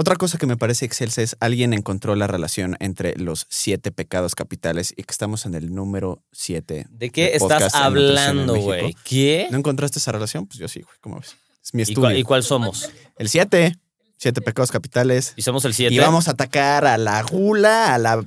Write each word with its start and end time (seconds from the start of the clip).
Otra 0.00 0.16
cosa 0.16 0.38
que 0.38 0.46
me 0.46 0.56
parece 0.56 0.86
excelsa 0.86 1.20
es 1.20 1.36
alguien 1.40 1.74
encontró 1.74 2.16
la 2.16 2.26
relación 2.26 2.74
entre 2.80 3.14
los 3.18 3.46
siete 3.50 3.92
pecados 3.92 4.34
capitales 4.34 4.94
y 4.96 5.02
que 5.02 5.12
estamos 5.12 5.44
en 5.44 5.54
el 5.54 5.74
número 5.74 6.24
siete. 6.32 6.86
¿De 6.88 7.10
qué 7.10 7.32
estás 7.34 7.74
hablando, 7.74 8.56
güey? 8.56 8.96
¿Qué? 9.04 9.48
¿No 9.50 9.58
encontraste 9.58 9.98
esa 9.98 10.10
relación? 10.10 10.46
Pues 10.46 10.58
yo 10.58 10.68
sí, 10.68 10.80
güey. 10.80 10.96
¿Cómo 11.02 11.20
ves? 11.20 11.36
Es 11.62 11.74
mi 11.74 11.80
¿Y 11.80 11.82
estudio. 11.82 12.00
cuál, 12.00 12.16
y 12.16 12.22
cuál 12.22 12.42
somos? 12.42 12.88
El 13.18 13.28
siete. 13.28 13.76
Siete 14.16 14.40
pecados 14.40 14.70
capitales. 14.70 15.34
¿Y 15.36 15.42
somos 15.42 15.66
el 15.66 15.74
7? 15.74 15.94
Y 15.94 15.98
vamos 15.98 16.28
a 16.28 16.30
atacar 16.30 16.86
a 16.86 16.96
la 16.96 17.22
gula, 17.22 17.94
a 17.94 17.98
la 17.98 18.24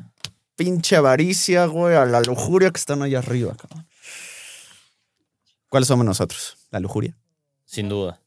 pinche 0.56 0.96
avaricia, 0.96 1.66
güey, 1.66 1.96
a 1.96 2.06
la 2.06 2.22
lujuria 2.22 2.70
que 2.70 2.78
están 2.80 3.02
allá 3.02 3.18
arriba, 3.18 3.56
cabrón. 3.56 3.88
¿Cuáles 5.70 5.88
somos 5.88 6.06
nosotros? 6.06 6.56
¿La 6.70 6.80
lujuria? 6.80 7.18
Sin 7.66 7.90
duda. 7.90 8.22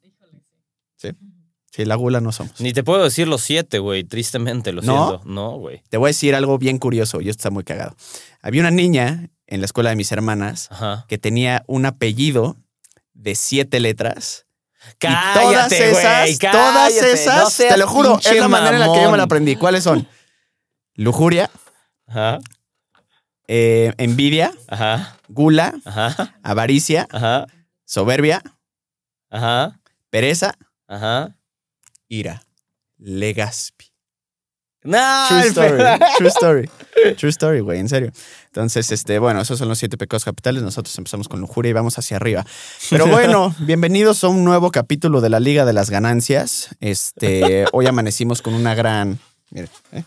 Sí, 1.77 1.85
la 1.85 1.95
gula 1.95 2.23
no 2.23 2.33
somos. 2.33 2.59
Ni 2.59 2.73
te 2.73 2.83
puedo 2.83 3.05
decir 3.05 3.29
los 3.29 3.43
siete, 3.43 3.81
güey. 3.81 4.03
Tristemente, 4.03 4.73
lo 4.73 4.81
¿No? 4.81 5.09
siento. 5.11 5.23
No, 5.27 5.59
güey. 5.59 5.83
Te 5.91 5.99
voy 5.99 6.07
a 6.07 6.09
decir 6.09 6.35
algo 6.35 6.57
bien 6.57 6.79
curioso 6.79 7.21
y 7.21 7.29
esto 7.29 7.41
está 7.41 7.51
muy 7.51 7.65
cagado. 7.65 7.95
Había 8.41 8.63
una 8.63 8.71
niña 8.71 9.29
en 9.47 9.61
la 9.61 9.67
escuela 9.67 9.91
de 9.91 9.97
mis 9.97 10.11
hermanas 10.11 10.69
Ajá. 10.71 11.05
que 11.07 11.19
tenía 11.19 11.65
un 11.67 11.85
apellido 11.85 12.57
de 13.13 13.35
siete 13.35 13.79
letras. 13.79 14.47
Cállate, 14.99 15.39
y 15.39 15.43
todas 15.43 15.73
esas, 15.73 16.39
todas 16.39 16.93
cállate, 16.95 17.13
esas, 17.13 17.37
no 17.37 17.51
seas 17.51 17.75
te 17.75 17.79
lo 17.79 17.89
juro, 17.89 18.21
es 18.25 18.37
la 18.39 18.49
manera 18.49 18.73
en 18.77 18.81
la 18.81 18.93
que 18.95 19.03
yo 19.03 19.11
me 19.11 19.19
la 19.19 19.25
aprendí. 19.25 19.57
¿Cuáles 19.57 19.85
son? 19.85 20.09
Lujuria, 20.95 21.51
Ajá, 22.07 22.39
eh, 23.49 23.93
envidia, 23.99 24.53
ajá, 24.69 25.19
gula, 25.29 25.75
ajá, 25.85 26.39
avaricia, 26.43 27.07
ajá, 27.11 27.47
soberbia, 27.85 28.43
ajá, 29.29 29.79
pereza, 30.09 30.57
ajá. 30.87 31.36
Ira. 32.09 32.43
Legaspi. 32.99 33.87
No, 34.87 35.27
True 35.29 35.49
story. 35.49 35.83
True 36.17 36.29
story. 36.29 36.71
True 37.17 37.31
story, 37.31 37.61
güey, 37.61 37.80
en 37.80 37.89
serio. 37.89 38.13
Entonces, 38.47 38.92
este, 38.92 39.19
bueno, 39.19 39.41
esos 39.41 39.58
son 39.58 39.69
los 39.69 39.79
siete 39.79 39.97
pecados 39.97 40.25
capitales. 40.25 40.63
Nosotros 40.63 40.97
empezamos 40.97 41.29
con 41.29 41.41
lujuria 41.41 41.70
y 41.70 41.73
vamos 41.73 41.98
hacia 41.98 42.17
arriba. 42.17 42.47
Pero 42.89 43.07
bueno, 43.11 43.55
bienvenidos 43.58 44.23
a 44.23 44.29
un 44.29 44.45
nuevo 44.45 44.70
capítulo 44.70 45.20
de 45.20 45.29
la 45.29 45.41
Liga 45.41 45.64
de 45.64 45.73
las 45.73 45.91
Ganancias. 45.91 46.69
Este, 46.80 47.64
hoy 47.73 47.86
amanecimos 47.86 48.42
con 48.42 48.55
una 48.55 48.77
gran. 48.77 49.19
Mire, 49.51 49.69
¿eh? 49.92 50.05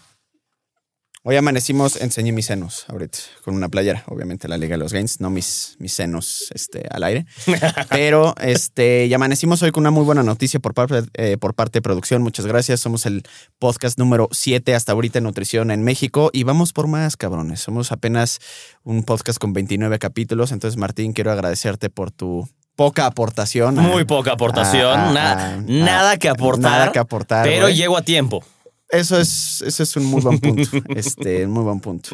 Hoy 1.30 1.36
amanecimos, 1.36 2.02
enseñé 2.02 2.32
mis 2.32 2.48
senos 2.48 2.86
ahorita, 2.88 3.20
con 3.46 3.54
una 3.54 3.70
playera, 3.70 4.04
obviamente 4.08 4.48
la 4.48 4.58
Liga 4.58 4.74
de 4.74 4.78
los 4.80 4.92
Gains, 4.94 5.20
no 5.22 5.30
mis, 5.30 5.76
mis 5.78 5.94
senos 5.94 6.48
este, 6.56 6.88
al 6.90 7.04
aire. 7.04 7.28
Pero 7.92 8.34
este, 8.42 9.06
y 9.06 9.14
amanecimos 9.14 9.62
hoy 9.62 9.70
con 9.72 9.82
una 9.84 9.92
muy 9.92 10.04
buena 10.06 10.24
noticia 10.24 10.60
por 10.60 10.74
parte, 10.74 11.04
eh, 11.14 11.38
por 11.38 11.54
parte 11.54 11.78
de 11.78 11.82
producción. 11.84 12.24
Muchas 12.24 12.48
gracias. 12.48 12.80
Somos 12.80 13.06
el 13.06 13.22
podcast 13.60 14.00
número 14.00 14.28
7 14.32 14.74
hasta 14.74 14.94
ahorita 14.94 15.20
en 15.20 15.26
nutrición 15.26 15.70
en 15.70 15.84
México 15.84 16.32
y 16.34 16.42
vamos 16.46 16.74
por 16.74 16.88
más, 16.88 17.16
cabrones. 17.16 17.60
Somos 17.60 17.92
apenas 17.92 18.40
un 18.84 19.04
podcast 19.04 19.38
con 19.38 19.54
29 19.54 20.00
capítulos. 20.00 20.52
Entonces, 20.52 20.78
Martín, 20.78 21.14
quiero 21.14 21.32
agradecerte 21.32 21.92
por 21.92 22.10
tu 22.10 22.50
poca 22.76 23.06
aportación. 23.06 23.78
a- 23.78 23.84
Muy 23.84 24.04
poca 24.06 24.32
aportación, 24.32 25.00
a- 25.00 25.10
a- 25.10 25.14
na- 25.14 25.54
a- 25.54 25.58
nada 25.58 26.18
que 26.18 26.28
aportar. 26.28 26.72
Nada 26.72 26.92
que 26.92 26.98
aportar. 26.98 27.46
pero 27.46 27.70
llego 27.70 27.98
a 27.98 28.02
tiempo. 28.02 28.44
Eso 28.90 29.20
es, 29.20 29.62
eso 29.62 29.84
es 29.84 29.96
un 29.98 30.06
muy 30.06 30.22
buen 30.22 30.40
punto. 30.40 30.70
Este, 30.96 31.46
muy 31.46 31.64
buen 31.64 31.80
punto. 31.80 32.10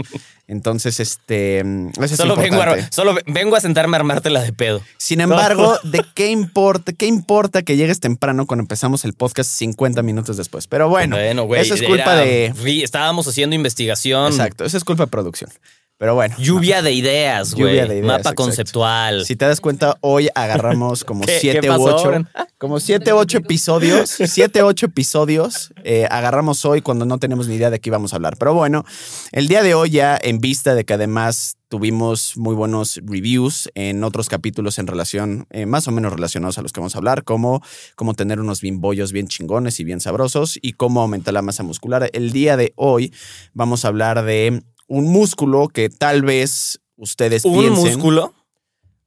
Entonces, 0.47 0.99
este, 0.99 1.59
eso 1.59 2.03
es 2.03 2.15
Solo 2.17 2.35
vengo, 2.35 2.61
a, 2.61 2.91
solo 2.91 3.15
vengo 3.27 3.55
a 3.55 3.61
sentarme 3.61 3.95
a 3.95 3.99
armártela 4.01 4.41
de 4.41 4.51
pedo. 4.51 4.81
Sin 4.97 5.21
embargo, 5.21 5.77
¿de 5.83 6.03
qué 6.13 6.27
importa? 6.29 6.91
¿Qué 6.91 7.07
importa 7.07 7.63
que 7.63 7.77
llegues 7.77 7.99
temprano 8.01 8.45
cuando 8.45 8.61
empezamos 8.61 9.05
el 9.05 9.13
podcast 9.13 9.49
50 9.51 10.03
minutos 10.03 10.35
después? 10.37 10.67
Pero 10.67 10.89
bueno, 10.89 11.15
güey, 11.45 11.61
eso 11.61 11.75
es 11.75 11.81
culpa 11.81 12.21
era- 12.21 12.21
de. 12.21 12.53
Estábamos 12.83 13.27
haciendo 13.27 13.55
investigación. 13.55 14.31
Exacto, 14.31 14.65
eso 14.65 14.77
es 14.77 14.83
culpa 14.83 15.05
de 15.05 15.11
producción. 15.11 15.49
Pero 15.97 16.13
bueno. 16.13 16.35
Lluvia 16.37 16.81
de 16.81 16.91
ideas, 16.91 17.53
güey. 17.53 17.67
Lluvia 17.73 17.85
de 17.87 17.93
ideas, 17.99 18.05
Mapa 18.07 18.17
exacto. 18.19 18.43
conceptual. 18.43 19.25
Si 19.25 19.35
te 19.37 19.45
das 19.45 19.61
cuenta, 19.61 19.95
hoy 20.01 20.27
agarramos 20.35 21.05
como 21.05 21.23
¿Qué- 21.23 21.39
siete 21.39 21.61
qué 21.61 21.69
u 21.69 21.73
pasó, 21.73 21.95
ocho, 21.95 22.07
Bren? 22.09 22.27
como 22.57 22.79
siete 22.81 23.13
u 23.13 23.17
ocho 23.17 23.37
episodios, 23.37 24.09
siete 24.27 24.61
u 24.61 24.65
ocho 24.67 24.87
episodios 24.87 25.73
eh, 25.85 26.05
agarramos 26.11 26.65
hoy 26.65 26.81
cuando 26.81 27.05
no 27.05 27.17
tenemos 27.17 27.47
ni 27.47 27.55
idea 27.55 27.69
de 27.69 27.79
qué 27.79 27.89
íbamos 27.89 28.11
a 28.11 28.17
hablar. 28.17 28.35
Pero 28.37 28.53
bueno, 28.53 28.83
el 29.31 29.47
día 29.47 29.63
de 29.63 29.73
hoy 29.73 29.89
ya 29.91 30.19
en 30.21 30.39
vista 30.39 30.75
de 30.75 30.83
que 30.83 30.93
además 30.93 31.57
tuvimos 31.69 32.35
muy 32.35 32.55
buenos 32.55 32.99
reviews 33.03 33.69
en 33.73 34.03
otros 34.03 34.27
capítulos 34.27 34.79
en 34.79 34.87
relación, 34.87 35.47
eh, 35.49 35.65
más 35.65 35.87
o 35.87 35.91
menos 35.91 36.11
relacionados 36.11 36.57
a 36.57 36.61
los 36.61 36.73
que 36.73 36.81
vamos 36.81 36.95
a 36.95 36.97
hablar, 36.97 37.23
como 37.23 37.61
cómo 37.95 38.13
tener 38.15 38.41
unos 38.41 38.59
bimbollos 38.59 39.13
bien 39.13 39.27
chingones 39.27 39.79
y 39.79 39.85
bien 39.85 40.01
sabrosos 40.01 40.59
y 40.61 40.73
cómo 40.73 41.01
aumentar 41.01 41.33
la 41.33 41.41
masa 41.41 41.63
muscular. 41.63 42.09
El 42.11 42.31
día 42.33 42.57
de 42.57 42.73
hoy 42.75 43.13
vamos 43.53 43.85
a 43.85 43.87
hablar 43.87 44.23
de 44.25 44.61
un 44.87 45.05
músculo 45.11 45.67
que 45.67 45.89
tal 45.89 46.21
vez 46.23 46.79
ustedes 46.95 47.43
¿Un 47.45 47.59
piensen. 47.59 47.93
músculo? 47.93 48.33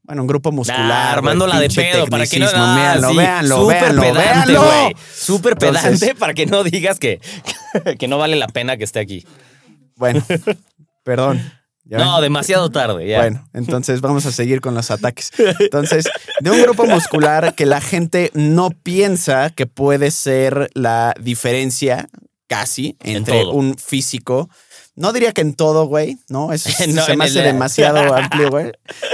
Bueno, 0.02 0.22
un 0.22 0.28
grupo 0.28 0.50
muscular. 0.52 0.86
Nah, 0.88 1.12
armándola 1.12 1.60
de 1.60 1.68
pedo 1.68 2.06
para 2.06 2.26
que 2.26 2.38
no. 2.38 2.46
Ah, 2.54 2.74
Véanlo, 2.76 3.10
sí, 3.10 3.16
véanlo, 3.18 3.56
súper 3.60 3.80
véanlo, 3.82 4.02
pedante, 4.02 4.22
véanlo. 4.52 4.64
güey. 4.64 4.96
Súper 5.14 5.56
pedante 5.56 5.78
Entonces- 5.88 6.14
para 6.14 6.32
que 6.34 6.46
no 6.46 6.64
digas 6.64 6.98
que, 6.98 7.20
que 7.98 8.08
no 8.08 8.16
vale 8.16 8.36
la 8.36 8.48
pena 8.48 8.76
que 8.78 8.84
esté 8.84 9.00
aquí. 9.00 9.26
Bueno, 9.96 10.24
perdón. 11.04 11.52
¿Ya 11.84 11.98
No, 11.98 12.14
ven? 12.16 12.22
demasiado 12.22 12.70
tarde. 12.70 13.06
Ya. 13.06 13.18
Bueno, 13.20 13.48
entonces 13.54 14.00
vamos 14.02 14.24
a 14.26 14.32
seguir 14.32 14.60
con 14.60 14.74
los 14.74 14.90
ataques. 14.90 15.30
Entonces, 15.58 16.06
de 16.40 16.50
un 16.50 16.60
grupo 16.62 16.84
muscular 16.86 17.54
que 17.54 17.64
la 17.66 17.80
gente 17.80 18.30
no 18.34 18.70
piensa 18.70 19.50
que 19.50 19.66
puede 19.66 20.10
ser 20.10 20.70
la 20.74 21.14
diferencia 21.20 22.08
casi 22.46 22.96
En 23.02 23.16
entre 23.18 23.44
un 23.46 23.76
físico. 23.78 24.48
No 24.98 25.12
diría 25.12 25.32
que 25.32 25.42
en 25.42 25.54
todo, 25.54 25.86
güey, 25.86 26.18
¿no? 26.28 26.52
Eso 26.52 26.68
No, 26.88 27.04
se 27.04 27.16
me 27.16 27.24
el- 27.24 27.30
hace 27.30 27.42
demasiado 27.42 28.14
amplio, 28.16 28.50
güey. 28.50 28.72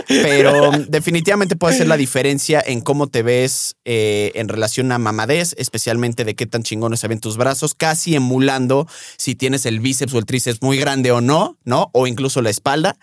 Pero 0.08 0.70
definitivamente 0.88 1.56
puede 1.56 1.76
ser 1.76 1.88
la 1.88 1.96
diferencia 1.96 2.62
en 2.64 2.80
cómo 2.80 3.06
te 3.08 3.22
ves 3.22 3.76
eh, 3.84 4.32
en 4.34 4.48
relación 4.48 4.90
a 4.92 4.98
mamadez, 4.98 5.54
especialmente 5.58 6.24
de 6.24 6.34
qué 6.34 6.46
tan 6.46 6.62
chingones 6.62 7.00
se 7.00 7.08
ven 7.08 7.20
tus 7.20 7.36
brazos, 7.36 7.74
casi 7.74 8.14
emulando 8.16 8.86
si 9.16 9.34
tienes 9.34 9.66
el 9.66 9.80
bíceps 9.80 10.14
o 10.14 10.18
el 10.18 10.26
tríceps 10.26 10.62
muy 10.62 10.78
grande 10.78 11.10
o 11.12 11.20
no, 11.20 11.58
¿no? 11.64 11.90
O 11.92 12.06
incluso 12.06 12.40
la 12.42 12.50
espalda. 12.50 12.96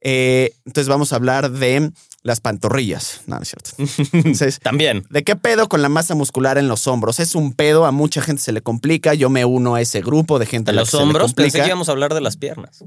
Eh, 0.00 0.52
entonces 0.66 0.88
vamos 0.88 1.12
a 1.12 1.16
hablar 1.16 1.50
de 1.50 1.92
las 2.22 2.40
pantorrillas. 2.40 3.22
No, 3.26 3.36
no 3.36 3.42
es 3.42 3.48
cierto. 3.48 3.70
Entonces, 4.12 4.58
También. 4.60 5.04
¿De 5.10 5.24
qué 5.24 5.34
pedo 5.36 5.68
con 5.68 5.82
la 5.82 5.88
masa 5.88 6.14
muscular 6.14 6.56
en 6.58 6.68
los 6.68 6.86
hombros? 6.86 7.18
Es 7.20 7.34
un 7.34 7.52
pedo, 7.52 7.84
a 7.86 7.90
mucha 7.90 8.22
gente 8.22 8.42
se 8.42 8.52
le 8.52 8.62
complica. 8.62 9.14
Yo 9.14 9.28
me 9.30 9.44
uno 9.44 9.74
a 9.74 9.80
ese 9.80 10.00
grupo 10.02 10.38
de 10.38 10.46
gente 10.46 10.70
De 10.70 10.72
a 10.72 10.74
la 10.76 10.80
los 10.82 10.90
que 10.90 10.96
se 10.96 10.96
le 10.98 11.02
hombros 11.04 11.34
pensé 11.34 11.48
complica. 11.50 11.64
que 11.64 11.68
íbamos 11.68 11.88
a 11.88 11.92
hablar 11.92 12.14
de 12.14 12.20
las 12.20 12.36
piernas. 12.36 12.84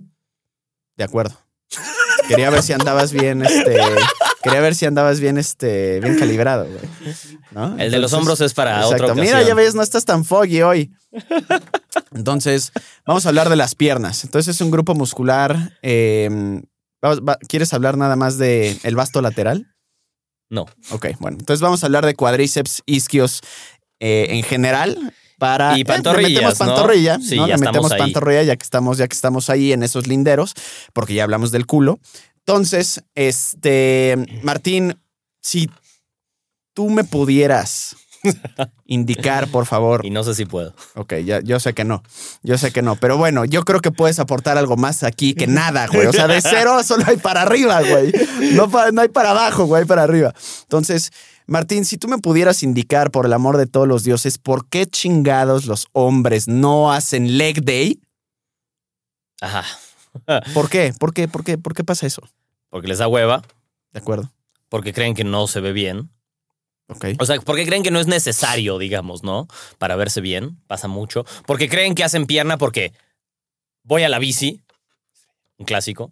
De 0.98 1.04
acuerdo. 1.04 1.36
Quería 2.30 2.50
ver 2.50 2.64
si 2.64 2.74
andabas 2.74 3.12
bien, 3.12 3.44
este. 3.46 3.78
Quería 4.42 4.62
ver 4.62 4.74
si 4.76 4.86
andabas 4.86 5.20
bien, 5.20 5.38
este, 5.38 6.00
bien 6.00 6.18
calibrado, 6.18 6.66
güey. 6.66 7.16
¿No? 7.52 7.78
El 7.78 7.92
de 7.92 8.00
los 8.00 8.14
hombros 8.14 8.40
es 8.42 8.54
para 8.54 8.78
Exacto. 8.78 8.94
otra 8.96 9.06
ocasión. 9.14 9.26
Mira, 9.26 9.42
ya 9.48 9.54
ves, 9.54 9.76
no 9.76 9.82
estás 9.82 10.06
tan 10.06 10.24
foggy 10.24 10.62
hoy. 10.62 10.92
Entonces, 12.14 12.72
vamos 13.06 13.26
a 13.26 13.30
hablar 13.30 13.50
de 13.50 13.56
las 13.56 13.76
piernas. 13.76 14.24
Entonces, 14.24 14.56
es 14.56 14.62
un 14.62 14.72
grupo 14.72 14.96
muscular. 14.96 15.78
eh, 15.82 16.62
va- 17.10 17.38
¿Quieres 17.48 17.74
hablar 17.74 17.98
nada 17.98 18.16
más 18.16 18.38
de 18.38 18.78
el 18.84 18.96
vasto 18.96 19.22
lateral? 19.22 19.68
No. 20.50 20.66
Ok, 20.92 21.08
bueno. 21.20 21.38
Entonces, 21.40 21.62
vamos 21.62 21.84
a 21.84 21.88
hablar 21.88 22.06
de 22.06 22.16
cuádriceps, 22.16 22.82
isquios 22.86 23.42
eh, 24.00 24.28
en 24.30 24.44
general. 24.44 25.14
Para, 25.38 25.72
Y 25.72 25.76
eh, 25.76 25.78
le 25.80 25.86
pantorrillas, 25.86 26.32
metemos 26.44 26.60
¿no? 26.60 26.66
pantorrilla, 26.76 27.20
Sí, 27.20 27.36
¿no? 27.36 27.48
ya 27.48 27.58
Le 27.58 27.66
metemos 27.66 27.92
ahí. 27.92 28.00
pantorrilla 28.00 28.44
ya 28.44 28.56
que 28.56 28.64
estamos, 28.64 28.98
ya 28.98 29.08
que 29.08 29.16
estamos 29.16 29.50
ahí 29.50 29.74
en 29.74 29.84
esos 29.84 30.08
linderos, 30.08 30.54
porque 30.94 31.14
ya 31.14 31.24
hablamos 31.26 31.52
del 31.52 31.66
culo. 31.66 32.00
Entonces, 32.40 33.04
este, 33.16 34.16
Martín, 34.44 34.98
si 35.42 35.70
tú 36.74 36.90
me 36.90 37.04
pudieras 37.04 37.96
indicar, 38.86 39.48
por 39.50 39.66
favor. 39.66 40.06
Y 40.06 40.10
no 40.10 40.24
sé 40.24 40.36
si 40.36 40.46
puedo. 40.46 40.74
Ok, 40.96 41.16
ya, 41.26 41.42
yo 41.42 41.60
sé 41.60 41.74
que 41.74 41.84
no. 41.84 42.04
Yo 42.44 42.58
sé 42.58 42.72
que 42.72 42.82
no. 42.82 42.96
Pero 42.96 43.18
bueno, 43.18 43.46
yo 43.46 43.64
creo 43.64 43.82
que 43.82 43.92
puedes 43.92 44.20
aportar 44.20 44.58
algo 44.58 44.78
más 44.78 45.04
aquí 45.04 45.34
que 45.34 45.48
nada, 45.48 45.88
güey. 45.88 46.08
O 46.08 46.14
sea, 46.14 46.28
de 46.28 46.42
cero 46.42 46.84
solo 46.86 47.04
hay 47.08 47.18
para 47.18 47.42
arriba, 47.42 47.82
güey. 47.82 48.12
No, 48.54 48.68
no 48.92 49.02
hay 49.02 49.10
para 49.10 49.32
abajo, 49.32 49.66
güey, 49.66 49.82
hay 49.82 49.88
para 49.88 50.04
arriba. 50.04 50.34
Entonces, 50.64 51.12
Martín, 51.48 51.86
si 51.86 51.98
tú 51.98 52.08
me 52.08 52.18
pudieras 52.18 52.64
indicar, 52.64 53.12
por 53.12 53.26
el 53.26 53.34
amor 53.34 53.58
de 53.58 53.68
todos 53.68 53.88
los 53.88 54.04
dioses, 54.04 54.38
¿por 54.38 54.68
qué 54.68 54.86
chingados 54.88 55.66
los 55.66 55.88
hombres 55.94 56.48
no 56.48 56.92
hacen 56.92 57.38
leg 57.38 57.64
day? 57.64 58.00
Ajá. 59.42 59.64
¿Por 60.54 60.70
qué? 60.70 60.94
¿Por 60.98 61.14
qué? 61.14 61.28
¿Por 61.28 61.44
qué? 61.44 61.58
¿Por 61.58 61.74
qué 61.74 61.84
pasa 61.84 62.08
eso? 62.08 62.22
Porque 62.70 62.88
les 62.88 62.98
da 62.98 63.08
hueva, 63.08 63.44
De 63.92 64.00
acuerdo. 64.00 64.32
porque 64.70 64.94
creen 64.94 65.14
que 65.14 65.24
no 65.24 65.48
se 65.48 65.60
ve 65.62 65.72
bien. 65.72 66.10
Ok. 66.88 67.06
O 67.20 67.26
sea, 67.26 67.40
porque 67.42 67.66
creen 67.66 67.84
que 67.84 67.92
no 67.92 68.00
es 68.00 68.08
necesario, 68.08 68.78
digamos, 68.78 69.24
¿no? 69.24 69.48
Para 69.78 69.96
verse 69.96 70.22
bien, 70.22 70.58
pasa 70.68 70.88
mucho. 70.88 71.26
Porque 71.46 71.68
creen 71.70 71.96
que 71.96 72.04
hacen 72.04 72.26
pierna 72.28 72.58
porque 72.58 72.94
voy 73.84 74.04
a 74.04 74.10
la 74.10 74.20
bici, 74.20 74.62
un 75.58 75.66
clásico. 75.66 76.12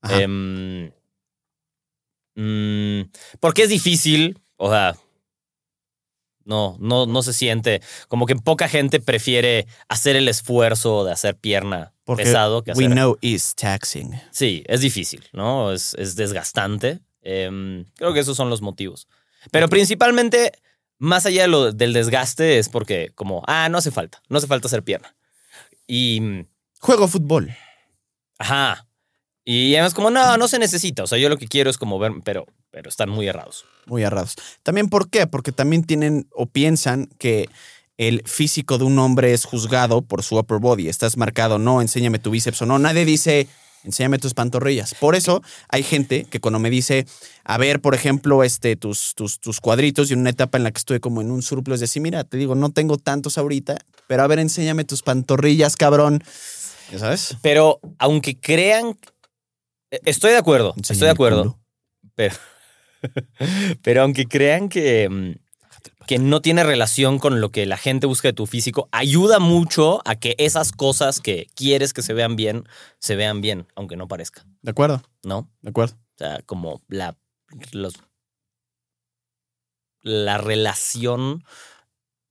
Ajá. 0.00 0.22
Em, 0.22 0.90
mm, 2.34 3.10
porque 3.40 3.62
es 3.64 3.68
difícil, 3.68 4.38
o 4.56 4.70
sea, 4.70 4.96
no, 6.46 6.76
no, 6.80 7.06
no 7.06 7.22
se 7.22 7.32
siente. 7.32 7.82
Como 8.08 8.24
que 8.24 8.36
poca 8.36 8.68
gente 8.68 9.00
prefiere 9.00 9.66
hacer 9.88 10.16
el 10.16 10.28
esfuerzo 10.28 11.04
de 11.04 11.12
hacer 11.12 11.36
pierna 11.36 11.92
Porque 12.04 12.22
pesado 12.22 12.62
que 12.62 12.70
we 12.72 12.84
hacer. 12.84 12.92
know 12.92 13.18
is 13.20 13.54
taxing. 13.54 14.12
Sí, 14.30 14.62
es 14.66 14.80
difícil, 14.80 15.24
¿no? 15.32 15.72
Es, 15.72 15.94
es 15.94 16.14
desgastante. 16.14 17.00
Em, 17.20 17.84
creo 17.96 18.14
que 18.14 18.20
esos 18.20 18.36
son 18.36 18.48
los 18.48 18.62
motivos. 18.62 19.08
Pero 19.50 19.68
principalmente, 19.68 20.52
más 20.98 21.26
allá 21.26 21.42
de 21.42 21.48
lo, 21.48 21.72
del 21.72 21.92
desgaste, 21.92 22.58
es 22.58 22.68
porque, 22.68 23.10
como, 23.14 23.42
ah, 23.46 23.68
no 23.68 23.78
hace 23.78 23.90
falta, 23.90 24.22
no 24.28 24.38
hace 24.38 24.46
falta 24.46 24.68
hacer 24.68 24.82
pierna. 24.82 25.14
Y, 25.86 26.20
mm, 26.20 26.46
Juego 26.80 27.08
fútbol. 27.08 27.54
ajá. 28.38 28.86
Y 29.48 29.74
además, 29.76 29.94
como, 29.94 30.10
no, 30.10 30.36
no 30.36 30.48
se 30.48 30.58
necesita. 30.58 31.04
O 31.04 31.06
sea, 31.06 31.18
yo 31.18 31.28
lo 31.28 31.36
que 31.36 31.46
quiero 31.46 31.70
es 31.70 31.78
como 31.78 32.00
ver, 32.00 32.10
pero, 32.24 32.46
pero 32.72 32.88
están 32.88 33.08
muy 33.08 33.28
errados. 33.28 33.64
Muy 33.86 34.02
errados. 34.02 34.34
También, 34.64 34.88
¿por 34.88 35.08
qué? 35.08 35.28
Porque 35.28 35.52
también 35.52 35.84
tienen 35.84 36.28
o 36.32 36.46
piensan 36.46 37.06
que 37.18 37.48
el 37.96 38.22
físico 38.26 38.76
de 38.76 38.84
un 38.84 38.98
hombre 38.98 39.32
es 39.32 39.44
juzgado 39.44 40.02
por 40.02 40.24
su 40.24 40.36
upper 40.36 40.58
body. 40.58 40.88
Estás 40.88 41.16
marcado, 41.16 41.58
no, 41.60 41.80
enséñame 41.80 42.18
tu 42.18 42.30
bíceps 42.30 42.62
o 42.62 42.66
no. 42.66 42.80
Nadie 42.80 43.04
dice, 43.04 43.46
enséñame 43.86 44.18
tus 44.18 44.34
pantorrillas. 44.34 44.94
Por 44.94 45.14
eso 45.14 45.42
hay 45.68 45.82
gente 45.82 46.26
que 46.28 46.40
cuando 46.40 46.58
me 46.58 46.70
dice, 46.70 47.06
a 47.44 47.56
ver, 47.56 47.80
por 47.80 47.94
ejemplo, 47.94 48.44
este, 48.44 48.76
tus, 48.76 49.14
tus, 49.14 49.40
tus 49.40 49.60
cuadritos 49.60 50.10
y 50.10 50.14
una 50.14 50.30
etapa 50.30 50.58
en 50.58 50.64
la 50.64 50.70
que 50.70 50.78
estuve 50.78 51.00
como 51.00 51.22
en 51.22 51.30
un 51.30 51.42
surplus, 51.42 51.80
de 51.80 51.84
decir, 51.84 52.02
mira, 52.02 52.24
te 52.24 52.36
digo, 52.36 52.54
no 52.54 52.70
tengo 52.70 52.98
tantos 52.98 53.38
ahorita, 53.38 53.78
pero 54.06 54.22
a 54.22 54.26
ver, 54.26 54.38
enséñame 54.40 54.84
tus 54.84 55.02
pantorrillas, 55.02 55.76
cabrón. 55.76 56.22
¿Ya 56.92 56.98
sabes? 56.98 57.36
Pero 57.42 57.80
aunque 57.98 58.38
crean, 58.38 58.98
eh, 59.90 60.00
estoy 60.04 60.32
de 60.32 60.38
acuerdo, 60.38 60.74
estoy 60.76 60.98
de 60.98 61.10
acuerdo. 61.10 61.58
Pero, 62.14 62.34
pero 63.82 64.02
aunque 64.02 64.26
crean 64.26 64.68
que, 64.68 65.08
mm, 65.08 65.45
que 66.06 66.18
no 66.18 66.40
tiene 66.40 66.64
relación 66.64 67.18
con 67.18 67.40
lo 67.40 67.50
que 67.50 67.66
la 67.66 67.76
gente 67.76 68.06
busca 68.06 68.28
de 68.28 68.32
tu 68.32 68.46
físico, 68.46 68.88
ayuda 68.92 69.38
mucho 69.38 70.00
a 70.04 70.16
que 70.16 70.34
esas 70.38 70.72
cosas 70.72 71.20
que 71.20 71.48
quieres 71.54 71.92
que 71.92 72.02
se 72.02 72.12
vean 72.12 72.36
bien, 72.36 72.64
se 72.98 73.16
vean 73.16 73.40
bien, 73.40 73.66
aunque 73.74 73.96
no 73.96 74.08
parezca, 74.08 74.44
De 74.62 74.70
acuerdo, 74.70 75.02
¿no? 75.22 75.50
de 75.62 75.70
acuerdo. 75.70 75.94
O 75.94 76.18
sea, 76.18 76.40
como 76.46 76.80
la, 76.88 77.16
los, 77.72 77.94
la 80.02 80.38
relación 80.38 81.44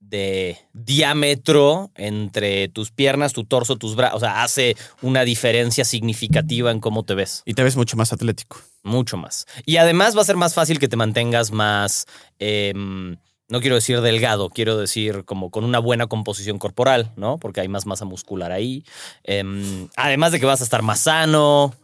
de 0.00 0.58
diámetro 0.72 1.90
entre 1.94 2.68
tus 2.68 2.90
piernas, 2.90 3.32
tu 3.32 3.44
torso, 3.44 3.76
tus 3.76 3.96
brazos, 3.96 4.18
o 4.18 4.20
sea, 4.20 4.42
hace 4.42 4.76
una 5.02 5.22
diferencia 5.22 5.84
significativa 5.84 6.70
en 6.70 6.80
cómo 6.80 7.04
te 7.04 7.14
ves. 7.14 7.42
Y 7.44 7.54
te 7.54 7.62
ves 7.62 7.76
mucho 7.76 7.96
más 7.96 8.12
atlético. 8.12 8.60
Mucho 8.82 9.16
más. 9.16 9.46
Y 9.64 9.78
además 9.78 10.16
va 10.16 10.22
a 10.22 10.26
ser 10.26 10.36
más 10.36 10.54
fácil 10.54 10.78
que 10.78 10.88
te 10.88 10.96
mantengas 10.96 11.50
más, 11.50 12.06
em, 12.38 13.16
no 13.48 13.60
quiero 13.60 13.76
decir 13.76 14.00
delgado, 14.00 14.50
quiero 14.50 14.76
decir 14.76 15.24
como 15.24 15.50
con 15.50 15.64
una 15.64 15.78
buena 15.78 16.06
composición 16.08 16.58
corporal, 16.58 17.12
¿no? 17.16 17.38
Porque 17.38 17.60
hay 17.60 17.68
más 17.68 17.86
masa 17.86 18.04
muscular 18.04 18.50
ahí. 18.52 18.84
Em, 19.22 19.88
además 19.96 20.32
de 20.32 20.40
que 20.40 20.46
vas 20.46 20.60
a 20.60 20.64
estar 20.64 20.82
más 20.82 21.00
sano. 21.00 21.74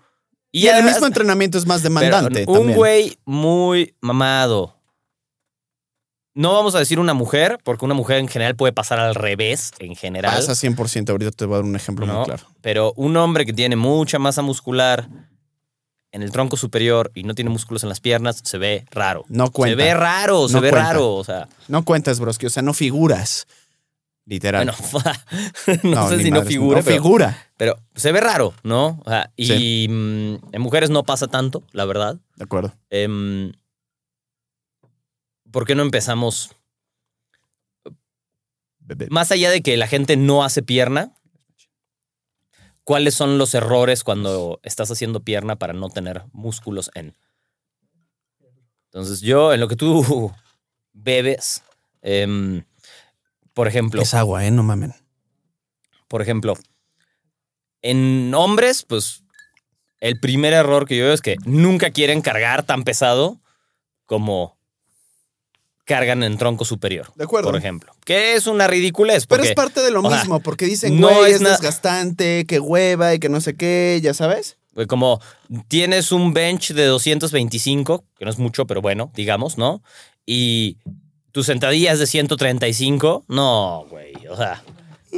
Y, 0.50 0.66
el 0.66 0.74
además- 0.74 0.94
mismo 0.94 1.06
entrenamiento 1.06 1.58
es 1.58 1.66
más 1.66 1.82
pero 1.82 1.94
demandante. 1.94 2.44
un 2.48 2.72
güey 2.74 3.16
muy 3.24 3.94
mamado. 4.00 4.78
No 6.34 6.54
vamos 6.54 6.74
a 6.74 6.78
decir 6.78 6.98
una 6.98 7.12
mujer, 7.14 7.58
porque 7.62 7.84
una 7.84 7.94
mujer 7.94 8.16
en 8.18 8.26
general 8.28 8.56
puede 8.56 8.72
pasar 8.72 8.98
al 8.98 9.14
revés, 9.14 9.70
en 9.78 9.94
general. 9.94 10.34
Pasa 10.34 10.54
100%. 10.54 11.10
Ahorita 11.12 11.30
te 11.30 11.44
voy 11.44 11.54
a 11.54 11.56
dar 11.58 11.64
un 11.66 11.76
ejemplo 11.76 12.06
¿no? 12.06 12.14
muy 12.16 12.24
claro. 12.24 12.44
Pero 12.62 12.94
un 12.96 13.16
hombre 13.18 13.44
que 13.44 13.52
tiene 13.52 13.76
mucha 13.76 14.18
masa 14.18 14.40
muscular 14.40 15.08
en 16.12 16.22
el 16.22 16.30
tronco 16.30 16.56
superior 16.56 17.10
y 17.14 17.24
no 17.24 17.34
tiene 17.34 17.50
músculos 17.50 17.82
en 17.82 17.88
las 17.88 18.00
piernas, 18.00 18.40
se 18.44 18.58
ve 18.58 18.84
raro. 18.90 19.24
No 19.28 19.50
cuenta. 19.50 19.72
Se 19.76 19.84
ve 19.88 19.94
raro, 19.94 20.46
se 20.46 20.54
No 20.54 20.60
ve 20.60 20.70
cuenta. 20.70 20.88
raro. 20.88 21.14
O 21.14 21.24
sea, 21.24 21.48
No 21.68 21.84
cuentas, 21.84 22.20
broski. 22.20 22.46
O 22.46 22.50
sea, 22.50 22.62
no 22.62 22.74
figuras. 22.74 23.46
Literal. 24.24 24.72
bueno, 24.92 25.80
no, 25.82 26.08
sé 26.08 26.22
si 26.22 26.30
no 26.30 26.42
figura, 26.42 26.78
No 26.78 26.84
pero, 26.84 26.96
figura. 27.02 27.48
pero 27.56 27.76
se 27.96 28.12
ve 28.12 28.20
raro, 28.20 28.54
¿no? 28.62 29.00
O 29.04 29.10
sea, 29.10 29.32
y 29.36 29.46
Sí. 29.46 29.86
mm, 29.90 30.34
en 30.52 30.60
mujeres 30.62 30.90
no 30.90 31.02
pasa 31.02 31.26
tanto, 31.26 31.64
la 31.72 31.84
verdad. 31.86 32.16
De 32.36 32.44
acuerdo. 32.44 32.72
Em, 32.90 33.52
¿Por 35.50 35.66
qué 35.66 35.74
no 35.74 35.82
empezamos? 35.82 36.54
Bebé. 38.78 39.06
Más 39.10 39.30
allá 39.32 39.50
de 39.50 39.62
que 39.62 39.76
la 39.76 39.86
gente 39.86 40.16
no 40.16 40.44
hace 40.44 40.62
pierna, 40.62 41.12
¿cuáles 42.84 43.14
son 43.14 43.38
los 43.38 43.54
errores 43.54 44.04
cuando 44.04 44.60
estás 44.62 44.90
haciendo 44.90 45.20
pierna 45.20 45.56
para 45.56 45.72
no 45.72 45.88
tener 45.88 46.24
músculos 46.32 46.90
en? 46.94 47.16
Entonces, 48.86 49.20
yo, 49.20 49.52
en 49.52 49.60
lo 49.60 49.68
que 49.68 49.76
tú 49.76 50.32
bebes, 50.92 51.62
em, 52.02 52.64
por 53.54 53.68
ejemplo, 53.68 54.02
Es 54.02 54.14
agua, 54.14 54.44
¿eh? 54.44 54.50
No 54.50 54.62
mamen. 54.62 54.94
por 56.08 56.20
ejemplo, 56.22 56.54
en 57.80 58.32
hombres, 58.34 58.84
pues 58.84 59.24
el 60.00 60.20
primer 60.20 60.52
error 60.52 60.86
que 60.86 60.96
yo 60.96 61.04
veo 61.04 61.14
es 61.14 61.22
que 61.22 61.36
nunca 61.44 61.90
quieren 61.90 62.20
cargar 62.20 62.64
tan 62.64 62.84
pesado 62.84 63.40
como 64.04 64.58
cargan 65.84 66.22
en 66.22 66.38
tronco 66.38 66.64
superior. 66.64 67.12
De 67.16 67.24
acuerdo. 67.24 67.50
Por 67.50 67.58
ejemplo. 67.58 67.92
Que 68.04 68.34
es 68.34 68.46
una 68.46 68.66
ridiculez. 68.66 69.26
Pero 69.26 69.40
porque- 69.40 69.50
es 69.50 69.54
parte 69.56 69.80
de 69.80 69.90
lo 69.90 70.00
sea, 70.02 70.10
mismo, 70.18 70.40
porque 70.40 70.66
dicen, 70.66 71.00
no 71.00 71.08
güey, 71.14 71.32
es 71.32 71.40
es, 71.40 71.48
desgastante, 71.48 72.44
que 72.46 72.60
hueva 72.60 73.14
y 73.14 73.18
que 73.18 73.28
no 73.28 73.40
sé 73.40 73.54
qué, 73.56 73.98
ya 74.02 74.14
sabes. 74.14 74.56
Güey, 74.74 74.86
Como 74.86 75.20
tienes 75.68 76.12
un 76.12 76.32
bench 76.32 76.72
de 76.72 76.86
225, 76.86 78.04
que 78.18 78.24
no 78.24 78.30
es 78.30 78.38
mucho, 78.38 78.66
pero 78.66 78.80
bueno, 78.80 79.10
digamos, 79.14 79.58
¿no? 79.58 79.82
Y 80.24 80.78
tu 81.32 81.42
sentadilla 81.42 81.92
es 81.92 81.98
de 81.98 82.06
135. 82.06 83.24
No, 83.28 83.84
güey. 83.90 84.12
O 84.30 84.36
sea, 84.36 84.62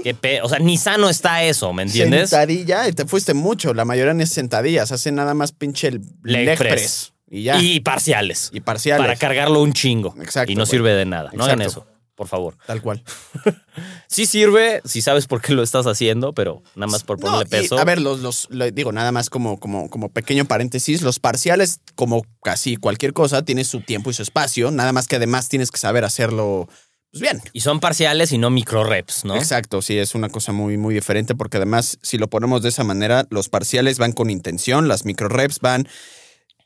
qué 0.02 0.14
pe- 0.14 0.42
o 0.42 0.48
sea, 0.48 0.58
ni 0.58 0.76
sano 0.76 1.08
está 1.08 1.44
eso, 1.44 1.72
¿me 1.72 1.82
entiendes? 1.84 2.30
Sentadilla, 2.30 2.88
y 2.88 2.92
te 2.92 3.04
fuiste 3.06 3.34
mucho. 3.34 3.74
La 3.74 3.84
mayoría 3.84 4.14
no 4.14 4.22
es 4.22 4.30
sentadillas, 4.30 4.90
hacen 4.92 5.14
nada 5.14 5.34
más 5.34 5.52
pinche 5.52 5.88
el 5.88 6.00
Leg 6.24 6.46
leg, 6.46 6.58
press. 6.58 6.72
press. 6.72 7.12
Y 7.34 7.42
ya. 7.44 7.60
Y, 7.60 7.72
Y 7.74 7.80
parciales. 7.80 8.50
parciales. 8.64 9.04
Para 9.04 9.16
cargarlo 9.16 9.60
un 9.62 9.72
chingo. 9.72 10.14
Exacto, 10.20 10.52
Y 10.52 10.54
no 10.54 10.62
güey. 10.62 10.70
sirve 10.70 10.92
de 10.94 11.04
nada. 11.04 11.30
No 11.34 11.44
hagan 11.44 11.60
Exacto. 11.62 11.80
eso, 11.88 11.96
por 12.14 12.28
favor. 12.28 12.56
Tal 12.66 12.80
cual. 12.82 13.02
Sí 14.06 14.26
sirve 14.26 14.80
si 14.84 15.02
sabes 15.02 15.26
por 15.26 15.40
qué 15.42 15.52
lo 15.52 15.64
estás 15.64 15.86
haciendo, 15.88 16.32
pero 16.32 16.62
nada 16.76 16.90
más 16.92 17.02
por 17.02 17.18
No, 17.18 17.26
ponerle 17.32 17.58
y, 17.58 17.62
peso. 17.62 17.76
a 17.78 17.84
ver, 17.84 18.00
los, 18.00 18.20
los, 18.20 18.46
lo 18.50 18.70
digo, 18.70 18.92
nada 18.92 19.10
más 19.10 19.28
como, 19.28 19.58
como, 19.58 19.90
como 19.90 20.08
pequeño 20.10 20.44
paréntesis, 20.44 21.02
los 21.02 21.18
parciales, 21.18 21.80
como 21.96 22.22
casi 22.44 22.76
cualquier 22.76 23.12
cosa, 23.12 23.44
tiene 23.44 23.64
su 23.64 23.80
tiempo 23.80 24.10
y 24.10 24.14
su 24.14 24.22
espacio, 24.22 24.70
nada 24.70 24.92
más 24.92 25.08
que 25.08 25.16
además 25.16 25.48
tienes 25.48 25.72
que 25.72 25.78
saber 25.78 26.04
hacerlo 26.04 26.68
pues 27.10 27.22
bien. 27.22 27.40
Y 27.52 27.60
son 27.60 27.80
parciales 27.80 28.30
y 28.30 28.38
no 28.38 28.50
micro 28.50 28.84
reps, 28.84 29.24
¿no? 29.24 29.34
Exacto, 29.36 29.82
sí, 29.82 29.98
es 29.98 30.14
una 30.14 30.28
cosa 30.28 30.52
muy, 30.52 30.76
muy 30.76 30.94
diferente 30.94 31.34
porque 31.34 31.56
además, 31.56 31.98
si 32.02 32.16
lo 32.18 32.28
ponemos 32.28 32.62
de 32.62 32.68
esa 32.68 32.84
manera, 32.84 33.26
los 33.30 33.48
parciales 33.48 33.98
van 33.98 34.12
con 34.12 34.30
intención, 34.30 34.86
las 34.86 35.04
micro 35.04 35.28
reps 35.28 35.58
van 35.58 35.88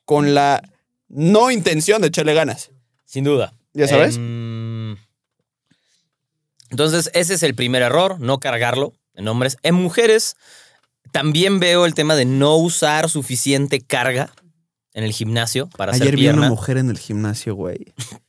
con 0.08 0.34
la 0.34 0.62
no 1.10 1.50
intención 1.50 2.00
de 2.00 2.08
echarle 2.08 2.32
ganas. 2.32 2.70
Sin 3.04 3.24
duda. 3.24 3.52
¿Ya 3.74 3.86
sabes? 3.86 4.16
Em, 4.16 4.96
entonces, 6.70 7.10
ese 7.12 7.34
es 7.34 7.42
el 7.42 7.54
primer 7.54 7.82
error, 7.82 8.18
no 8.18 8.40
cargarlo 8.40 8.94
en 9.12 9.28
hombres. 9.28 9.58
En 9.62 9.74
mujeres, 9.74 10.36
también 11.12 11.60
veo 11.60 11.84
el 11.84 11.92
tema 11.92 12.16
de 12.16 12.24
no 12.24 12.56
usar 12.56 13.10
suficiente 13.10 13.82
carga 13.82 14.32
en 14.94 15.04
el 15.04 15.12
gimnasio 15.12 15.68
para 15.76 15.92
hacer 15.92 16.04
Ayer 16.04 16.16
vi 16.16 16.22
pierna. 16.22 16.40
una 16.40 16.48
mujer 16.48 16.78
en 16.78 16.88
el 16.88 16.98
gimnasio, 16.98 17.54
güey. 17.54 17.92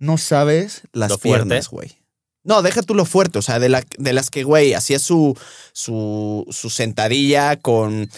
No 0.00 0.16
sabes 0.16 0.82
las 0.92 1.10
Lo 1.10 1.18
piernas, 1.18 1.68
güey. 1.70 1.98
No, 2.44 2.62
deja 2.62 2.82
tú 2.82 2.94
lo 2.94 3.04
fuerte, 3.04 3.40
o 3.40 3.42
sea, 3.42 3.58
de, 3.58 3.68
la, 3.68 3.82
de 3.98 4.12
las 4.12 4.30
que, 4.30 4.44
güey, 4.44 4.72
hacía 4.74 5.00
su, 5.00 5.36
su, 5.72 6.46
su 6.52 6.70
sentadilla 6.70 7.56
con 7.56 8.08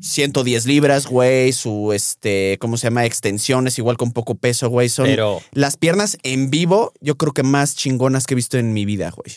110 0.00 0.66
libras, 0.66 1.06
güey, 1.06 1.52
su, 1.52 1.92
este, 1.92 2.58
¿cómo 2.60 2.76
se 2.76 2.86
llama? 2.88 3.04
Extensiones, 3.04 3.78
igual 3.78 3.96
con 3.96 4.12
poco 4.12 4.34
peso, 4.34 4.68
güey. 4.68 4.88
Son 4.88 5.06
Pero 5.06 5.40
las 5.52 5.76
piernas 5.76 6.18
en 6.22 6.50
vivo, 6.50 6.92
yo 7.00 7.16
creo 7.16 7.32
que 7.32 7.42
más 7.42 7.74
chingonas 7.76 8.26
que 8.26 8.34
he 8.34 8.36
visto 8.36 8.58
en 8.58 8.72
mi 8.72 8.84
vida, 8.84 9.10
güey. 9.10 9.36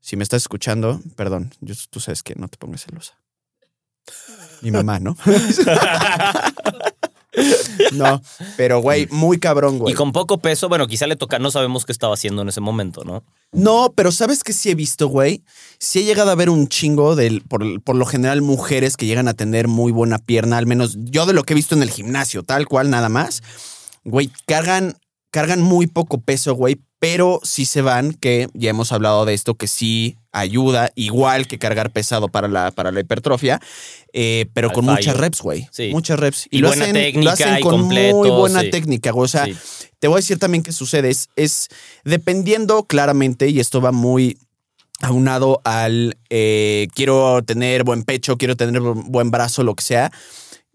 Si 0.00 0.16
me 0.16 0.24
estás 0.24 0.42
escuchando, 0.42 1.00
perdón, 1.16 1.52
yo- 1.60 1.74
tú 1.90 2.00
sabes 2.00 2.22
que 2.22 2.34
no 2.34 2.48
te 2.48 2.58
pongas 2.58 2.84
celosa. 2.84 3.18
Mi 4.62 4.70
mamá, 4.70 4.98
¿no? 5.00 5.16
no, 7.92 8.20
pero 8.56 8.80
güey, 8.80 9.06
muy 9.10 9.38
cabrón, 9.38 9.78
güey. 9.78 9.92
y 9.92 9.96
con 9.96 10.12
poco 10.12 10.38
peso, 10.38 10.68
bueno, 10.68 10.86
quizá 10.86 11.06
le 11.06 11.16
toca, 11.16 11.38
no 11.38 11.50
sabemos 11.50 11.84
qué 11.84 11.92
estaba 11.92 12.14
haciendo 12.14 12.42
en 12.42 12.48
ese 12.48 12.60
momento, 12.60 13.04
¿no? 13.04 13.22
No, 13.52 13.92
pero 13.94 14.12
¿sabes 14.12 14.44
qué 14.44 14.52
sí 14.52 14.70
he 14.70 14.74
visto, 14.74 15.08
güey? 15.08 15.42
Sí 15.78 16.00
he 16.00 16.04
llegado 16.04 16.30
a 16.30 16.34
ver 16.34 16.50
un 16.50 16.68
chingo 16.68 17.16
del, 17.16 17.42
por, 17.42 17.82
por 17.82 17.96
lo 17.96 18.06
general, 18.06 18.42
mujeres 18.42 18.96
que 18.96 19.06
llegan 19.06 19.28
a 19.28 19.34
tener 19.34 19.68
muy 19.68 19.92
buena 19.92 20.18
pierna, 20.18 20.58
al 20.58 20.66
menos 20.66 20.96
yo 20.98 21.26
de 21.26 21.32
lo 21.32 21.44
que 21.44 21.52
he 21.52 21.56
visto 21.56 21.74
en 21.74 21.82
el 21.82 21.90
gimnasio, 21.90 22.42
tal 22.42 22.66
cual, 22.66 22.90
nada 22.90 23.08
más. 23.08 23.42
Güey, 24.04 24.30
cargan, 24.46 24.96
cargan 25.32 25.60
muy 25.60 25.88
poco 25.88 26.20
peso, 26.20 26.54
güey, 26.54 26.80
pero 27.00 27.40
sí 27.42 27.64
se 27.64 27.82
van, 27.82 28.12
que 28.12 28.46
ya 28.54 28.70
hemos 28.70 28.92
hablado 28.92 29.24
de 29.24 29.34
esto, 29.34 29.56
que 29.56 29.66
sí 29.66 30.16
ayuda, 30.30 30.92
igual 30.94 31.48
que 31.48 31.58
cargar 31.58 31.90
pesado 31.90 32.28
para 32.28 32.46
la, 32.46 32.70
para 32.70 32.92
la 32.92 33.00
hipertrofia, 33.00 33.60
eh, 34.12 34.46
pero 34.54 34.68
Al 34.68 34.74
con 34.74 34.84
fallo. 34.86 34.98
muchas 34.98 35.16
reps, 35.16 35.40
güey. 35.42 35.68
Sí. 35.72 35.90
Muchas 35.90 36.20
reps. 36.20 36.46
Y 36.50 36.62
buena 36.62 36.84
técnica 36.92 37.24
lo 37.24 37.30
hacen 37.32 37.60
con 37.60 37.80
completo, 37.80 38.16
muy 38.18 38.30
buena 38.30 38.60
sí. 38.60 38.70
técnica, 38.70 39.10
güey. 39.10 39.24
O 39.24 39.28
sea, 39.28 39.46
Sí. 39.46 39.56
te 39.98 40.06
voy 40.06 40.16
a 40.16 40.20
decir 40.20 40.38
también 40.38 40.62
qué 40.62 40.70
sucede. 40.72 41.10
Es, 41.10 41.28
es 41.34 41.68
dependiendo 42.04 42.84
claramente, 42.84 43.48
y 43.48 43.58
esto 43.58 43.80
va 43.80 43.90
muy 43.90 44.38
aunado 45.00 45.60
al 45.64 46.16
eh, 46.30 46.88
quiero 46.94 47.42
tener 47.42 47.82
buen 47.84 48.04
pecho, 48.04 48.36
quiero 48.38 48.56
tener 48.56 48.80
bu- 48.80 49.04
buen 49.08 49.30
brazo, 49.30 49.62
lo 49.64 49.74
que 49.74 49.82
sea. 49.82 50.12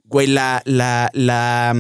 Güey, 0.04 0.28
la, 0.28 0.62
la, 0.66 1.10
la, 1.14 1.74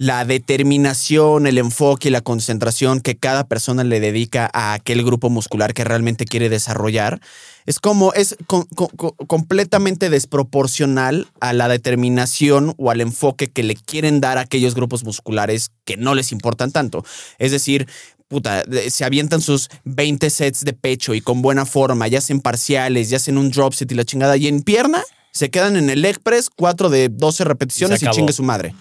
la 0.00 0.24
determinación, 0.24 1.48
el 1.48 1.58
enfoque 1.58 2.06
y 2.08 2.10
la 2.12 2.20
concentración 2.20 3.00
que 3.00 3.16
cada 3.16 3.48
persona 3.48 3.82
le 3.82 3.98
dedica 3.98 4.48
a 4.54 4.72
aquel 4.74 5.04
grupo 5.04 5.28
muscular 5.28 5.74
que 5.74 5.82
realmente 5.82 6.24
quiere 6.24 6.48
desarrollar, 6.48 7.20
es 7.66 7.80
como, 7.80 8.12
es 8.12 8.36
co- 8.46 8.68
co- 8.76 8.90
co- 8.96 9.16
completamente 9.26 10.08
desproporcional 10.08 11.26
a 11.40 11.52
la 11.52 11.66
determinación 11.68 12.74
o 12.78 12.92
al 12.92 13.00
enfoque 13.00 13.48
que 13.48 13.64
le 13.64 13.74
quieren 13.74 14.20
dar 14.20 14.38
a 14.38 14.42
aquellos 14.42 14.76
grupos 14.76 15.02
musculares 15.02 15.72
que 15.84 15.96
no 15.96 16.14
les 16.14 16.30
importan 16.30 16.70
tanto. 16.70 17.04
Es 17.38 17.50
decir, 17.50 17.88
puta, 18.28 18.62
se 18.90 19.04
avientan 19.04 19.40
sus 19.40 19.68
20 19.84 20.30
sets 20.30 20.64
de 20.64 20.74
pecho 20.74 21.12
y 21.14 21.20
con 21.20 21.42
buena 21.42 21.66
forma, 21.66 22.06
ya 22.06 22.18
hacen 22.18 22.40
parciales, 22.40 23.10
ya 23.10 23.16
hacen 23.16 23.36
un 23.36 23.50
drop 23.50 23.74
set 23.74 23.90
y 23.90 23.96
la 23.96 24.04
chingada, 24.04 24.36
y 24.36 24.46
en 24.46 24.62
pierna 24.62 25.02
se 25.32 25.50
quedan 25.50 25.76
en 25.76 25.90
el 25.90 26.02
leg 26.02 26.20
press 26.22 26.50
4 26.54 26.88
de 26.88 27.08
12 27.08 27.42
repeticiones 27.44 28.00
y, 28.00 28.04
acabó. 28.04 28.16
chingue 28.16 28.32
su 28.32 28.44
madre. 28.44 28.74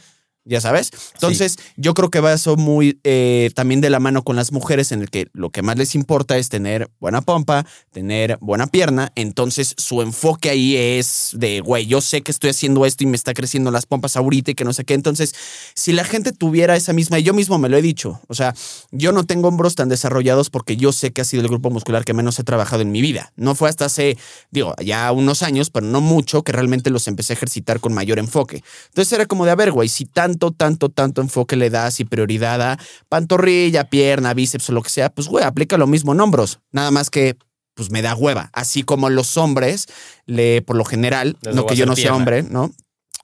Ya 0.48 0.62
sabes. 0.62 0.92
Entonces, 1.13 1.58
yo 1.75 1.94
creo 1.94 2.10
que 2.10 2.22
va 2.22 2.34
eso 2.34 2.56
muy 2.56 3.00
eh, 3.04 3.51
también 3.54 3.82
de 3.82 3.89
la 3.89 4.00
mano 4.00 4.24
con 4.24 4.36
las 4.36 4.51
mujeres, 4.51 4.92
en 4.92 5.01
el 5.01 5.10
que 5.10 5.27
lo 5.34 5.50
que 5.50 5.62
más 5.62 5.77
les 5.77 5.94
importa 5.94 6.38
es 6.38 6.48
tener 6.48 6.89
buena 7.00 7.22
pompa, 7.22 7.66
tener 7.92 8.38
buena 8.39 8.68
pierna. 8.68 9.12
Entonces, 9.16 9.75
su 9.77 10.01
enfoque 10.01 10.50
ahí 10.50 10.77
es 10.77 11.32
de, 11.34 11.60
güey, 11.60 11.86
yo 11.86 12.00
sé 12.00 12.22
que 12.22 12.32
estoy 12.32 12.51
haciendo 12.51 12.86
esto 12.86 13.04
y 13.04 13.08
me 13.08 13.18
está 13.18 13.34
creciendo 13.34 13.72
las 13.72 13.86
pompas 13.86 14.16
ahorita 14.16 14.51
y 14.51 14.56
que 14.56 14.63
no 14.63 14.72
sé 14.72 14.86
qué. 14.86 14.94
Entonces, 14.94 15.36
si 15.74 15.92
la 15.92 16.06
gente 16.06 16.32
tuviera 16.32 16.75
esa 16.75 16.94
misma, 16.94 17.20
y 17.20 17.24
yo 17.24 17.34
mismo 17.34 17.58
me 17.58 17.68
lo 17.68 17.77
he 17.77 17.82
dicho, 17.82 18.22
o 18.27 18.34
sea, 18.34 18.54
yo 18.92 19.12
no 19.12 19.25
tengo 19.25 19.50
hombros 19.50 19.75
tan 19.75 19.89
desarrollados 19.89 20.50
porque 20.50 20.77
yo 20.77 20.94
sé 20.94 21.12
que 21.12 21.22
ha 21.22 21.25
sido 21.25 21.44
el 21.44 21.50
grupo 21.50 21.70
muscular 21.70 22.06
que 22.06 22.13
menos 22.13 22.39
he 22.39 22.44
trabajado 22.44 22.82
en 22.82 22.92
mi 22.92 23.01
vida. 23.01 23.34
No 23.36 23.56
fue 23.56 23.70
hasta 23.70 23.86
hace, 23.86 24.18
digo, 24.51 24.74
ya 24.84 25.12
unos 25.12 25.44
años, 25.44 25.70
pero 25.70 25.86
no 25.86 26.00
mucho, 26.00 26.44
que 26.44 26.51
realmente 26.51 26.89
los 26.89 27.08
empecé 27.08 27.34
a 27.34 27.36
ejercitar 27.36 27.80
con 27.80 27.94
mayor 27.94 28.20
enfoque. 28.20 28.63
Entonces 28.89 29.12
era 29.12 29.25
como 29.25 29.46
de, 29.46 29.51
a 29.51 29.56
ver, 29.56 29.72
güey, 29.72 29.89
si 29.89 30.06
tanto, 30.06 30.37
tanto, 30.38 30.89
tanto 30.89 31.22
enfoque 31.22 31.56
le 31.56 31.70
das 31.70 32.00
y 32.00 32.06
prioridad 32.06 32.62
a 32.62 32.79
pantorrilla, 33.10 33.89
pierna, 33.89 34.34
bíceps 34.34 34.70
o 34.70 34.74
lo 34.74 34.82
que 34.82 34.89
sea, 34.89 35.10
pues, 35.10 35.27
güey, 35.27 35.44
aplica 35.44 35.77
lo 35.77 35.88
mismo 35.88 36.13
en 36.13 36.22
hombros. 36.22 36.60
Nada 36.72 36.91
más 36.91 37.10
que, 37.10 37.38
pues, 37.74 37.91
me 37.91 38.01
da 38.01 38.15
hueva. 38.15 38.50
Así 38.53 38.84
como 38.84 39.10
los 39.10 39.38
hombres, 39.38 39.88
le, 40.25 40.62
por 40.62 40.75
lo 40.75 40.86
general, 40.86 41.38
Les 41.41 41.56
no 41.56 41.65
que 41.65 41.75
yo 41.75 41.86
no 41.86 41.96
sea 41.96 42.15
hombre, 42.15 42.44
¿no? 42.44 42.72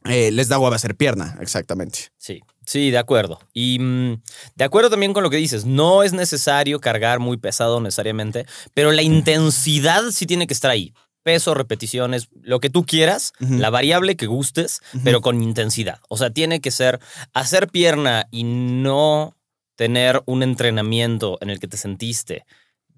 Eh, 0.05 0.32
les 0.32 0.50
da 0.50 0.60
hueva 0.60 0.75
hacer 0.75 0.96
pierna, 0.96 1.38
exactamente. 1.39 2.10
Sí, 2.17 2.41
sí, 2.65 2.91
de 2.91 2.98
acuerdo. 2.98 3.39
Y 3.53 3.79
mm, 3.79 4.22
de 4.55 4.63
acuerdo 4.65 4.89
también 4.89 5.13
con 5.13 5.24
lo 5.24 5.29
que 5.29 5.38
dices, 5.38 5.65
no 5.65 6.03
es 6.03 6.12
necesario 6.12 6.82
cargar 6.82 7.20
muy 7.20 7.38
pesado 7.38 7.79
necesariamente, 7.79 8.46
pero 8.74 8.91
la 8.91 9.01
intensidad 9.01 10.03
sí 10.12 10.25
tiene 10.25 10.46
que 10.46 10.53
estar 10.53 10.72
ahí. 10.72 10.93
Peso, 11.24 11.53
repeticiones, 11.53 12.27
lo 12.42 12.60
que 12.60 12.70
tú 12.70 12.86
quieras, 12.86 13.32
la 13.39 13.70
variable 13.70 14.15
que 14.18 14.25
gustes, 14.27 14.82
pero 15.03 15.22
con 15.22 15.42
intensidad. 15.42 16.00
O 16.10 16.18
sea, 16.18 16.30
tiene 16.32 16.60
que 16.60 16.70
ser 16.70 17.00
hacer 17.34 17.70
pierna 17.70 18.27
y 18.30 18.44
no 18.44 19.36
tener 19.75 20.22
un 20.25 20.44
entrenamiento 20.44 21.38
en 21.42 21.50
el 21.50 21.60
que 21.60 21.68
te 21.68 21.77
sentiste 21.77 22.46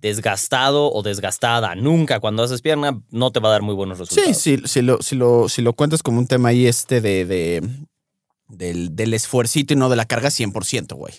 desgastado 0.02 0.92
o 0.92 1.02
desgastada. 1.04 1.74
Nunca 1.76 2.20
cuando 2.20 2.44
haces 2.44 2.62
pierna 2.62 3.02
no 3.12 3.32
te 3.32 3.40
va 3.40 3.50
a 3.50 3.52
dar 3.54 3.62
muy 3.62 3.74
buenos 3.76 3.98
Sí, 3.98 4.04
resultados. 4.04 4.38
sí, 4.38 4.58
si 4.66 4.82
lo, 4.82 5.02
si 5.02 5.16
lo, 5.16 5.50
si 5.50 5.62
lo 5.62 5.74
cuentas 5.74 6.04
como 6.04 6.20
un 6.20 6.28
tema 6.28 6.50
ahí 6.50 6.68
este 6.68 7.02
de, 7.02 7.26
de- 7.26 7.68
del, 8.48 8.96
del 8.96 9.14
esfuercito 9.14 9.74
y 9.74 9.78
no 9.78 9.90
de 9.90 9.96
la 9.96 10.06
carga, 10.06 10.30
100%, 10.30 10.96
güey. 10.96 11.14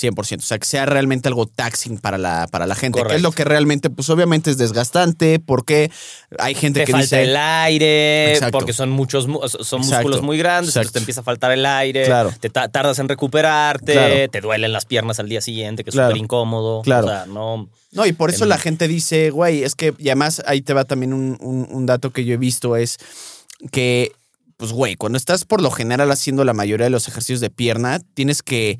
100%. 0.00 0.38
O 0.38 0.42
sea, 0.42 0.58
que 0.58 0.64
sea 0.66 0.86
realmente 0.86 1.28
algo 1.28 1.46
taxing 1.46 1.98
para 1.98 2.16
la, 2.18 2.46
para 2.50 2.66
la 2.66 2.74
gente. 2.74 2.96
Que 2.96 3.00
es 3.00 3.04
Correcto. 3.06 3.22
lo 3.28 3.32
que 3.32 3.44
realmente, 3.44 3.90
pues 3.90 4.08
obviamente 4.10 4.50
es 4.50 4.56
desgastante 4.58 5.38
porque 5.38 5.90
hay 6.38 6.54
gente 6.54 6.80
te 6.80 6.86
que 6.86 6.92
falta 6.92 7.02
dice... 7.04 7.22
el 7.24 7.36
aire, 7.36 8.32
Exacto. 8.32 8.58
porque 8.58 8.72
son 8.72 8.90
muchos 8.90 9.26
mu- 9.26 9.40
son 9.46 9.80
Exacto. 9.82 9.88
músculos 9.88 10.22
muy 10.22 10.38
grandes, 10.38 10.70
entonces 10.74 10.92
te 10.92 10.98
empieza 11.00 11.20
a 11.20 11.24
faltar 11.24 11.52
el 11.52 11.66
aire, 11.66 12.04
Claro. 12.06 12.32
te 12.40 12.48
ta- 12.50 12.68
tardas 12.68 12.98
en 12.98 13.08
recuperarte, 13.08 13.92
Claro. 13.92 14.30
te 14.30 14.40
duelen 14.40 14.72
las 14.72 14.84
piernas 14.86 15.20
al 15.20 15.28
día 15.28 15.40
siguiente, 15.40 15.84
que 15.84 15.90
es 15.90 15.94
Claro. 15.94 16.10
súper 16.10 16.22
incómodo. 16.22 16.82
Claro. 16.82 17.06
O 17.06 17.10
sea, 17.10 17.26
no. 17.26 17.68
No, 17.92 18.06
y 18.06 18.12
por 18.12 18.30
eso 18.30 18.44
Em. 18.44 18.50
la 18.50 18.58
gente 18.58 18.86
dice, 18.88 19.30
güey, 19.30 19.64
es 19.64 19.74
que, 19.74 19.92
y 19.98 20.08
además 20.08 20.42
ahí 20.46 20.62
te 20.62 20.72
va 20.72 20.84
también 20.84 21.12
un, 21.12 21.36
un- 21.40 21.66
un 21.70 21.86
dato 21.86 22.10
que 22.10 22.24
yo 22.24 22.34
he 22.34 22.36
visto, 22.38 22.76
es 22.76 22.98
que, 23.72 24.12
pues, 24.56 24.72
güey, 24.72 24.94
cuando 24.96 25.16
estás 25.18 25.44
por 25.44 25.60
lo 25.62 25.70
general 25.70 26.10
haciendo 26.10 26.44
la 26.44 26.52
mayoría 26.52 26.84
de 26.84 26.90
los 26.90 27.08
ejercicios 27.08 27.40
de 27.40 27.50
pierna, 27.50 28.00
tienes 28.14 28.42
que, 28.42 28.78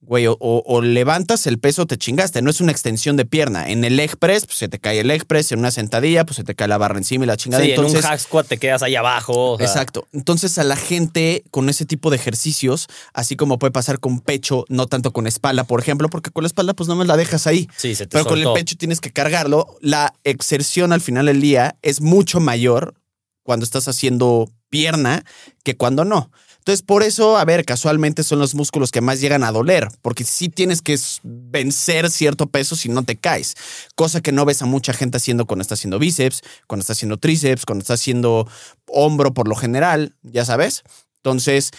güey, 0.00 0.26
o, 0.26 0.36
o- 0.40 0.62
o 0.64 0.80
levantas 0.80 1.46
el 1.46 1.58
peso, 1.58 1.84
te 1.86 1.98
chingaste, 1.98 2.40
no 2.40 2.50
es 2.50 2.60
una 2.60 2.70
extensión 2.72 3.16
de 3.16 3.26
pierna. 3.26 3.68
En 3.68 3.84
el 3.84 3.96
leg 3.96 4.16
press, 4.16 4.46
pues 4.46 4.56
se 4.58 4.68
te 4.68 4.78
cae 4.78 5.00
el 5.00 5.08
leg 5.08 5.26
press, 5.26 5.52
en 5.52 5.58
una 5.58 5.70
sentadilla, 5.70 6.24
pues 6.24 6.36
se 6.36 6.44
te 6.44 6.54
cae 6.54 6.68
la 6.68 6.78
barra 6.78 6.98
encima 6.98 7.24
y 7.24 7.26
la 7.26 7.36
chingada. 7.36 7.64
Sí, 7.64 7.70
Entonces, 7.70 7.94
en 8.00 8.04
un 8.04 8.10
hack 8.10 8.20
squat 8.20 8.46
te 8.46 8.58
quedas 8.58 8.82
ahí 8.82 8.94
abajo. 8.94 9.52
o 9.52 9.56
sea, 9.58 9.66
Exacto. 9.66 10.06
Entonces 10.12 10.56
a 10.58 10.64
la 10.64 10.76
gente 10.76 11.42
con 11.50 11.68
ese 11.68 11.84
tipo 11.84 12.10
de 12.10 12.16
ejercicios, 12.16 12.86
así 13.12 13.34
como 13.36 13.58
puede 13.58 13.72
pasar 13.72 13.98
con 13.98 14.20
pecho, 14.20 14.64
no 14.68 14.86
tanto 14.86 15.12
con 15.12 15.26
espalda, 15.26 15.64
por 15.64 15.80
ejemplo, 15.80 16.08
porque 16.08 16.30
con 16.30 16.44
la 16.44 16.46
espalda 16.48 16.74
pues 16.74 16.88
no 16.88 16.94
me 16.96 17.04
la 17.04 17.16
dejas 17.16 17.46
ahí. 17.46 17.68
Sí, 17.76 17.94
se 17.94 18.06
te 18.06 18.12
Pero 18.16 18.24
con 18.24 18.38
el 18.38 18.52
pecho 18.54 18.76
tienes 18.78 19.00
que 19.00 19.10
cargarlo. 19.12 19.76
La 19.80 20.14
exerción 20.24 20.92
al 20.92 21.00
final 21.00 21.26
del 21.26 21.40
día 21.40 21.76
es 21.82 22.00
mucho 22.00 22.40
mayor 22.40 22.94
cuando 23.42 23.64
estás 23.64 23.88
haciendo 23.88 24.48
pierna 24.70 25.24
que 25.64 25.76
cuando 25.76 26.04
no. 26.04 26.30
Entonces, 26.68 26.84
por 26.84 27.02
eso, 27.02 27.38
a 27.38 27.46
ver, 27.46 27.64
casualmente 27.64 28.22
son 28.22 28.40
los 28.40 28.54
músculos 28.54 28.90
que 28.90 29.00
más 29.00 29.22
llegan 29.22 29.42
a 29.42 29.52
doler, 29.52 29.88
porque 30.02 30.22
sí 30.22 30.50
tienes 30.50 30.82
que 30.82 30.98
vencer 31.22 32.10
cierto 32.10 32.48
peso 32.48 32.76
si 32.76 32.90
no 32.90 33.04
te 33.04 33.16
caes. 33.16 33.54
Cosa 33.94 34.20
que 34.20 34.32
no 34.32 34.44
ves 34.44 34.60
a 34.60 34.66
mucha 34.66 34.92
gente 34.92 35.16
haciendo 35.16 35.46
cuando 35.46 35.62
está 35.62 35.76
haciendo 35.76 35.98
bíceps, 35.98 36.42
cuando 36.66 36.82
está 36.82 36.92
haciendo 36.92 37.16
tríceps, 37.16 37.64
cuando 37.64 37.84
está 37.84 37.94
haciendo 37.94 38.46
hombro 38.86 39.32
por 39.32 39.48
lo 39.48 39.54
general, 39.54 40.14
ya 40.22 40.44
sabes. 40.44 40.82
Entonces, 41.16 41.70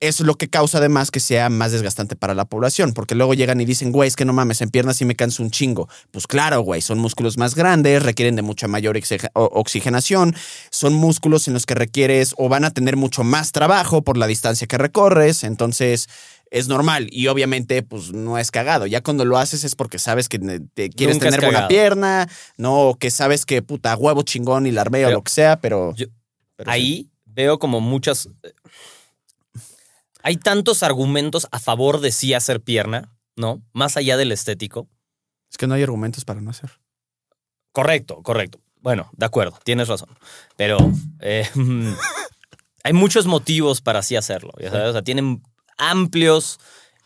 es 0.00 0.20
lo 0.20 0.34
que 0.36 0.48
causa 0.48 0.78
además 0.78 1.10
que 1.10 1.20
sea 1.20 1.50
más 1.50 1.72
desgastante 1.72 2.16
para 2.16 2.34
la 2.34 2.46
población, 2.46 2.94
porque 2.94 3.14
luego 3.14 3.34
llegan 3.34 3.60
y 3.60 3.66
dicen, 3.66 3.92
güey, 3.92 4.08
es 4.08 4.16
que 4.16 4.24
no 4.24 4.32
mames, 4.32 4.62
en 4.62 4.70
piernas 4.70 4.96
sí 4.96 5.04
me 5.04 5.14
canso 5.14 5.42
un 5.42 5.50
chingo. 5.50 5.88
Pues 6.10 6.26
claro, 6.26 6.62
güey, 6.62 6.80
son 6.80 6.98
músculos 6.98 7.36
más 7.36 7.54
grandes, 7.54 8.02
requieren 8.02 8.34
de 8.34 8.42
mucha 8.42 8.66
mayor 8.66 8.96
oxigenación, 9.34 10.34
son 10.70 10.94
músculos 10.94 11.48
en 11.48 11.54
los 11.54 11.66
que 11.66 11.74
requieres 11.74 12.34
o 12.38 12.48
van 12.48 12.64
a 12.64 12.70
tener 12.70 12.96
mucho 12.96 13.24
más 13.24 13.52
trabajo 13.52 14.02
por 14.02 14.16
la 14.16 14.26
distancia 14.26 14.66
que 14.66 14.78
recorres, 14.78 15.44
entonces 15.44 16.08
es 16.50 16.66
normal 16.66 17.06
y 17.12 17.28
obviamente 17.28 17.82
pues 17.82 18.12
no 18.12 18.38
es 18.38 18.50
cagado. 18.50 18.86
Ya 18.86 19.02
cuando 19.02 19.24
lo 19.24 19.38
haces 19.38 19.64
es 19.64 19.76
porque 19.76 19.98
sabes 19.98 20.28
que 20.28 20.38
te 20.38 20.90
quieres 20.90 21.16
Nunca 21.16 21.26
tener 21.30 21.40
buena 21.42 21.68
pierna, 21.68 22.28
no, 22.56 22.88
o 22.88 22.94
que 22.98 23.10
sabes 23.10 23.46
que 23.46 23.62
puta 23.62 23.96
huevo 23.96 24.22
chingón 24.22 24.66
y 24.66 24.70
la 24.72 24.82
o 24.82 25.10
lo 25.10 25.22
que 25.22 25.30
sea, 25.30 25.60
pero... 25.60 25.94
Yo- 25.94 26.06
pero 26.56 26.72
sí. 26.72 26.74
Ahí 26.74 27.10
veo 27.24 27.58
como 27.58 27.80
muchas. 27.80 28.28
eh, 28.42 28.52
Hay 30.22 30.36
tantos 30.36 30.82
argumentos 30.82 31.48
a 31.50 31.58
favor 31.58 32.00
de 32.00 32.12
sí 32.12 32.34
hacer 32.34 32.60
pierna, 32.60 33.16
¿no? 33.36 33.62
Más 33.72 33.96
allá 33.96 34.16
del 34.16 34.32
estético. 34.32 34.88
Es 35.50 35.56
que 35.56 35.66
no 35.66 35.74
hay 35.74 35.82
argumentos 35.82 36.24
para 36.24 36.40
no 36.40 36.50
hacer. 36.50 36.70
Correcto, 37.72 38.22
correcto. 38.22 38.60
Bueno, 38.80 39.10
de 39.12 39.26
acuerdo, 39.26 39.58
tienes 39.64 39.88
razón. 39.88 40.08
Pero 40.56 40.78
eh, 41.20 41.48
hay 42.84 42.92
muchos 42.92 43.26
motivos 43.26 43.80
para 43.80 44.00
así 44.00 44.16
hacerlo. 44.16 44.52
ya 44.58 44.70
sabes, 44.70 44.88
O 44.88 44.92
sea, 44.92 45.02
tienen 45.02 45.42
amplios 45.76 46.58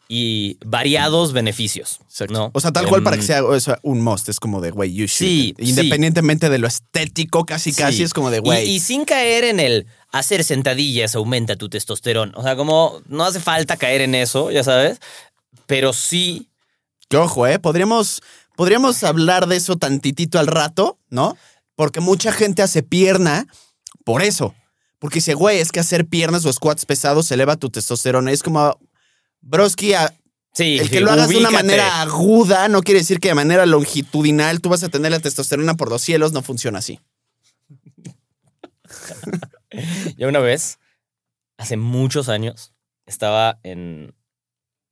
y 0.08 0.58
variados 0.64 1.32
beneficios. 1.32 2.00
¿no? 2.30 2.50
O 2.52 2.61
sea, 2.61 2.73
tal 2.73 2.87
cual 2.87 3.02
para 3.02 3.16
Em, 3.16 3.20
que 3.23 3.26
sea 3.26 3.44
o 3.44 3.58
sea, 3.58 3.78
un 3.82 4.00
must, 4.02 4.28
es 4.28 4.38
como 4.38 4.61
de, 4.61 4.70
güey, 4.70 4.92
you 4.92 5.06
should. 5.06 5.08
Sí, 5.28 5.54
Independientemente 5.58 6.49
de 6.50 6.58
lo 6.58 6.66
estético, 6.66 7.44
casi 7.46 7.73
Sí. 7.73 7.80
casi 7.82 8.02
es 8.02 8.12
como 8.12 8.30
de, 8.30 8.38
Y, 8.38 8.40
güey. 8.40 8.70
y 8.70 8.80
sin 8.80 9.04
caer 9.04 9.44
en 9.44 9.61
el 9.61 9.87
hacer 10.12 10.44
sentadillas 10.44 11.14
aumenta 11.14 11.56
tu 11.56 11.68
testosterona. 11.68 12.32
O 12.37 12.42
sea, 12.42 12.54
como 12.56 13.00
no 13.08 13.25
hace 13.25 13.40
falta 13.40 13.76
caer 13.76 14.02
en 14.02 14.14
eso, 14.14 14.50
ya 14.50 14.62
sabes. 14.62 14.99
Pero 15.66 15.92
sí, 15.92 16.49
Que 17.08 17.16
ojo, 17.18 17.46
¿eh? 17.46 17.58
Podríamos, 17.58 18.23
podríamos 18.56 19.02
hablar 19.04 19.46
de 19.46 19.56
eso 19.56 19.76
tantitito 19.76 20.38
al 20.38 20.46
rato, 20.46 20.99
¿no? 21.11 21.37
Porque 21.76 22.00
mucha 22.00 22.32
gente 22.32 22.62
hace 22.62 22.82
pierna 22.82 23.46
por 24.04 24.23
eso. 24.23 24.54
Porque 24.99 25.16
dice, 25.16 25.34
güey, 25.34 25.58
es 25.58 25.70
que 25.73 25.80
hacer 25.80 26.06
piernas 26.06 26.44
o 26.46 26.52
squats 26.52 26.87
pesados 26.87 27.30
eleva 27.30 27.56
tu 27.56 27.68
testosterona. 27.70 28.32
Es 28.32 28.42
como, 28.42 28.78
broski, 29.45 29.95
a- 29.95 30.15
sí. 30.53 30.79
el 30.79 30.91
que 30.91 31.01
lo 31.01 31.11
hagas 31.11 31.29
de 31.29 31.37
una 31.39 31.51
manera 31.51 32.01
aguda 32.03 32.69
no 32.69 32.83
quiere 32.83 33.01
decir 33.01 33.21
que 33.21 33.29
de 33.29 33.35
manera 33.35 33.67
longitudinal 33.67 34.61
tú 34.61 34.69
vas 34.69 34.83
a 34.83 34.89
tener 34.89 35.11
la 35.13 35.21
testosterona 35.21 35.75
por 35.75 35.91
los 35.91 36.03
cielos. 36.03 36.33
No 36.33 36.43
funciona 36.43 36.79
así. 36.79 36.99
Yo 40.17 40.29
una 40.29 40.39
vez, 40.41 40.79
hace 41.57 41.77
muchos 41.77 42.29
años, 42.29 42.73
estaba 43.07 43.59
en 43.63 44.15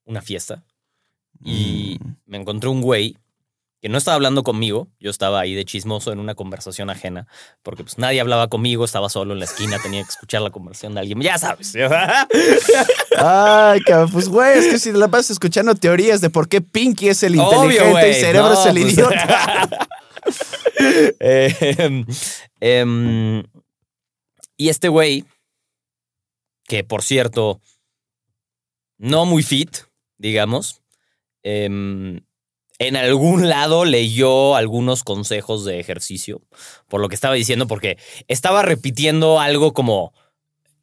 una 0.04 0.20
fiesta 0.22 0.64
y 1.44 1.98
Mm. 2.00 2.16
me 2.26 2.38
encontré 2.38 2.68
un 2.68 2.80
güey 2.82 3.16
que 3.82 3.88
no 3.88 3.98
estaba 3.98 4.14
hablando 4.14 4.44
conmigo, 4.44 4.86
yo 5.00 5.10
estaba 5.10 5.40
ahí 5.40 5.56
de 5.56 5.64
chismoso 5.64 6.12
en 6.12 6.20
una 6.20 6.36
conversación 6.36 6.88
ajena, 6.88 7.26
porque 7.64 7.82
pues 7.82 7.98
nadie 7.98 8.20
hablaba 8.20 8.46
conmigo, 8.46 8.84
estaba 8.84 9.08
solo 9.08 9.32
en 9.32 9.40
la 9.40 9.44
esquina, 9.44 9.76
tenía 9.82 10.04
que 10.04 10.10
escuchar 10.10 10.40
la 10.40 10.50
conversación 10.50 10.94
de 10.94 11.00
alguien, 11.00 11.20
ya 11.20 11.36
sabes. 11.36 11.74
Ay, 13.18 13.80
cabrón, 13.80 14.12
pues 14.12 14.28
güey, 14.28 14.56
es 14.56 14.68
que 14.68 14.78
si 14.78 14.92
la 14.92 15.08
pasas 15.08 15.32
escuchando 15.32 15.74
teorías 15.74 16.20
de 16.20 16.30
por 16.30 16.48
qué 16.48 16.60
Pinky 16.60 17.08
es 17.08 17.24
el 17.24 17.34
inteligente 17.34 18.10
y 18.10 18.14
Cerebro 18.14 18.50
No, 18.50 18.60
es 18.60 18.66
el 18.66 18.80
pues- 18.80 18.92
idiota. 18.94 19.68
Em, 21.18 22.06
em, 22.60 23.42
y 24.56 24.68
este 24.68 24.88
güey, 24.88 25.24
que 26.68 26.84
por 26.84 27.02
cierto, 27.02 27.60
no 28.96 29.26
muy 29.26 29.42
fit, 29.42 29.76
digamos, 30.18 30.80
em, 31.42 32.20
en 32.86 32.96
algún 32.96 33.48
lado 33.48 33.84
leyó 33.84 34.56
algunos 34.56 35.04
consejos 35.04 35.64
de 35.64 35.80
ejercicio, 35.80 36.42
por 36.88 37.00
lo 37.00 37.08
que 37.08 37.14
estaba 37.14 37.34
diciendo, 37.34 37.66
porque 37.66 37.98
estaba 38.28 38.62
repitiendo 38.62 39.40
algo 39.40 39.72
como 39.72 40.12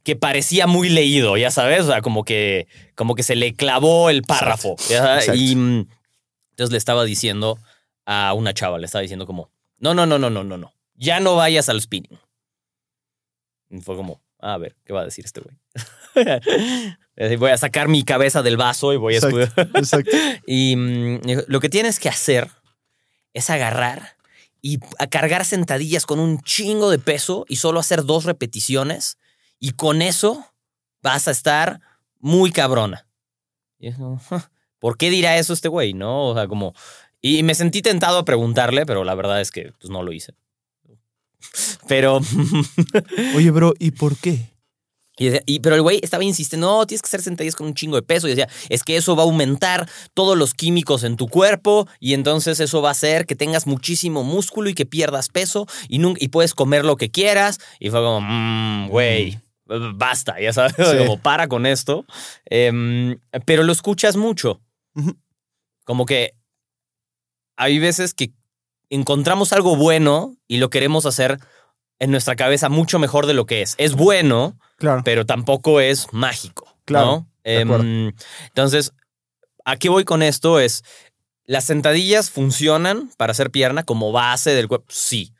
que 0.03 0.15
parecía 0.15 0.65
muy 0.65 0.89
leído, 0.89 1.37
ya 1.37 1.51
sabes, 1.51 1.81
o 1.81 1.87
sea, 1.87 2.01
como 2.01 2.23
que, 2.23 2.67
como 2.95 3.15
que 3.15 3.23
se 3.23 3.35
le 3.35 3.53
clavó 3.53 4.09
el 4.09 4.23
párrafo. 4.23 4.75
Y 5.35 5.55
mm, 5.55 5.87
entonces 6.51 6.71
le 6.71 6.77
estaba 6.77 7.03
diciendo 7.03 7.57
a 8.05 8.33
una 8.33 8.53
chava, 8.53 8.79
le 8.79 8.85
estaba 8.85 9.01
diciendo 9.01 9.25
como, 9.25 9.51
no, 9.79 9.93
no, 9.93 10.05
no, 10.05 10.17
no, 10.17 10.29
no, 10.29 10.43
no, 10.43 10.57
no, 10.57 10.73
ya 10.95 11.19
no 11.19 11.35
vayas 11.35 11.69
al 11.69 11.81
spinning. 11.81 12.17
Y 13.69 13.81
fue 13.81 13.95
como, 13.95 14.21
"Ah, 14.39 14.53
a 14.55 14.57
ver, 14.57 14.75
¿qué 14.83 14.93
va 14.93 15.01
a 15.01 15.05
decir 15.05 15.25
este 15.25 15.41
güey? 15.41 15.55
Voy 17.37 17.51
a 17.51 17.57
sacar 17.57 17.89
mi 17.89 18.03
cabeza 18.03 18.41
del 18.41 18.55
vaso 18.55 18.93
y 18.93 18.97
voy 18.97 19.15
a 19.15 19.17
Exacto, 19.17 19.61
exacto. 19.77 20.17
Y 20.47 20.75
mm, 20.75 21.19
lo 21.47 21.59
que 21.59 21.67
tienes 21.67 21.99
que 21.99 22.07
hacer 22.07 22.49
es 23.33 23.49
agarrar 23.49 24.15
y 24.61 24.79
a 24.99 25.07
cargar 25.07 25.45
sentadillas 25.45 26.05
con 26.05 26.19
un 26.19 26.41
chingo 26.41 26.89
de 26.89 26.99
peso 26.99 27.45
y 27.49 27.57
solo 27.57 27.79
hacer 27.79 28.05
dos 28.05 28.23
repeticiones 28.23 29.17
y 29.59 29.71
con 29.71 30.01
eso 30.01 30.45
vas 31.01 31.27
a 31.27 31.31
estar 31.31 31.81
muy 32.19 32.51
cabrona. 32.51 33.05
Y 33.79 33.87
es 33.87 33.95
como, 33.97 34.17
"Ja, 34.19 34.49
¿por 34.79 34.97
qué 34.97 35.09
dirá 35.09 35.37
eso 35.37 35.53
este 35.53 35.67
güey? 35.67 35.93
No, 35.93 36.27
o 36.29 36.35
sea, 36.35 36.47
como... 36.47 36.73
Y 37.21 37.43
me 37.43 37.53
sentí 37.53 37.81
tentado 37.81 38.17
a 38.17 38.25
preguntarle, 38.25 38.85
pero 38.85 39.03
la 39.03 39.13
verdad 39.13 39.41
es 39.41 39.51
que 39.51 39.73
pues, 39.79 39.89
no 39.89 40.03
lo 40.03 40.13
hice. 40.13 40.35
Pero... 41.87 42.21
Oye, 43.35 43.51
bro, 43.51 43.73
¿y 43.77 43.91
por 43.91 44.15
qué? 44.17 44.48
Y 45.19 45.25
decía- 45.25 45.43
y- 45.45 45.59
pero 45.59 45.75
el 45.75 45.81
güey 45.83 45.99
estaba 46.01 46.23
insistiendo, 46.23 46.67
no, 46.67 46.87
tienes 46.87 47.01
que 47.03 47.07
hacer 47.07 47.21
sentadillas 47.21 47.55
con 47.55 47.67
un 47.67 47.75
chingo 47.75 47.95
de 47.97 48.01
peso. 48.01 48.27
Y 48.27 48.31
decía, 48.31 48.47
es 48.69 48.83
que 48.83 48.97
eso 48.97 49.15
va 49.15 49.21
a 49.23 49.25
aumentar 49.25 49.87
todos 50.15 50.35
los 50.37 50.53
químicos 50.55 51.03
en 51.03 51.15
tu 51.17 51.27
cuerpo 51.27 51.87
y 51.99 52.13
entonces 52.15 52.59
eso 52.59 52.81
va 52.81 52.89
a 52.89 52.91
hacer 52.93 53.25
que 53.27 53.35
tengas 53.35 53.67
muchísimo 53.67 54.23
músculo 54.23 54.69
y 54.69 54.73
que 54.73 54.85
pierdas 54.87 55.29
peso 55.29 55.67
y, 55.87 55.99
nun- 55.99 56.17
y 56.19 56.29
puedes 56.29 56.55
comer 56.55 56.85
lo 56.85 56.95
que 56.95 57.11
quieras. 57.11 57.59
Y 57.79 57.89
fue 57.91 57.99
como, 57.99 58.21
mmm, 58.21 58.87
güey, 58.87 59.39
basta, 59.95 60.39
ya 60.41 60.51
sabes, 60.53 60.73
Sí. 60.77 60.97
como 60.97 61.19
para 61.21 61.47
con 61.47 61.65
esto. 61.67 62.05
Em, 62.45 63.19
pero 63.45 63.63
lo 63.63 63.71
escuchas 63.71 64.15
mucho. 64.15 64.61
Como 65.85 66.05
que 66.05 66.33
hay 67.57 67.79
veces 67.79 68.13
que 68.13 68.31
encontramos 68.89 69.53
algo 69.53 69.75
bueno 69.75 70.35
y 70.47 70.57
lo 70.57 70.69
queremos 70.69 71.05
hacer 71.05 71.39
en 71.99 72.11
nuestra 72.11 72.35
cabeza 72.35 72.69
mucho 72.69 72.97
mejor 72.99 73.25
de 73.27 73.33
lo 73.33 73.45
que 73.45 73.61
es. 73.61 73.75
Es 73.77 73.93
bueno, 73.95 74.57
Claro. 74.77 75.01
pero 75.03 75.25
tampoco 75.25 75.79
es 75.81 76.07
mágico. 76.11 76.75
Claro. 76.85 77.25
Em, 77.43 78.13
entonces, 78.47 78.93
¿a 79.65 79.75
qué 79.77 79.89
voy 79.89 80.05
con 80.05 80.23
esto? 80.23 80.59
Es, 80.59 80.83
¿las 81.45 81.65
sentadillas 81.65 82.29
funcionan 82.29 83.09
para 83.17 83.31
hacer 83.31 83.51
pierna 83.51 83.83
como 83.83 84.11
base 84.11 84.51
del 84.51 84.67
cuerpo? 84.67 84.85
Sí. 84.89 85.33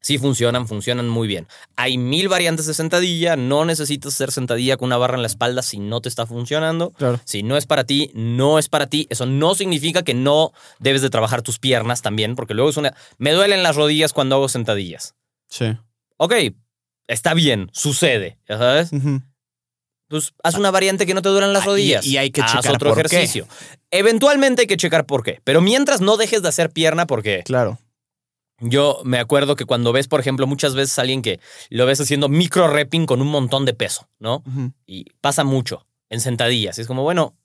Sí 0.00 0.18
funcionan, 0.18 0.68
funcionan 0.68 1.08
muy 1.08 1.26
bien. 1.26 1.48
Hay 1.74 1.98
mil 1.98 2.28
variantes 2.28 2.66
de 2.66 2.74
sentadilla, 2.74 3.34
no 3.34 3.64
necesitas 3.64 4.14
hacer 4.14 4.30
sentadilla 4.30 4.76
con 4.76 4.86
una 4.86 4.98
barra 4.98 5.16
en 5.16 5.22
la 5.22 5.26
espalda 5.26 5.62
si 5.62 5.78
no 5.80 6.00
te 6.00 6.08
está 6.08 6.26
funcionando. 6.26 6.92
Claro. 6.92 7.18
Si 7.24 7.42
no 7.42 7.56
es 7.56 7.66
para 7.66 7.82
ti, 7.82 8.12
no 8.14 8.60
es 8.60 8.68
para 8.68 8.86
ti. 8.86 9.08
Eso 9.10 9.26
no 9.26 9.56
significa 9.56 10.04
que 10.04 10.14
no 10.14 10.52
debes 10.78 11.02
de 11.02 11.10
trabajar 11.10 11.42
tus 11.42 11.58
piernas 11.58 12.02
también, 12.02 12.36
porque 12.36 12.54
luego 12.54 12.70
es 12.70 12.76
una... 12.76 12.94
Me 13.18 13.32
duelen 13.32 13.64
las 13.64 13.74
rodillas 13.74 14.12
cuando 14.12 14.36
hago 14.36 14.48
sentadillas. 14.48 15.16
Sí. 15.48 15.76
Ok, 16.18 16.34
está 17.08 17.34
bien, 17.34 17.68
sucede, 17.72 18.38
ya 18.48 18.58
sabes. 18.58 18.90
Pues 20.08 20.34
haz 20.44 20.54
una 20.54 20.70
variante 20.70 21.04
que 21.04 21.14
no 21.14 21.22
te 21.22 21.28
duran 21.28 21.52
las 21.52 21.62
Ah, 21.62 21.66
y- 21.66 21.68
rodillas. 21.70 22.06
y 22.06 22.16
hay 22.16 22.30
que 22.30 22.40
haz 22.40 22.52
checar 22.52 22.74
otro 22.76 22.94
por 22.94 23.02
qué. 23.08 23.16
ejercicio. 23.16 23.46
Eventualmente 23.90 24.62
hay 24.62 24.66
que 24.68 24.76
checar 24.76 25.04
por 25.04 25.22
qué. 25.24 25.40
Pero 25.44 25.60
mientras 25.60 26.00
no 26.00 26.16
dejes 26.16 26.42
de 26.42 26.48
hacer 26.48 26.70
pierna, 26.70 27.06
porque 27.06 27.42
Claro. 27.44 27.78
yo 28.60 29.00
me 29.04 29.18
acuerdo 29.18 29.56
que 29.56 29.64
cuando 29.64 29.92
ves, 29.92 30.06
por 30.06 30.20
ejemplo, 30.20 30.46
muchas 30.46 30.74
veces 30.74 30.96
a 30.98 31.02
alguien 31.02 31.22
que 31.22 31.40
lo 31.70 31.86
ves 31.86 32.00
haciendo 32.00 32.28
micro 32.28 32.68
repping 32.68 33.04
con 33.06 33.20
un 33.20 33.28
montón 33.28 33.64
de 33.64 33.74
peso, 33.74 34.08
¿no? 34.20 34.44
Y 34.86 35.06
pasa 35.20 35.42
mucho 35.42 35.86
en 36.08 36.20
sentadillas. 36.20 36.78
Es 36.78 36.86
como, 36.86 37.02
bueno, 37.02 37.36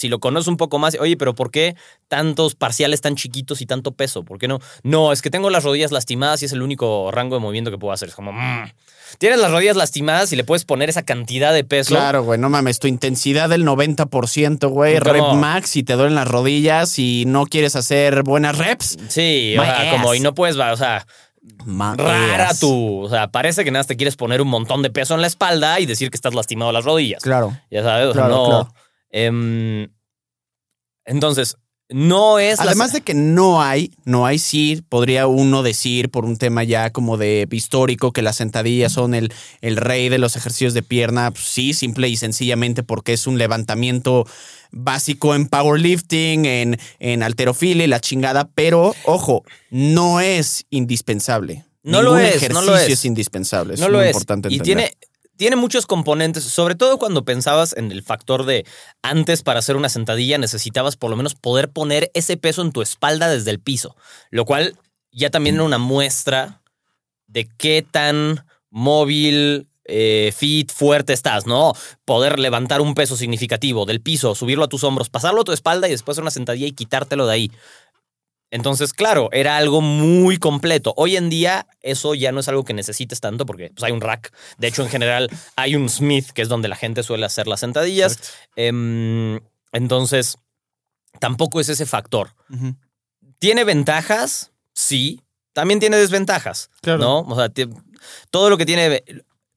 si 0.00 0.08
lo 0.08 0.18
conoces 0.18 0.48
un 0.48 0.56
poco 0.56 0.78
más, 0.78 0.96
oye, 0.98 1.16
pero 1.18 1.34
¿por 1.34 1.50
qué 1.50 1.76
tantos 2.08 2.54
parciales 2.54 3.02
tan 3.02 3.16
chiquitos 3.16 3.60
y 3.60 3.66
tanto 3.66 3.92
peso? 3.92 4.24
¿Por 4.24 4.38
qué 4.38 4.48
no? 4.48 4.58
No, 4.82 5.12
es 5.12 5.20
que 5.20 5.28
tengo 5.28 5.50
las 5.50 5.62
rodillas 5.62 5.92
lastimadas 5.92 6.40
y 6.40 6.46
es 6.46 6.52
el 6.52 6.62
único 6.62 7.10
rango 7.12 7.36
de 7.36 7.40
movimiento 7.40 7.70
que 7.70 7.76
puedo 7.76 7.92
hacer. 7.92 8.08
Es 8.08 8.14
como, 8.14 8.32
mm. 8.32 8.70
tienes 9.18 9.38
las 9.38 9.50
rodillas 9.50 9.76
lastimadas 9.76 10.32
y 10.32 10.36
le 10.36 10.44
puedes 10.44 10.64
poner 10.64 10.88
esa 10.88 11.02
cantidad 11.02 11.52
de 11.52 11.64
peso. 11.64 11.94
Claro, 11.94 12.24
güey, 12.24 12.38
no 12.40 12.48
mames, 12.48 12.78
tu 12.78 12.88
intensidad 12.88 13.50
del 13.50 13.66
90%, 13.66 14.68
güey, 14.70 14.98
rep 14.98 15.34
max 15.34 15.76
y 15.76 15.82
te 15.82 15.92
duelen 15.92 16.14
las 16.14 16.28
rodillas 16.28 16.98
y 16.98 17.24
no 17.26 17.44
quieres 17.44 17.76
hacer 17.76 18.22
buenas 18.22 18.56
reps. 18.56 18.96
Sí, 19.08 19.54
o 19.58 19.62
sea, 19.62 19.90
como 19.90 20.14
y 20.14 20.20
no 20.20 20.34
puedes, 20.34 20.56
o 20.56 20.76
sea, 20.76 21.06
My 21.64 21.96
rara 21.96 22.50
ass. 22.50 22.60
tú. 22.60 23.02
O 23.02 23.08
sea, 23.08 23.28
parece 23.28 23.64
que 23.64 23.70
nada 23.70 23.80
más 23.80 23.86
te 23.86 23.96
quieres 23.96 24.16
poner 24.16 24.40
un 24.40 24.48
montón 24.48 24.82
de 24.82 24.90
peso 24.90 25.14
en 25.14 25.20
la 25.20 25.26
espalda 25.26 25.80
y 25.80 25.86
decir 25.86 26.10
que 26.10 26.16
estás 26.16 26.34
lastimado 26.34 26.72
las 26.72 26.84
rodillas. 26.84 27.22
Claro. 27.22 27.56
Ya 27.70 27.82
sabes, 27.82 28.08
o 28.08 28.12
sea, 28.12 28.22
Claro, 28.26 28.34
no. 28.36 28.46
claro. 28.46 28.74
Em, 29.10 29.88
entonces, 31.04 31.56
no 31.92 32.38
es 32.38 32.58
la- 32.58 32.66
Además 32.66 32.92
de 32.92 33.00
que 33.00 33.14
no 33.14 33.60
hay, 33.62 33.90
no 34.04 34.24
hay 34.24 34.38
sí, 34.38 34.80
podría 34.88 35.26
uno 35.26 35.64
decir 35.64 36.08
por 36.08 36.24
un 36.24 36.36
tema 36.36 36.62
ya 36.62 36.90
como 36.90 37.16
de 37.16 37.48
histórico 37.50 38.12
que 38.12 38.22
las 38.22 38.36
sentadillas 38.36 38.92
son 38.92 39.12
el, 39.12 39.32
el 39.60 39.76
rey 39.76 40.08
de 40.08 40.18
los 40.18 40.36
ejercicios 40.36 40.72
de 40.72 40.82
pierna, 40.84 41.32
pues 41.32 41.44
sí, 41.44 41.72
simple 41.74 42.08
y 42.08 42.16
sencillamente 42.16 42.84
porque 42.84 43.12
es 43.12 43.26
un 43.26 43.38
levantamiento 43.38 44.24
básico 44.70 45.34
en 45.34 45.48
powerlifting, 45.48 46.44
en, 46.46 46.78
en 47.00 47.22
alterofilia 47.24 47.84
y 47.84 47.88
la 47.88 48.00
chingada, 48.00 48.48
pero 48.54 48.94
ojo, 49.04 49.42
no 49.70 50.20
es 50.20 50.66
indispensable. 50.70 51.64
No 51.82 52.02
lo 52.02 52.10
Ningún 52.14 52.26
es, 52.26 52.36
ejercicio 52.36 52.60
no 52.60 52.62
lo 52.66 52.76
es. 52.76 53.04
indispensable. 53.04 53.74
Es 53.74 53.80
no 53.80 53.88
lo 53.88 54.00
es. 54.02 54.08
importante 54.10 54.48
y 54.48 54.58
entender. 54.58 54.90
tiene, 54.90 54.96
tiene 55.40 55.56
muchos 55.56 55.86
componentes, 55.86 56.44
sobre 56.44 56.74
todo 56.74 56.98
cuando 56.98 57.24
pensabas 57.24 57.74
en 57.74 57.90
el 57.92 58.02
factor 58.02 58.44
de 58.44 58.66
antes 59.00 59.42
para 59.42 59.60
hacer 59.60 59.74
una 59.74 59.88
sentadilla 59.88 60.36
necesitabas 60.36 60.96
por 60.96 61.08
lo 61.08 61.16
menos 61.16 61.34
poder 61.34 61.70
poner 61.70 62.10
ese 62.12 62.36
peso 62.36 62.60
en 62.60 62.72
tu 62.72 62.82
espalda 62.82 63.26
desde 63.30 63.50
el 63.50 63.58
piso, 63.58 63.96
lo 64.28 64.44
cual 64.44 64.76
ya 65.10 65.30
también 65.30 65.54
era 65.54 65.64
una 65.64 65.78
muestra 65.78 66.60
de 67.26 67.48
qué 67.56 67.82
tan 67.90 68.44
móvil, 68.68 69.66
eh, 69.86 70.30
fit, 70.36 70.70
fuerte 70.70 71.14
estás, 71.14 71.46
¿no? 71.46 71.72
Poder 72.04 72.38
levantar 72.38 72.82
un 72.82 72.94
peso 72.94 73.16
significativo 73.16 73.86
del 73.86 74.02
piso, 74.02 74.34
subirlo 74.34 74.64
a 74.64 74.68
tus 74.68 74.84
hombros, 74.84 75.08
pasarlo 75.08 75.40
a 75.40 75.44
tu 75.44 75.52
espalda 75.52 75.88
y 75.88 75.92
después 75.92 76.18
una 76.18 76.30
sentadilla 76.30 76.66
y 76.66 76.72
quitártelo 76.72 77.26
de 77.26 77.32
ahí. 77.32 77.52
Entonces, 78.50 78.92
claro, 78.92 79.28
era 79.32 79.56
algo 79.56 79.80
muy 79.80 80.38
completo. 80.38 80.92
Hoy 80.96 81.16
en 81.16 81.30
día 81.30 81.66
eso 81.82 82.14
ya 82.14 82.32
no 82.32 82.40
es 82.40 82.48
algo 82.48 82.64
que 82.64 82.74
necesites 82.74 83.20
tanto 83.20 83.46
porque 83.46 83.70
pues, 83.70 83.84
hay 83.84 83.92
un 83.92 84.00
rack. 84.00 84.32
De 84.58 84.68
hecho, 84.68 84.82
en 84.82 84.88
general 84.88 85.30
hay 85.56 85.76
un 85.76 85.88
Smith, 85.88 86.30
que 86.30 86.42
es 86.42 86.48
donde 86.48 86.68
la 86.68 86.76
gente 86.76 87.02
suele 87.02 87.26
hacer 87.26 87.46
las 87.46 87.60
sentadillas. 87.60 88.18
Em, 88.56 89.40
Entonces, 89.72 90.38
tampoco 91.20 91.60
es 91.60 91.68
ese 91.68 91.86
factor. 91.86 92.34
¿Tiene 93.38 93.64
ventajas? 93.64 94.50
Sí. 94.74 95.20
También 95.52 95.78
tiene 95.80 95.96
desventajas. 95.96 96.70
Claro. 96.82 96.98
¿No? 96.98 97.20
O 97.20 97.36
sea, 97.36 97.50
todo 98.30 98.50
lo 98.50 98.58
que 98.58 98.66
tiene. 98.66 99.04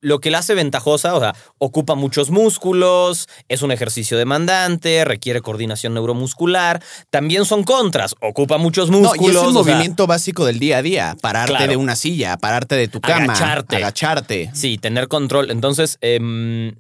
Lo 0.03 0.19
que 0.19 0.29
la 0.31 0.39
hace 0.39 0.53
ventajosa, 0.53 1.15
o 1.15 1.19
sea, 1.21 1.33
ocupa 1.59 1.95
muchos 1.95 2.29
músculos, 2.29 3.29
es 3.47 3.61
un 3.61 3.71
ejercicio 3.71 4.17
demandante, 4.17 5.05
requiere 5.05 5.39
coordinación 5.41 5.93
neuromuscular. 5.93 6.83
También 7.09 7.45
son 7.45 7.63
contras, 7.63 8.13
ocupa 8.21 8.57
muchos 8.57 8.89
No, 8.91 8.99
músculos. 8.99 9.33
y 9.33 9.37
es 9.37 9.41
sea, 9.41 9.51
movimiento 9.51 10.05
básico 10.05 10.45
del 10.45 10.59
día 10.59 10.79
a 10.79 10.81
día. 10.81 11.15
Pararte 11.21 11.53
Claro. 11.55 11.69
de 11.71 11.77
una 11.77 11.95
silla, 11.95 12.35
pararte 12.35 12.75
de 12.75 12.89
tu 12.89 12.99
cama. 12.99 13.33
Agacharte. 13.33 13.75
Agacharte. 13.77 14.51
sí, 14.53 14.77
tener 14.77 15.07
control. 15.07 15.49
Entonces, 15.51 15.97
em, 16.01 16.75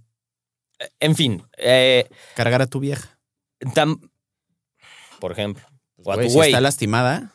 en 0.99 1.15
fin, 1.15 1.43
eh, 1.57 2.09
Cargar 2.35 2.61
a 2.61 2.67
tu 2.67 2.81
vieja. 2.81 3.17
tam- 3.73 4.01
por 5.21 5.31
ejemplo, 5.31 5.63
o 6.03 6.11
a 6.11 6.15
tu 6.17 6.29
si 6.29 6.39
está 6.39 6.59
lastimada, 6.59 7.31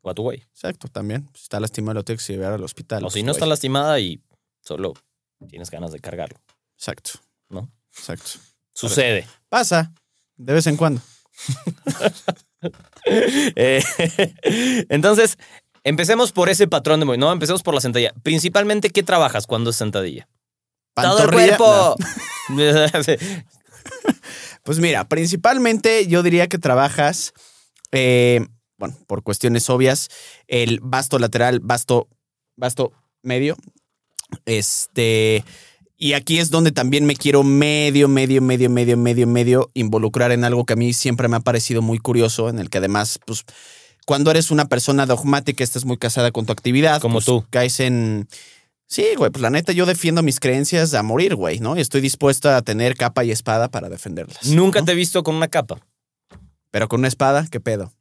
O 0.00 0.08
a 0.08 0.14
tu 0.14 0.22
güey. 0.22 0.38
exacto, 0.50 0.88
también. 0.88 1.28
Si 1.34 1.42
está 1.42 1.60
lastimada, 1.60 1.94
lo 1.94 2.04
tienes 2.04 2.26
que 2.26 2.32
llevar 2.32 2.54
al 2.54 2.62
hospital. 2.64 3.04
O 3.04 3.10
si 3.10 3.16
pues, 3.20 3.24
no 3.26 3.32
está 3.32 3.44
lastimada 3.44 4.00
y 4.00 4.20
solo 4.64 4.94
tienes 5.48 5.70
ganas 5.70 5.92
de 5.92 6.00
cargarlo. 6.00 6.38
Exacto. 6.76 7.12
¿No? 7.48 7.70
Exacto. 7.96 8.32
Sucede. 8.72 9.26
Pasa. 9.48 9.92
De 10.36 10.52
vez 10.52 10.66
en 10.66 10.76
cuando. 10.76 11.00
Eh, 13.06 13.82
entonces, 14.88 15.36
empecemos 15.82 16.32
por 16.32 16.48
ese 16.48 16.66
patrón 16.66 16.98
de 16.98 17.04
movimiento. 17.04 17.26
No, 17.26 17.32
empecemos 17.32 17.62
por 17.62 17.74
la 17.74 17.82
sentadilla. 17.82 18.14
Principalmente, 18.22 18.88
¿qué 18.88 19.02
trabajas 19.02 19.46
cuando 19.46 19.68
es 19.68 19.76
sentadilla? 19.76 20.26
Todo 20.94 21.24
el 21.24 21.30
cuerpo. 21.30 21.96
Pues 24.64 24.78
mira, 24.78 25.06
principalmente 25.10 26.06
yo 26.06 26.22
diría 26.22 26.48
que 26.48 26.56
trabajas, 26.56 27.34
eh, 27.92 28.46
bueno, 28.78 28.96
por 29.06 29.22
cuestiones 29.22 29.68
obvias, 29.68 30.08
el 30.48 30.80
vasto 30.80 31.18
lateral, 31.18 31.60
vasto, 31.60 32.08
vasto 32.56 32.92
medio. 33.22 33.56
Este. 34.46 35.44
Y 35.96 36.12
aquí 36.14 36.38
es 36.38 36.50
donde 36.50 36.72
también 36.72 37.06
me 37.06 37.16
quiero 37.16 37.44
medio, 37.44 38.08
medio, 38.08 38.42
medio, 38.42 38.68
medio, 38.68 38.96
medio, 38.96 39.26
medio 39.26 39.70
involucrar 39.74 40.32
en 40.32 40.44
algo 40.44 40.64
que 40.64 40.72
a 40.72 40.76
mí 40.76 40.92
siempre 40.92 41.28
me 41.28 41.36
ha 41.36 41.40
parecido 41.40 41.82
muy 41.82 41.98
curioso, 41.98 42.48
en 42.48 42.58
el 42.58 42.68
que 42.68 42.78
además, 42.78 43.20
pues, 43.24 43.44
cuando 44.04 44.30
eres 44.30 44.50
una 44.50 44.66
persona 44.66 45.06
dogmática, 45.06 45.64
estás 45.64 45.84
muy 45.84 45.96
casada 45.96 46.30
con 46.30 46.46
tu 46.46 46.52
actividad. 46.52 47.00
Como 47.00 47.14
pues, 47.14 47.24
tú. 47.24 47.44
Caes 47.50 47.80
en. 47.80 48.28
Sí, 48.86 49.06
güey, 49.16 49.30
pues 49.30 49.40
la 49.40 49.50
neta 49.50 49.72
yo 49.72 49.86
defiendo 49.86 50.22
mis 50.22 50.40
creencias 50.40 50.92
a 50.94 51.02
morir, 51.02 51.36
güey, 51.36 51.58
¿no? 51.58 51.76
Y 51.76 51.80
estoy 51.80 52.00
dispuesto 52.00 52.50
a 52.50 52.60
tener 52.62 52.96
capa 52.96 53.24
y 53.24 53.30
espada 53.30 53.68
para 53.68 53.88
defenderlas. 53.88 54.46
Nunca 54.46 54.80
¿no? 54.80 54.86
te 54.86 54.92
he 54.92 54.94
visto 54.94 55.22
con 55.22 55.34
una 55.34 55.48
capa. 55.48 55.78
Pero 56.70 56.88
con 56.88 57.00
una 57.00 57.08
espada, 57.08 57.46
¿qué 57.50 57.60
pedo? 57.60 57.92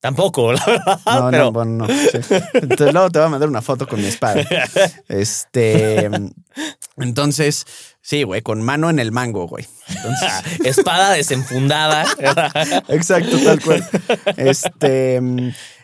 Tampoco, 0.00 0.52
la 0.54 0.64
verdad. 0.64 1.00
No, 1.04 1.30
pero 1.30 1.44
no, 1.44 1.52
bueno, 1.52 1.86
no. 1.86 1.88
sí. 1.88 2.18
Entonces 2.54 2.92
luego 2.92 3.10
te 3.10 3.18
voy 3.18 3.26
a 3.26 3.30
mandar 3.30 3.48
una 3.48 3.60
foto 3.60 3.86
con 3.86 4.00
mi 4.00 4.06
espada. 4.06 4.42
Este. 5.08 6.10
Entonces, 6.96 7.66
sí, 8.00 8.22
güey, 8.22 8.40
con 8.40 8.62
mano 8.62 8.88
en 8.88 8.98
el 8.98 9.12
mango, 9.12 9.46
güey. 9.46 9.66
Entonces, 9.88 10.32
espada 10.64 11.12
desenfundada. 11.12 12.06
exacto, 12.88 13.38
tal 13.44 13.60
cual. 13.60 13.86
Este. 14.36 15.20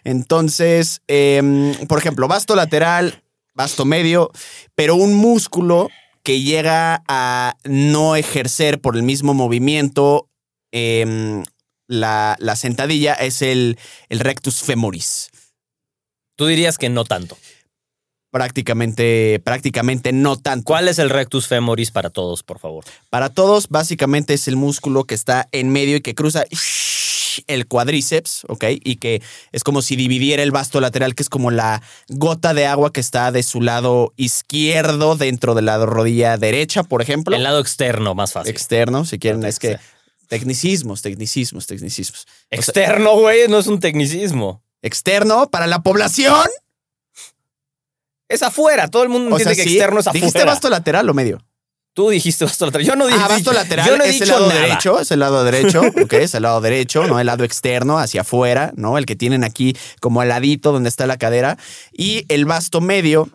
Entonces, 0.04 1.02
em, 1.08 1.74
por 1.86 1.98
ejemplo, 1.98 2.26
vasto 2.26 2.54
lateral, 2.54 3.22
vasto 3.54 3.84
medio, 3.84 4.30
pero 4.74 4.94
un 4.94 5.14
músculo 5.14 5.90
que 6.22 6.40
llega 6.40 7.02
a 7.06 7.54
no 7.64 8.16
ejercer 8.16 8.80
por 8.80 8.96
el 8.96 9.02
mismo 9.02 9.34
movimiento 9.34 10.28
em, 10.72 11.44
la, 11.88 12.36
la 12.38 12.56
sentadilla 12.56 13.14
es 13.14 13.42
el, 13.42 13.78
el 14.08 14.20
rectus 14.20 14.62
femoris. 14.62 15.30
Tú 16.36 16.46
dirías 16.46 16.78
que 16.78 16.88
no 16.88 17.04
tanto. 17.04 17.38
Prácticamente, 18.30 19.40
prácticamente 19.42 20.12
no 20.12 20.36
tanto. 20.36 20.64
¿Cuál 20.64 20.88
es 20.88 20.98
el 20.98 21.08
rectus 21.08 21.46
femoris 21.46 21.90
para 21.90 22.10
todos, 22.10 22.42
por 22.42 22.58
favor? 22.58 22.84
Para 23.08 23.30
todos, 23.30 23.68
básicamente 23.68 24.34
es 24.34 24.46
el 24.46 24.56
músculo 24.56 25.04
que 25.04 25.14
está 25.14 25.48
en 25.52 25.70
medio 25.70 25.96
y 25.96 26.00
que 26.02 26.14
cruza 26.14 26.44
el 27.46 27.66
cuádriceps, 27.66 28.44
¿ok? 28.48 28.64
Y 28.84 28.96
que 28.96 29.22
es 29.52 29.64
como 29.64 29.80
si 29.80 29.96
dividiera 29.96 30.42
el 30.42 30.50
vasto 30.50 30.80
lateral, 30.80 31.14
que 31.14 31.22
es 31.22 31.30
como 31.30 31.50
la 31.50 31.82
gota 32.08 32.52
de 32.52 32.66
agua 32.66 32.92
que 32.92 33.00
está 33.00 33.32
de 33.32 33.42
su 33.42 33.62
lado 33.62 34.12
izquierdo 34.16 35.16
dentro 35.16 35.54
de 35.54 35.62
la 35.62 35.78
rodilla 35.84 36.36
derecha, 36.36 36.82
por 36.82 37.00
ejemplo. 37.00 37.36
El 37.36 37.42
lado 37.42 37.60
externo, 37.60 38.14
más 38.14 38.32
fácil. 38.32 38.50
Externo, 38.50 39.06
si 39.06 39.18
quieren, 39.18 39.44
es 39.44 39.58
que 39.58 39.78
tecnicismos, 40.28 41.02
tecnicismos, 41.02 41.66
tecnicismos. 41.66 42.22
O 42.22 42.24
sea, 42.26 42.58
Externo, 42.58 43.18
güey, 43.18 43.48
no 43.48 43.58
es 43.58 43.66
un 43.66 43.80
tecnicismo. 43.80 44.62
externo 44.82 45.48
para 45.50 45.66
la 45.66 45.82
población. 45.82 46.46
Es 48.28 48.42
afuera. 48.42 48.88
Todo 48.88 49.02
el 49.04 49.08
mundo 49.08 49.34
O 49.34 49.38
sea, 49.38 49.50
entiende 49.50 49.62
que 49.62 49.68
sí. 49.68 49.76
externo 49.76 50.00
es 50.00 50.06
afuera. 50.06 50.26
¿Dijiste 50.26 50.44
vasto 50.44 50.68
lateral 50.70 51.08
o 51.08 51.14
medio? 51.14 51.38
Tú 51.94 52.10
dijiste 52.10 52.44
vasto 52.44 52.66
lateral. 52.66 52.86
Yo 52.86 52.96
no 52.96 53.06
dije. 53.06 53.18
Ah, 53.22 53.28
vasto 53.28 53.52
lateral 53.52 53.88
Yo 53.88 53.96
no 53.96 54.04
he 54.04 54.10
es 54.10 54.20
el 54.20 54.28
lado 54.28 54.48
nada. 54.48 54.60
derecho, 54.60 55.00
es 55.00 55.10
el 55.10 55.20
lado 55.20 55.44
derecho, 55.44 55.80
ok, 56.02 56.12
es 56.14 56.34
el 56.34 56.42
lado 56.42 56.60
derecho, 56.60 57.06
no 57.06 57.18
el 57.20 57.26
lado 57.26 57.44
externo, 57.44 57.98
hacia 57.98 58.20
afuera, 58.22 58.72
¿no? 58.76 58.98
El 58.98 59.06
que 59.06 59.16
tienen 59.16 59.44
aquí 59.44 59.74
como 60.00 60.20
al 60.20 60.28
ladito 60.28 60.72
donde 60.72 60.88
está 60.90 61.06
la 61.06 61.16
cadera. 61.16 61.56
Y 61.92 62.26
el 62.28 62.44
vasto 62.44 62.80
medio 62.80 63.30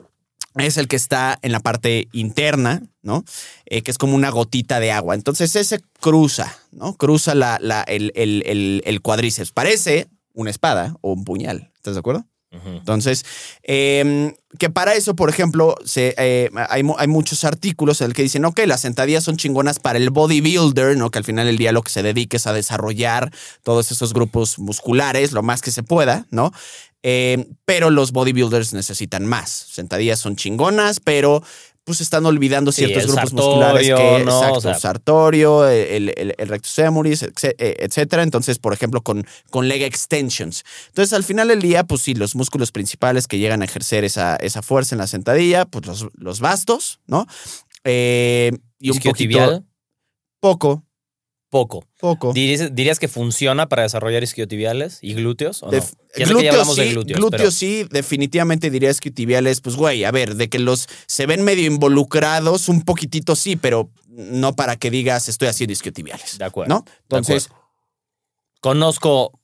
es 0.57 0.77
el 0.77 0.87
que 0.87 0.95
está 0.95 1.37
en 1.41 1.51
la 1.51 1.59
parte 1.59 2.07
interna, 2.11 2.81
¿no? 3.01 3.23
Eh, 3.65 3.81
que 3.81 3.91
es 3.91 3.97
como 3.97 4.15
una 4.15 4.29
gotita 4.29 4.79
de 4.79 4.91
agua. 4.91 5.15
Entonces 5.15 5.55
ese 5.55 5.81
cruza, 5.99 6.57
¿no? 6.71 6.95
Cruza 6.95 7.35
la, 7.35 7.57
la- 7.61 7.83
el, 7.83 8.11
el- 8.15 8.43
el- 8.45 8.81
el 8.85 9.01
cuádriceps. 9.01 9.51
Parece 9.51 10.07
una 10.33 10.49
espada 10.49 10.95
o 11.01 11.13
un 11.13 11.23
puñal. 11.23 11.71
¿Estás 11.75 11.95
de 11.95 11.99
acuerdo? 11.99 12.25
Entonces, 12.79 13.23
eh, 13.63 14.33
que 14.59 14.69
para 14.69 14.93
eso, 14.95 15.15
por 15.15 15.29
ejemplo, 15.29 15.75
se, 15.85 16.13
eh, 16.17 16.49
hay, 16.69 16.83
hay 16.97 17.07
muchos 17.07 17.45
artículos 17.45 18.01
en 18.01 18.07
el 18.07 18.13
que 18.13 18.23
dicen, 18.23 18.43
ok, 18.43 18.59
las 18.65 18.81
sentadillas 18.81 19.23
son 19.23 19.37
chingonas 19.37 19.79
para 19.79 19.97
el 19.97 20.09
bodybuilder, 20.09 20.97
¿no? 20.97 21.11
Que 21.11 21.19
al 21.19 21.23
final 21.23 21.45
del 21.45 21.57
día 21.57 21.71
lo 21.71 21.81
que 21.81 21.91
se 21.91 22.03
dedique 22.03 22.35
es 22.35 22.47
a 22.47 22.53
desarrollar 22.53 23.31
todos 23.63 23.89
esos 23.93 24.13
grupos 24.13 24.59
musculares 24.59 25.31
lo 25.31 25.43
más 25.43 25.61
que 25.61 25.71
se 25.71 25.81
pueda, 25.81 26.25
¿no? 26.29 26.51
Eh, 27.03 27.47
pero 27.65 27.89
los 27.89 28.11
bodybuilders 28.11 28.73
necesitan 28.73 29.25
más. 29.25 29.49
Sentadillas 29.49 30.19
son 30.19 30.35
chingonas, 30.35 30.99
pero 30.99 31.43
pues 31.83 31.99
están 31.99 32.23
olvidando 32.27 32.71
ciertos 32.71 33.07
grupos 33.07 33.31
sartorio, 33.31 33.45
musculares 33.47 33.87
que, 33.87 34.23
¿no? 34.25 34.37
exacto, 34.37 34.57
O 34.57 34.61
sea- 34.61 34.79
sartorio, 34.79 35.67
el, 35.67 36.09
el, 36.15 36.35
el 36.37 36.47
rectus 36.47 36.73
femoris, 36.73 37.23
etc- 37.23 37.55
eh, 37.57 37.75
etcétera. 37.79 38.21
Entonces, 38.21 38.59
por 38.59 38.71
ejemplo, 38.73 39.01
con, 39.01 39.25
con 39.49 39.67
leg 39.67 39.81
extensions. 39.81 40.63
Entonces, 40.89 41.11
al 41.13 41.23
final 41.23 41.47
del 41.47 41.59
día, 41.59 41.83
pues 41.83 42.01
sí, 42.03 42.13
los 42.13 42.35
músculos 42.35 42.71
principales 42.71 43.27
que 43.27 43.39
llegan 43.39 43.63
a 43.63 43.65
ejercer 43.65 44.03
esa, 44.03 44.35
esa 44.35 44.61
fuerza 44.61 44.93
en 44.93 44.99
la 44.99 45.07
sentadilla, 45.07 45.65
pues 45.65 45.87
los, 45.87 46.05
los 46.13 46.39
bastos, 46.39 46.99
¿no? 47.07 47.25
Eh, 47.83 48.51
y 48.79 48.91
un 48.91 48.99
poquito, 48.99 49.63
poco, 50.39 50.83
poco. 51.51 51.85
poco. 51.99 52.33
¿Dirías, 52.33 52.73
dirías 52.73 52.97
que 52.97 53.07
funciona 53.07 53.67
para 53.69 53.83
desarrollar 53.83 54.23
isquiotibiales 54.23 54.97
y 55.03 55.13
glúteos? 55.13 55.61
¿o 55.61 55.67
no? 55.67 55.73
Def- 55.73 55.93
Ya 55.93 55.93
sé 55.93 55.99
que 56.15 56.19
ya 56.23 56.25
glúteos 56.29 56.53
hablamos 56.55 56.75
sí, 56.75 56.81
de 56.81 56.89
glúteos. 56.91 57.19
glúteos 57.19 57.39
pero- 57.41 57.51
sí, 57.51 57.85
definitivamente 57.91 58.71
diría 58.71 58.89
isquiotibiales, 58.89 59.61
pues 59.61 59.75
güey, 59.75 60.03
a 60.05 60.11
ver, 60.11 60.35
de 60.35 60.49
que 60.49 60.57
los 60.57 60.87
se 61.05 61.25
ven 61.27 61.43
medio 61.43 61.65
involucrados, 61.67 62.69
un 62.69 62.81
poquitito 62.83 63.35
sí, 63.35 63.55
pero 63.57 63.91
no 64.07 64.55
para 64.55 64.77
que 64.77 64.89
digas 64.89 65.29
estoy 65.29 65.49
haciendo 65.49 65.73
isquiotibiales. 65.73 66.37
De 66.39 66.45
acuerdo. 66.45 66.73
¿No? 66.73 66.85
Entonces, 67.03 67.49
Conozco 68.61 69.39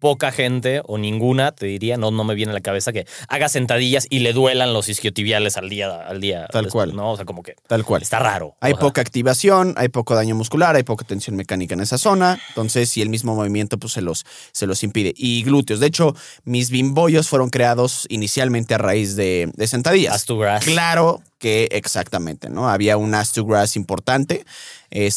poca 0.00 0.32
gente 0.32 0.82
o 0.86 0.98
ninguna, 0.98 1.52
te 1.52 1.66
diría, 1.66 1.96
no, 1.96 2.10
no 2.10 2.24
me 2.24 2.34
viene 2.34 2.50
a 2.50 2.54
la 2.54 2.60
cabeza 2.60 2.92
que 2.92 3.06
haga 3.28 3.48
sentadillas 3.48 4.06
y 4.10 4.20
le 4.20 4.32
duelan 4.32 4.72
los 4.72 4.88
isquiotibiales 4.88 5.56
al 5.56 5.68
día. 5.68 5.90
Al 6.00 6.20
día 6.20 6.48
Tal 6.50 6.64
después, 6.64 6.86
cual. 6.86 6.96
No, 6.96 7.12
o 7.12 7.16
sea, 7.16 7.24
como 7.24 7.42
que 7.42 7.54
tal 7.68 7.84
cual. 7.84 8.02
está 8.02 8.18
raro. 8.18 8.56
Hay 8.60 8.74
poca 8.74 9.00
activación, 9.00 9.74
hay 9.76 9.88
poco 9.88 10.14
daño 10.14 10.34
muscular, 10.34 10.74
hay 10.74 10.82
poca 10.82 11.04
tensión 11.04 11.36
mecánica 11.36 11.74
en 11.74 11.80
esa 11.80 11.98
zona. 11.98 12.40
Entonces, 12.48 12.90
si 12.90 13.02
el 13.02 13.10
mismo 13.10 13.34
movimiento 13.34 13.78
pues, 13.78 13.92
se, 13.92 14.00
los, 14.00 14.24
se 14.52 14.66
los 14.66 14.82
impide. 14.82 15.12
Y 15.16 15.42
glúteos. 15.44 15.80
De 15.80 15.86
hecho, 15.86 16.14
mis 16.44 16.70
bimbollos 16.70 17.28
fueron 17.28 17.50
creados 17.50 18.06
inicialmente 18.08 18.74
a 18.74 18.78
raíz 18.78 19.16
de, 19.16 19.50
de 19.54 19.66
sentadillas. 19.66 20.14
As 20.14 20.24
to 20.24 20.38
grass. 20.38 20.64
Claro 20.64 21.22
que 21.38 21.68
exactamente, 21.72 22.50
¿no? 22.50 22.68
Había 22.68 22.96
un 22.96 23.14
as 23.14 23.32
to 23.32 23.44
grass 23.44 23.76
importante. 23.76 24.44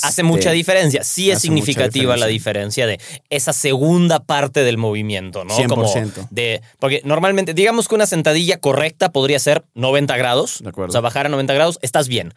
Hace 0.03 0.23
mucha 0.23 0.51
diferencia. 0.51 1.03
Sí 1.03 1.31
es 1.31 1.39
significativa 1.39 2.15
la 2.17 2.27
diferencia 2.27 2.85
de 2.87 2.99
esa 3.29 3.53
segunda 3.53 4.19
parte 4.19 4.63
del 4.63 4.77
movimiento, 4.77 5.43
¿no? 5.43 5.55
100%. 5.57 5.67
Como 5.67 6.27
de, 6.29 6.61
porque 6.79 7.01
normalmente, 7.03 7.53
digamos 7.53 7.87
que 7.87 7.95
una 7.95 8.05
sentadilla 8.05 8.59
correcta 8.59 9.11
podría 9.11 9.39
ser 9.39 9.63
90 9.73 10.15
grados. 10.17 10.59
De 10.61 10.69
acuerdo. 10.69 10.89
O 10.89 10.91
sea, 10.91 11.01
bajar 11.01 11.25
a 11.25 11.29
90 11.29 11.53
grados, 11.53 11.79
estás 11.81 12.07
bien. 12.07 12.33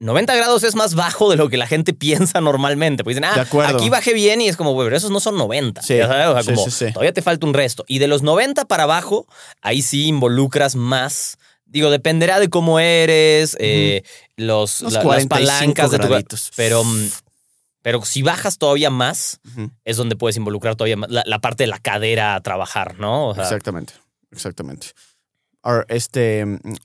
90 0.00 0.36
grados 0.36 0.62
es 0.62 0.76
más 0.76 0.94
bajo 0.94 1.28
de 1.28 1.36
lo 1.36 1.48
que 1.48 1.56
la 1.56 1.66
gente 1.66 1.92
piensa 1.94 2.40
normalmente. 2.40 3.04
Pues 3.04 3.16
dicen, 3.16 3.30
ah, 3.30 3.46
aquí 3.66 3.90
bajé 3.90 4.14
bien 4.14 4.40
y 4.40 4.48
es 4.48 4.56
como, 4.56 4.72
güey, 4.72 4.86
pero 4.86 4.96
esos 4.96 5.10
no 5.10 5.20
son 5.20 5.36
90. 5.36 5.82
Sí, 5.82 6.00
O 6.00 6.06
sea, 6.06 6.42
como, 6.44 6.64
sí, 6.64 6.70
sí. 6.70 6.92
todavía 6.92 7.12
te 7.12 7.22
falta 7.22 7.46
un 7.46 7.54
resto. 7.54 7.84
Y 7.88 7.98
de 7.98 8.08
los 8.08 8.22
90 8.22 8.66
para 8.66 8.84
abajo, 8.84 9.26
ahí 9.60 9.82
sí 9.82 10.06
involucras 10.06 10.76
más. 10.76 11.38
Digo, 11.68 11.90
dependerá 11.90 12.40
de 12.40 12.48
cómo 12.48 12.80
eres, 12.80 13.56
eh, 13.60 14.02
los, 14.36 14.80
la- 14.80 14.90
las 14.90 15.04
45 15.04 15.28
palancas 15.28 15.90
de 15.90 15.98
tu. 15.98 16.08
graditos. 16.08 16.50
Pero 16.56 16.82
Pero 17.82 18.04
si 18.04 18.22
bajas 18.22 18.58
todavía 18.58 18.90
más, 18.90 19.40
es 19.84 19.96
donde 19.96 20.16
puedes 20.16 20.36
involucrar 20.36 20.76
todavía 20.76 20.96
más 20.96 21.10
la, 21.10 21.22
la 21.26 21.38
parte 21.40 21.62
de 21.64 21.68
la 21.68 21.78
cadera 21.78 22.34
a 22.34 22.40
trabajar, 22.42 22.98
¿no? 22.98 23.28
O 23.28 23.34
sea, 23.34 23.44
Exactamente, 23.44 23.92
exactamente. 24.30 24.88
Este, 25.88 26.44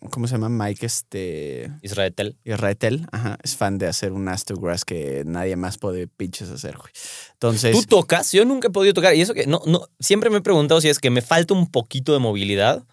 ¿cómo 0.09 0.27
se 0.27 0.33
llama? 0.33 0.49
Mike, 0.49 0.85
este, 0.85 1.71
Israel 1.81 2.13
Tel. 2.13 2.37
Israetel, 2.43 3.07
ajá, 3.13 3.37
es 3.41 3.55
fan 3.55 3.77
de 3.77 3.87
hacer 3.87 4.11
un 4.11 4.27
Ass 4.27 4.43
to 4.43 4.55
Grass 4.55 4.83
que 4.83 5.23
nadie 5.25 5.55
más 5.55 5.77
puede 5.77 6.07
pinches 6.07 6.49
hacer, 6.49 6.75
güey. 6.77 6.91
Entonces, 7.33 7.71
Tú 7.71 7.83
tocas, 7.83 8.33
yo 8.33 8.43
nunca 8.43 8.67
he 8.67 8.71
podido 8.71 8.93
tocar. 8.93 9.15
Y 9.15 9.21
eso 9.21 9.33
que 9.33 9.47
no, 9.47 9.61
no, 9.65 9.87
siempre 10.01 10.29
me 10.29 10.37
he 10.39 10.41
preguntado 10.41 10.81
si 10.81 10.89
es 10.89 10.99
que 10.99 11.09
me 11.11 11.21
falta 11.21 11.53
un 11.53 11.71
poquito 11.71 12.11
de 12.11 12.19
movilidad 12.19 12.83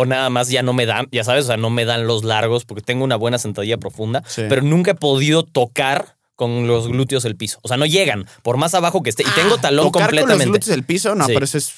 o 0.00 0.06
nada 0.06 0.30
más 0.30 0.48
ya 0.48 0.62
no 0.62 0.72
me 0.72 0.86
dan, 0.86 1.08
ya 1.10 1.24
sabes, 1.24 1.44
o 1.44 1.48
sea, 1.48 1.56
no 1.56 1.70
me 1.70 1.84
dan 1.84 2.06
los 2.06 2.22
largos 2.22 2.64
porque 2.64 2.82
tengo 2.82 3.02
una 3.02 3.16
buena 3.16 3.36
sentadilla 3.38 3.78
profunda, 3.78 4.22
Sí. 4.28 4.42
pero 4.48 4.62
nunca 4.62 4.92
he 4.92 4.94
podido 4.94 5.42
tocar 5.42 6.16
con 6.36 6.68
los 6.68 6.86
glúteos 6.86 7.24
el 7.24 7.34
piso. 7.34 7.58
O 7.62 7.68
sea, 7.68 7.76
no 7.76 7.84
llegan, 7.84 8.26
por 8.44 8.58
más 8.58 8.74
abajo 8.74 9.02
que 9.02 9.10
esté. 9.10 9.24
Y 9.24 9.30
tengo 9.34 9.56
Ah, 9.56 9.60
talón 9.60 9.86
tocar 9.86 10.08
con 10.10 10.14
los 10.16 10.22
completamente. 10.22 10.44
glúteos 10.50 10.66
del 10.76 10.84
piso, 10.84 11.14
no, 11.16 11.26
Sí. 11.26 11.32
pero 11.34 11.44
eso 11.44 11.58
es, 11.58 11.72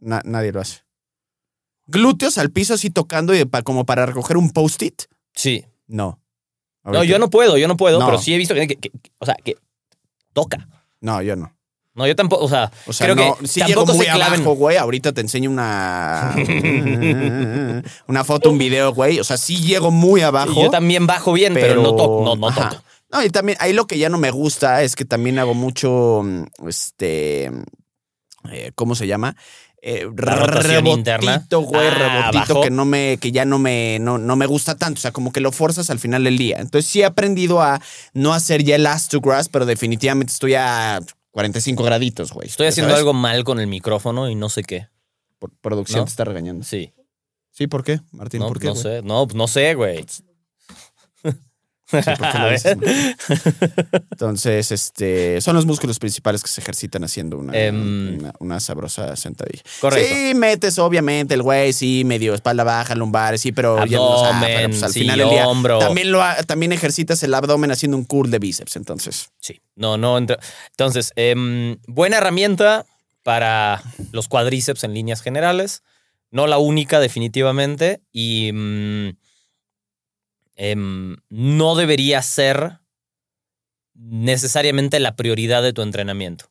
na- 0.00 0.22
nadie 0.24 0.50
lo 0.50 0.60
hace. 0.60 0.80
Glúteos 1.86 2.38
al 2.38 2.50
piso 2.50 2.74
así 2.74 2.90
tocando 2.90 3.34
y 3.34 3.44
pa- 3.44 3.62
como 3.62 3.84
para 3.86 4.06
recoger 4.06 4.36
un 4.36 4.50
post-it, 4.50 5.02
Sí. 5.34 5.64
no. 5.86 6.20
No, 6.82 7.04
yo 7.04 7.18
no 7.20 7.30
puedo, 7.30 7.56
yo 7.58 7.68
no 7.68 7.76
puedo, 7.76 8.00
No. 8.00 8.06
pero 8.06 8.18
sí 8.18 8.34
he 8.34 8.38
visto 8.38 8.54
que, 8.54 8.66
que- 8.66 8.76
que- 8.76 8.90
o 9.18 9.26
sea, 9.26 9.36
que 9.44 9.54
toca. 10.32 10.66
No, 11.00 11.20
yo 11.22 11.36
no. 11.36 11.54
No, 11.94 12.06
yo 12.06 12.14
tampoco, 12.14 12.44
o 12.44 12.48
sea, 12.48 12.70
O 12.86 12.92
sea, 12.92 13.06
creo 13.06 13.16
no, 13.16 13.36
que 13.36 13.48
sí 13.48 13.60
llego 13.60 13.80
tampoco 13.80 13.96
muy 13.98 14.06
se 14.06 14.12
claven. 14.12 14.34
abajo, 14.40 14.54
güey. 14.54 14.76
Ahorita 14.76 15.12
te 15.12 15.20
enseño 15.20 15.50
una 15.50 16.34
una 18.06 18.24
foto, 18.24 18.50
un 18.50 18.58
video, 18.58 18.92
güey. 18.94 19.18
O 19.20 19.24
sea, 19.24 19.36
sí 19.36 19.56
llego 19.56 19.90
muy 19.90 20.20
abajo. 20.22 20.62
Yo 20.62 20.70
también 20.70 21.06
bajo 21.06 21.32
bien, 21.32 21.54
pero, 21.54 21.82
no 21.82 21.94
toco, 21.96 22.22
no, 22.24 22.36
no 22.36 22.54
toco. 22.54 22.82
No, 23.12 23.24
y 23.24 23.30
también 23.30 23.58
ahí 23.60 23.72
lo 23.72 23.86
que 23.86 23.98
ya 23.98 24.08
no 24.08 24.18
me 24.18 24.30
gusta 24.30 24.82
es 24.82 24.94
que 24.94 25.04
también 25.04 25.38
hago 25.40 25.52
mucho, 25.54 26.22
este, 26.68 27.50
eh, 28.52 28.70
¿cómo 28.76 28.94
se 28.94 29.08
llama? 29.08 29.34
Eh, 29.82 30.06
La 30.16 30.36
rotación 30.36 30.86
interna. 30.86 31.32
rebotito, 31.32 31.60
güey, 31.62 31.88
Ah, 31.88 31.90
rebotito 32.30 32.52
abajo. 32.52 32.60
que 32.60 32.70
no 32.70 32.84
me, 32.84 33.16
que 33.20 33.32
ya 33.32 33.44
no 33.44 33.58
me, 33.58 33.98
no, 34.00 34.18
no 34.18 34.36
me 34.36 34.46
gusta 34.46 34.76
tanto. 34.76 34.98
O 34.98 35.00
sea, 35.02 35.10
como 35.10 35.32
que 35.32 35.40
lo 35.40 35.50
forzas 35.52 35.90
al 35.90 35.98
final 35.98 36.22
del 36.22 36.38
día. 36.38 36.58
Entonces 36.60 36.88
sí 36.88 37.00
he 37.00 37.04
aprendido 37.04 37.60
a 37.62 37.80
no 38.12 38.32
hacer 38.32 38.62
ya 38.62 38.76
el 38.76 38.86
grass, 39.22 39.48
pero 39.48 39.66
definitivamente 39.66 40.32
estoy 40.32 40.54
a 40.54 41.00
45 41.32 41.82
graditos, 41.84 42.32
güey. 42.32 42.48
Estoy 42.48 42.64
¿Ya 42.64 42.68
haciendo 42.70 42.90
sabes? 42.90 43.00
algo 43.00 43.12
mal 43.12 43.44
con 43.44 43.60
el 43.60 43.66
micrófono 43.66 44.28
y 44.28 44.34
no 44.34 44.48
sé 44.48 44.62
qué. 44.62 44.88
Por- 45.38 45.52
producción 45.60 46.00
¿No? 46.00 46.04
te 46.04 46.10
está 46.10 46.24
regañando. 46.24 46.64
Sí. 46.64 46.92
Sí, 47.50 47.66
¿por 47.66 47.82
qué, 47.84 48.00
Martín? 48.12 48.40
No, 48.40 48.48
¿Por 48.48 48.58
qué? 48.60 48.66
no 48.66 48.72
güey? 48.74 48.82
sé. 48.82 49.02
No, 49.02 49.26
no 49.34 49.48
sé, 49.48 49.74
güey. 49.74 50.04
Sí, 50.08 50.22
¿por 50.22 51.24
qué 51.24 51.24
lo 51.24 51.24
A 51.24 51.24
dices, 51.24 51.34
ver. 51.34 51.40
Entonces, 54.10 54.70
este, 54.72 55.40
son 55.40 55.56
los 55.56 55.66
músculos 55.66 55.98
principales 55.98 56.42
que 56.42 56.48
se 56.48 56.60
ejercitan 56.60 57.04
haciendo 57.04 57.38
una, 57.38 57.52
Em. 57.56 58.18
una, 58.18 58.32
una 58.38 58.60
sabrosa 58.60 59.16
sentadilla. 59.16 59.62
Correcto. 59.80 60.14
Sí, 60.14 60.34
metes 60.34 60.78
obviamente 60.78 61.34
el 61.34 61.42
güey, 61.42 61.72
sí, 61.72 62.02
medio 62.04 62.34
espalda 62.34 62.64
baja, 62.64 62.94
lumbares, 62.94 63.40
sí, 63.40 63.52
pero 63.52 63.84
ya 63.86 63.98
no, 63.98 64.24
Abdomen, 64.24 64.42
pero, 64.56 64.68
pues, 64.68 64.82
al 64.82 64.92
sí, 64.92 65.00
final 65.00 65.18
del 65.18 65.28
día 65.30 65.48
hombro. 65.48 65.78
también 65.78 66.12
lo 66.12 66.20
también 66.46 66.72
ejercitas 66.72 67.22
el 67.22 67.34
abdomen 67.34 67.70
haciendo 67.70 67.96
un 67.96 68.04
curl 68.04 68.30
de 68.30 68.38
bíceps, 68.38 68.76
entonces. 68.76 69.30
Sí. 69.40 69.60
No, 69.76 69.96
no. 69.96 70.18
entra- 70.18 70.38
Entonces, 70.70 71.12
em, 71.16 71.78
buena 71.86 72.18
herramienta 72.18 72.84
para 73.22 73.82
los 74.12 74.28
cuadríceps 74.28 74.84
en 74.84 74.94
líneas 74.94 75.22
generales. 75.22 75.82
No 76.30 76.46
la 76.46 76.58
única, 76.58 77.00
definitivamente. 77.00 78.00
Y 78.12 78.50
mm, 78.52 79.08
em, 80.56 81.16
no 81.28 81.74
debería 81.74 82.22
ser 82.22 82.80
necesariamente 83.94 85.00
la 85.00 85.16
prioridad 85.16 85.62
de 85.62 85.72
tu 85.72 85.82
entrenamiento. 85.82 86.46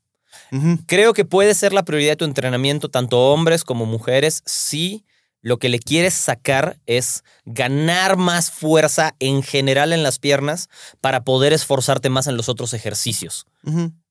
Creo 0.88 1.13
que 1.13 1.25
puede 1.25 1.53
ser 1.53 1.73
la 1.73 1.83
prioridad 1.83 2.13
de 2.13 2.17
tu 2.17 2.25
entrenamiento, 2.25 2.89
tanto 2.89 3.31
hombres 3.31 3.63
como 3.63 3.85
mujeres, 3.85 4.41
si 4.45 5.05
lo 5.41 5.57
que 5.57 5.69
le 5.69 5.79
quieres 5.79 6.13
sacar 6.13 6.77
es 6.85 7.23
ganar 7.45 8.17
más 8.17 8.51
fuerza 8.51 9.15
en 9.19 9.41
general 9.41 9.93
en 9.93 10.03
las 10.03 10.19
piernas 10.19 10.69
para 11.01 11.23
poder 11.23 11.53
esforzarte 11.53 12.09
más 12.09 12.27
en 12.27 12.35
los 12.35 12.49
otros 12.49 12.73
ejercicios. 12.73 13.45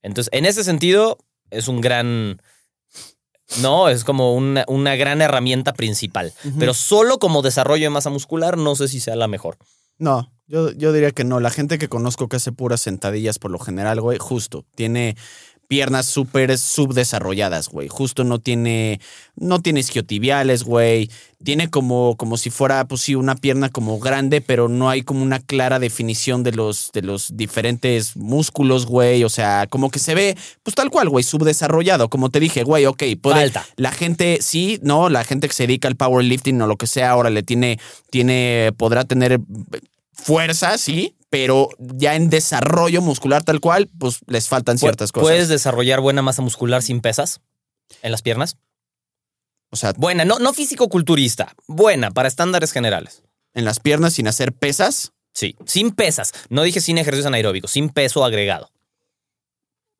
Entonces, 0.01 0.29
en 0.33 0.45
ese 0.45 0.63
sentido, 0.63 1.17
es 1.51 1.67
un 1.67 1.81
gran... 1.81 2.41
No, 3.61 3.89
es 3.89 4.03
como 4.03 4.35
una, 4.35 4.63
una 4.67 4.95
gran 4.95 5.21
herramienta 5.21 5.73
principal. 5.73 6.33
Pero 6.59 6.73
solo 6.73 7.17
como 7.17 7.41
desarrollo 7.41 7.85
de 7.85 7.89
masa 7.89 8.11
muscular, 8.11 8.57
no 8.57 8.75
sé 8.75 8.87
si 8.87 8.99
sea 8.99 9.15
la 9.15 9.27
mejor. 9.27 9.57
No, 9.99 10.31
yo, 10.47 10.71
yo 10.71 10.91
diría 10.91 11.11
que 11.11 11.23
no. 11.23 11.39
La 11.39 11.51
gente 11.51 11.77
que 11.77 11.89
conozco 11.89 12.27
que 12.27 12.37
hace 12.37 12.51
puras 12.51 12.81
sentadillas 12.81 13.37
por 13.37 13.51
lo 13.51 13.59
general, 13.59 14.01
güey, 14.01 14.17
justo, 14.17 14.65
tiene 14.75 15.15
piernas 15.69 16.07
súper 16.07 16.57
subdesarrolladas, 16.57 17.69
güey. 17.69 17.87
Justo 17.89 18.23
no 18.23 18.39
tiene, 18.39 18.99
no 19.35 19.61
tiene 19.61 19.81
isquiotibiales, 19.81 20.63
güey. 20.63 21.11
Tiene 21.43 21.69
como, 21.69 22.17
como 22.17 22.37
si 22.37 22.49
fuera, 22.49 22.85
pues 22.85 23.01
sí, 23.01 23.13
una 23.13 23.35
pierna 23.35 23.69
como 23.69 23.99
grande, 23.99 24.41
pero 24.41 24.67
no 24.67 24.89
hay 24.89 25.03
como 25.03 25.21
una 25.21 25.39
clara 25.39 25.77
definición 25.77 26.41
de 26.41 26.53
los, 26.53 26.89
de 26.91 27.03
los 27.03 27.37
diferentes 27.37 28.17
músculos, 28.17 28.87
güey. 28.87 29.23
O 29.23 29.29
sea, 29.29 29.67
como 29.69 29.91
que 29.91 29.99
se 29.99 30.15
ve, 30.15 30.35
pues 30.63 30.73
tal 30.73 30.89
cual, 30.89 31.07
güey, 31.07 31.23
subdesarrollado. 31.23 32.09
Como 32.09 32.31
te 32.31 32.39
dije, 32.39 32.63
güey, 32.63 32.87
ok, 32.87 33.03
puede, 33.21 33.41
Falta. 33.41 33.65
la 33.75 33.91
gente, 33.91 34.39
sí, 34.41 34.79
no, 34.81 35.09
la 35.09 35.23
gente 35.23 35.47
que 35.47 35.53
se 35.53 35.67
dedica 35.67 35.87
al 35.87 35.95
powerlifting 35.95 36.59
o 36.63 36.67
lo 36.67 36.77
que 36.77 36.87
sea, 36.87 37.11
ahora 37.11 37.29
le 37.29 37.43
tiene, 37.43 37.79
tiene, 38.09 38.71
podrá 38.75 39.05
tener 39.05 39.39
fuerza, 40.21 40.77
sí, 40.77 41.15
pero 41.29 41.69
ya 41.79 42.15
en 42.15 42.29
desarrollo 42.29 43.01
muscular 43.01 43.43
tal 43.43 43.59
cual, 43.59 43.89
pues 43.99 44.19
les 44.27 44.47
faltan 44.47 44.77
ciertas 44.77 45.11
cosas. 45.11 45.27
¿Puedes 45.29 45.47
desarrollar 45.47 46.01
buena 46.01 46.21
masa 46.21 46.41
muscular 46.41 46.81
sin 46.81 47.01
pesas 47.01 47.41
en 48.01 48.11
las 48.11 48.21
piernas? 48.21 48.57
o 49.71 49.75
sea, 49.75 49.93
Buena, 49.95 50.25
no, 50.25 50.39
no 50.39 50.51
físico-culturista. 50.53 51.53
Buena, 51.67 52.09
para 52.09 52.27
estándares 52.27 52.71
generales. 52.71 53.21
en 53.53 53.65
las 53.65 53.79
piernas 53.79 54.13
sin 54.13 54.27
hacer 54.27 54.53
pesas, 54.53 55.11
Sí, 55.31 55.55
sin 55.65 55.91
pesas. 55.91 56.33
No 56.49 56.63
dije 56.63 56.81
sin 56.81 56.97
ejercicios 56.97 57.27
anaeróbicos, 57.27 57.69
sin 57.71 57.89
peso 57.89 58.25
agregado. 58.25 58.71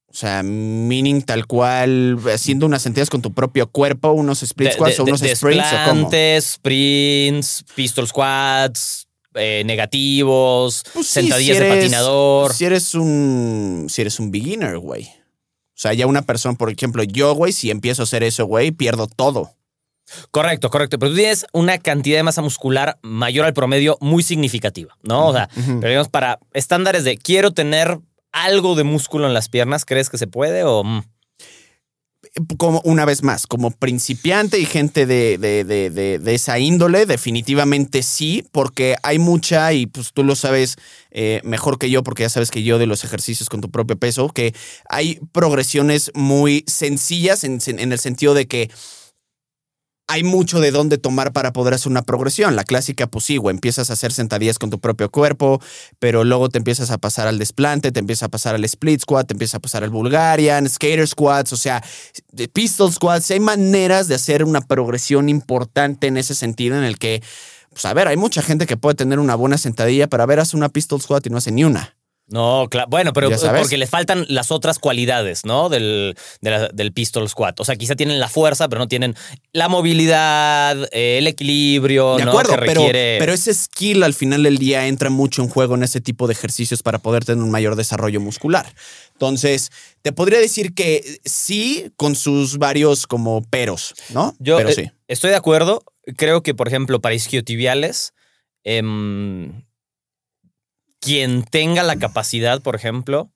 o 0.07 0.13
sea, 0.13 0.41
meaning 0.41 1.21
tal 1.21 1.45
cual, 1.45 2.17
haciendo 2.33 2.65
unas 2.65 2.81
sentadillas 2.81 3.11
con 3.11 3.21
tu 3.21 3.31
propio 3.31 3.69
cuerpo, 3.69 4.11
unos 4.11 4.41
split 4.41 4.71
squats 4.73 4.95
de- 4.97 5.01
o 5.03 5.05
unos 5.05 5.19
de- 5.21 5.35
sprints 5.35 5.67
o 5.71 5.89
cómo. 5.89 6.09
sprints, 6.41 7.63
pistol 7.75 8.07
squats, 8.07 9.07
eh, 9.39 9.63
negativos, 9.65 10.83
Pues 10.93 11.07
sí, 11.07 11.21
sentadillas 11.21 11.57
si 11.57 11.63
de 11.63 11.69
patinador. 11.69 12.53
Si 12.53 12.65
eres 12.65 12.93
un, 12.95 13.87
si 13.89 14.01
eres 14.01 14.19
un 14.19 14.31
beginner, 14.31 14.77
güey. 14.77 15.03
O 15.03 15.81
sea, 15.81 15.93
ya 15.93 16.07
una 16.07 16.23
persona, 16.23 16.57
por 16.57 16.69
ejemplo, 16.69 17.03
yo, 17.03 17.33
güey, 17.33 17.53
si 17.53 17.71
empiezo 17.71 18.01
a 18.01 18.03
hacer 18.03 18.23
eso, 18.23 18.45
güey, 18.45 18.71
pierdo 18.71 19.07
todo. 19.07 19.51
Correcto, 20.31 20.69
correcto. 20.69 20.99
Pero 20.99 21.11
tú 21.11 21.17
tienes 21.17 21.45
una 21.53 21.77
cantidad 21.77 22.17
de 22.17 22.23
masa 22.23 22.41
muscular 22.41 22.97
mayor 23.01 23.45
al 23.45 23.53
promedio 23.53 23.97
muy 24.01 24.23
significativa, 24.23 24.97
¿no? 25.03 25.27
O 25.27 25.33
sea, 25.33 25.49
pero 25.55 25.87
digamos, 25.87 26.09
para 26.09 26.39
estándares 26.53 27.03
de 27.03 27.17
quiero 27.17 27.51
tener 27.51 27.99
algo 28.31 28.75
de 28.75 28.83
músculo 28.83 29.27
en 29.27 29.33
las 29.33 29.49
piernas, 29.49 29.85
¿crees 29.85 30.09
que 30.09 30.17
se 30.17 30.27
puede 30.27 30.63
o...? 30.63 30.83
mm? 30.83 31.03
Como 32.57 32.81
una 32.83 33.05
vez 33.05 33.23
más, 33.23 33.47
como 33.47 33.71
principiante 33.71 34.59
y 34.59 34.65
gente 34.65 35.05
de, 35.05 35.37
de, 35.37 35.63
de, 35.63 36.19
de, 36.19 36.35
esa 36.35 36.59
índole, 36.59 37.05
definitivamente 37.05 38.03
sí, 38.03 38.45
porque 38.51 38.95
hay 39.03 39.19
mucha, 39.19 39.73
y 39.73 39.87
pues 39.87 40.13
tú 40.13 40.23
lo 40.23 40.35
sabes 40.35 40.75
eh, 41.11 41.41
mejor 41.43 41.79
que 41.79 41.89
yo, 41.89 42.03
porque 42.03 42.23
ya 42.23 42.29
sabes 42.29 42.51
que 42.51 42.63
yo 42.63 42.77
de 42.77 42.85
los 42.85 43.03
ejercicios 43.03 43.49
con 43.49 43.61
tu 43.61 43.71
propio 43.71 43.97
peso, 43.97 44.29
que 44.29 44.53
hay 44.87 45.19
progresiones 45.31 46.11
muy 46.13 46.63
sencillas 46.67 47.43
en, 47.43 47.59
en 47.65 47.91
el 47.91 47.99
sentido 47.99 48.33
de 48.33 48.47
que 48.47 48.69
hay 50.09 50.23
mucho 50.23 50.59
de 50.59 50.71
dónde 50.71 50.97
tomar 50.97 51.33
para 51.33 51.53
poder 51.53 51.75
hacer 51.75 51.91
una 51.91 52.01
progresión. 52.01 52.55
La 52.55 52.63
clásica, 52.63 53.05
pues 53.05 53.29
empiezas 53.29 53.91
a 53.91 53.93
hacer 53.93 54.11
sentadillas 54.11 54.57
con 54.57 54.71
tu 54.71 54.79
propio 54.79 55.11
cuerpo, 55.11 55.61
pero 55.99 56.23
luego 56.23 56.49
te 56.49 56.57
empiezas 56.57 56.89
a 56.89 56.97
pasar 56.97 57.27
al 57.27 57.37
desplante, 57.37 57.91
te 57.91 57.99
empiezas 57.99 58.23
a 58.23 58.29
pasar 58.29 58.55
al 58.55 58.65
split 58.65 59.01
squat, 59.01 59.27
te 59.27 59.33
empiezas 59.33 59.55
a 59.55 59.59
pasar 59.59 59.83
al 59.83 59.91
Bulgarian, 59.91 60.67
skater 60.67 61.07
squats, 61.07 61.53
o 61.53 61.57
sea, 61.57 61.83
pistol 62.53 62.91
squats. 62.91 63.29
Hay 63.29 63.39
maneras 63.39 64.07
de 64.07 64.15
hacer 64.15 64.43
una 64.43 64.61
progresión 64.61 65.29
importante 65.29 66.07
en 66.07 66.17
ese 66.17 66.33
sentido 66.33 66.75
en 66.75 66.85
el 66.85 66.97
que, 66.97 67.21
pues 67.69 67.85
a 67.85 67.93
ver, 67.93 68.07
hay 68.07 68.17
mucha 68.17 68.41
gente 68.41 68.65
que 68.65 68.77
puede 68.77 68.95
tener 68.95 69.19
una 69.19 69.35
buena 69.35 69.59
sentadilla, 69.59 70.07
pero 70.07 70.23
a 70.23 70.25
ver, 70.25 70.39
hace 70.39 70.57
una 70.57 70.69
pistol 70.69 70.99
squat 70.99 71.27
y 71.27 71.29
no 71.29 71.37
hace 71.37 71.51
ni 71.51 71.63
una. 71.63 71.98
No, 72.29 72.67
claro. 72.69 72.87
Bueno, 72.89 73.11
pero 73.11 73.35
sabes. 73.37 73.61
porque 73.61 73.77
le 73.77 73.87
faltan 73.87 74.25
las 74.29 74.51
otras 74.51 74.77
cualidades, 74.79 75.45
¿no? 75.45 75.67
Del, 75.69 76.15
de 76.41 76.49
la- 76.51 76.67
del 76.69 76.93
pistol 76.93 77.27
squat. 77.27 77.59
O 77.59 77.65
sea, 77.65 77.75
quizá 77.75 77.95
tienen 77.95 78.19
la 78.19 78.29
fuerza, 78.29 78.69
pero 78.69 78.79
no 78.79 78.87
tienen 78.87 79.15
la 79.51 79.67
movilidad, 79.67 80.77
eh, 80.91 81.17
el 81.17 81.27
equilibrio, 81.27 82.17
De 82.17 82.25
¿no? 82.25 82.31
acuerdo, 82.31 82.55
que 82.57 82.65
pero, 82.65 82.83
pero 82.91 83.33
ese 83.33 83.53
skill 83.53 84.03
al 84.03 84.13
final 84.13 84.43
del 84.43 84.57
día 84.59 84.87
entra 84.87 85.09
mucho 85.09 85.41
en 85.41 85.49
juego 85.49 85.75
en 85.75 85.83
ese 85.83 86.01
tipo 86.01 86.27
de 86.27 86.33
ejercicios 86.33 86.83
para 86.83 86.99
poder 86.99 87.25
tener 87.25 87.43
un 87.43 87.51
mayor 87.51 87.75
desarrollo 87.75 88.19
muscular. 88.21 88.71
Entonces, 89.13 89.71
te 90.01 90.11
podría 90.11 90.39
decir 90.39 90.73
que 90.73 91.19
sí, 91.25 91.91
con 91.97 92.15
sus 92.15 92.57
varios 92.57 93.07
como 93.07 93.41
peros, 93.43 93.93
¿no? 94.13 94.35
Yo 94.39 94.55
pero 94.57 94.69
eh, 94.69 94.73
sí. 94.73 94.91
estoy 95.07 95.31
de 95.31 95.35
acuerdo. 95.35 95.83
Creo 96.15 96.41
que, 96.43 96.53
por 96.55 96.67
ejemplo, 96.67 97.01
para 97.01 97.15
isquiotibiales, 97.15 98.13
em, 98.63 99.63
quien 100.99 101.43
tenga 101.43 101.83
la 101.83 101.97
capacidad, 101.97 102.61
por 102.61 102.75
ejemplo, 102.75 103.31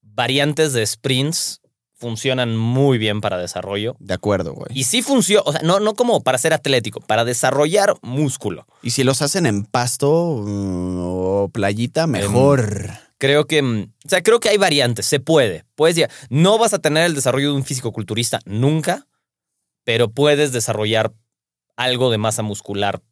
variantes 0.00 0.72
de 0.72 0.86
sprints 0.86 1.60
funcionan 2.04 2.56
muy 2.56 2.98
bien 2.98 3.20
para 3.20 3.38
desarrollo. 3.38 3.96
De 3.98 4.14
acuerdo, 4.14 4.52
güey. 4.52 4.68
Y 4.74 4.84
sí 4.84 5.00
funciona, 5.00 5.42
o 5.46 5.52
sea, 5.52 5.62
no, 5.62 5.80
no 5.80 5.94
como 5.94 6.22
para 6.22 6.38
ser 6.38 6.52
atlético, 6.52 7.00
para 7.00 7.24
desarrollar 7.24 7.94
músculo. 8.02 8.66
Y 8.82 8.90
si 8.90 9.04
los 9.04 9.22
hacen 9.22 9.46
en 9.46 9.64
pasto 9.64 10.42
mm, 10.44 10.98
o 11.00 11.50
playita, 11.52 12.06
mejor. 12.06 12.90
Creo 13.16 13.46
que, 13.46 13.62
mm, 13.62 13.92
o 14.04 14.08
sea, 14.08 14.22
creo 14.22 14.40
que 14.40 14.50
hay 14.50 14.58
variantes, 14.58 15.06
se 15.06 15.20
puede. 15.20 15.64
Puedes 15.76 15.96
ya, 15.96 16.10
no 16.28 16.58
vas 16.58 16.74
a 16.74 16.78
tener 16.78 17.06
el 17.06 17.14
desarrollo 17.14 17.50
de 17.50 17.56
un 17.56 17.64
físico-culturista 17.64 18.40
nunca, 18.44 19.06
pero 19.84 20.10
puedes 20.10 20.52
desarrollar 20.52 21.14
algo 21.76 22.10
de 22.10 22.18
masa 22.18 22.42
muscular 22.42 23.02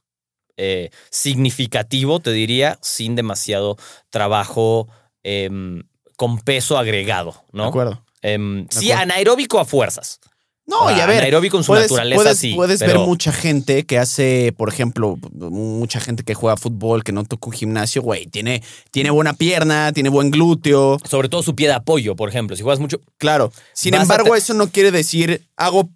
eh, 0.57 0.91
significativo, 1.11 2.21
te 2.21 2.33
diría, 2.33 2.79
sin 2.83 3.17
demasiado 3.17 3.77
trabajo 4.11 4.89
em, 5.23 5.83
con 6.17 6.39
peso 6.39 6.79
agregado, 6.79 7.45
¿no? 7.53 7.65
De 7.65 7.69
acuerdo. 7.69 8.05
Em, 8.23 8.67
De 8.67 8.73
sí, 8.73 8.93
acuerdo. 8.93 9.13
anaeróbico 9.13 9.61
a 9.61 9.65
fuerzas. 9.65 10.21
No, 10.65 10.91
y 10.97 11.01
a 11.01 11.07
ver. 11.07 11.19
Anaeróbico 11.19 11.57
en 11.57 11.65
su 11.65 11.73
puedes, 11.73 11.91
naturaleza, 11.91 12.23
puedes, 12.23 12.39
sí. 12.39 12.55
puedes 12.55 12.79
pero 12.79 13.01
ver 13.01 13.09
mucha 13.09 13.33
gente 13.33 13.85
que 13.85 13.99
hace, 13.99 14.55
por 14.57 14.69
ejemplo, 14.69 15.19
mucha 15.33 15.99
gente 15.99 16.23
que 16.23 16.35
juega 16.35 16.57
fútbol, 16.57 17.03
que 17.03 17.11
no 17.11 17.25
toca 17.25 17.49
un 17.49 17.53
gimnasio, 17.53 18.01
güey, 18.01 18.27
tiene, 18.27 18.63
tiene 18.93 19.11
buena 19.11 19.35
pierna, 19.35 19.93
tiene 19.93 20.09
buen 20.09 20.31
glúteo. 20.31 20.99
Sobre 21.05 21.29
todo 21.29 21.43
su 21.43 21.57
pie 21.57 21.67
de 21.67 21.75
apoyo, 21.75 22.15
por 22.15 22.29
ejemplo. 22.29 22.57
Si 22.57 22.63
juegas 22.63 22.79
mucho. 22.79 23.01
Claro. 23.19 23.53
Sin 23.73 23.95
embargo, 23.95 24.37
eso 24.37 24.55
no 24.55 24.69
quiere 24.69 24.93
decir 24.93 25.45
hago 25.57 25.91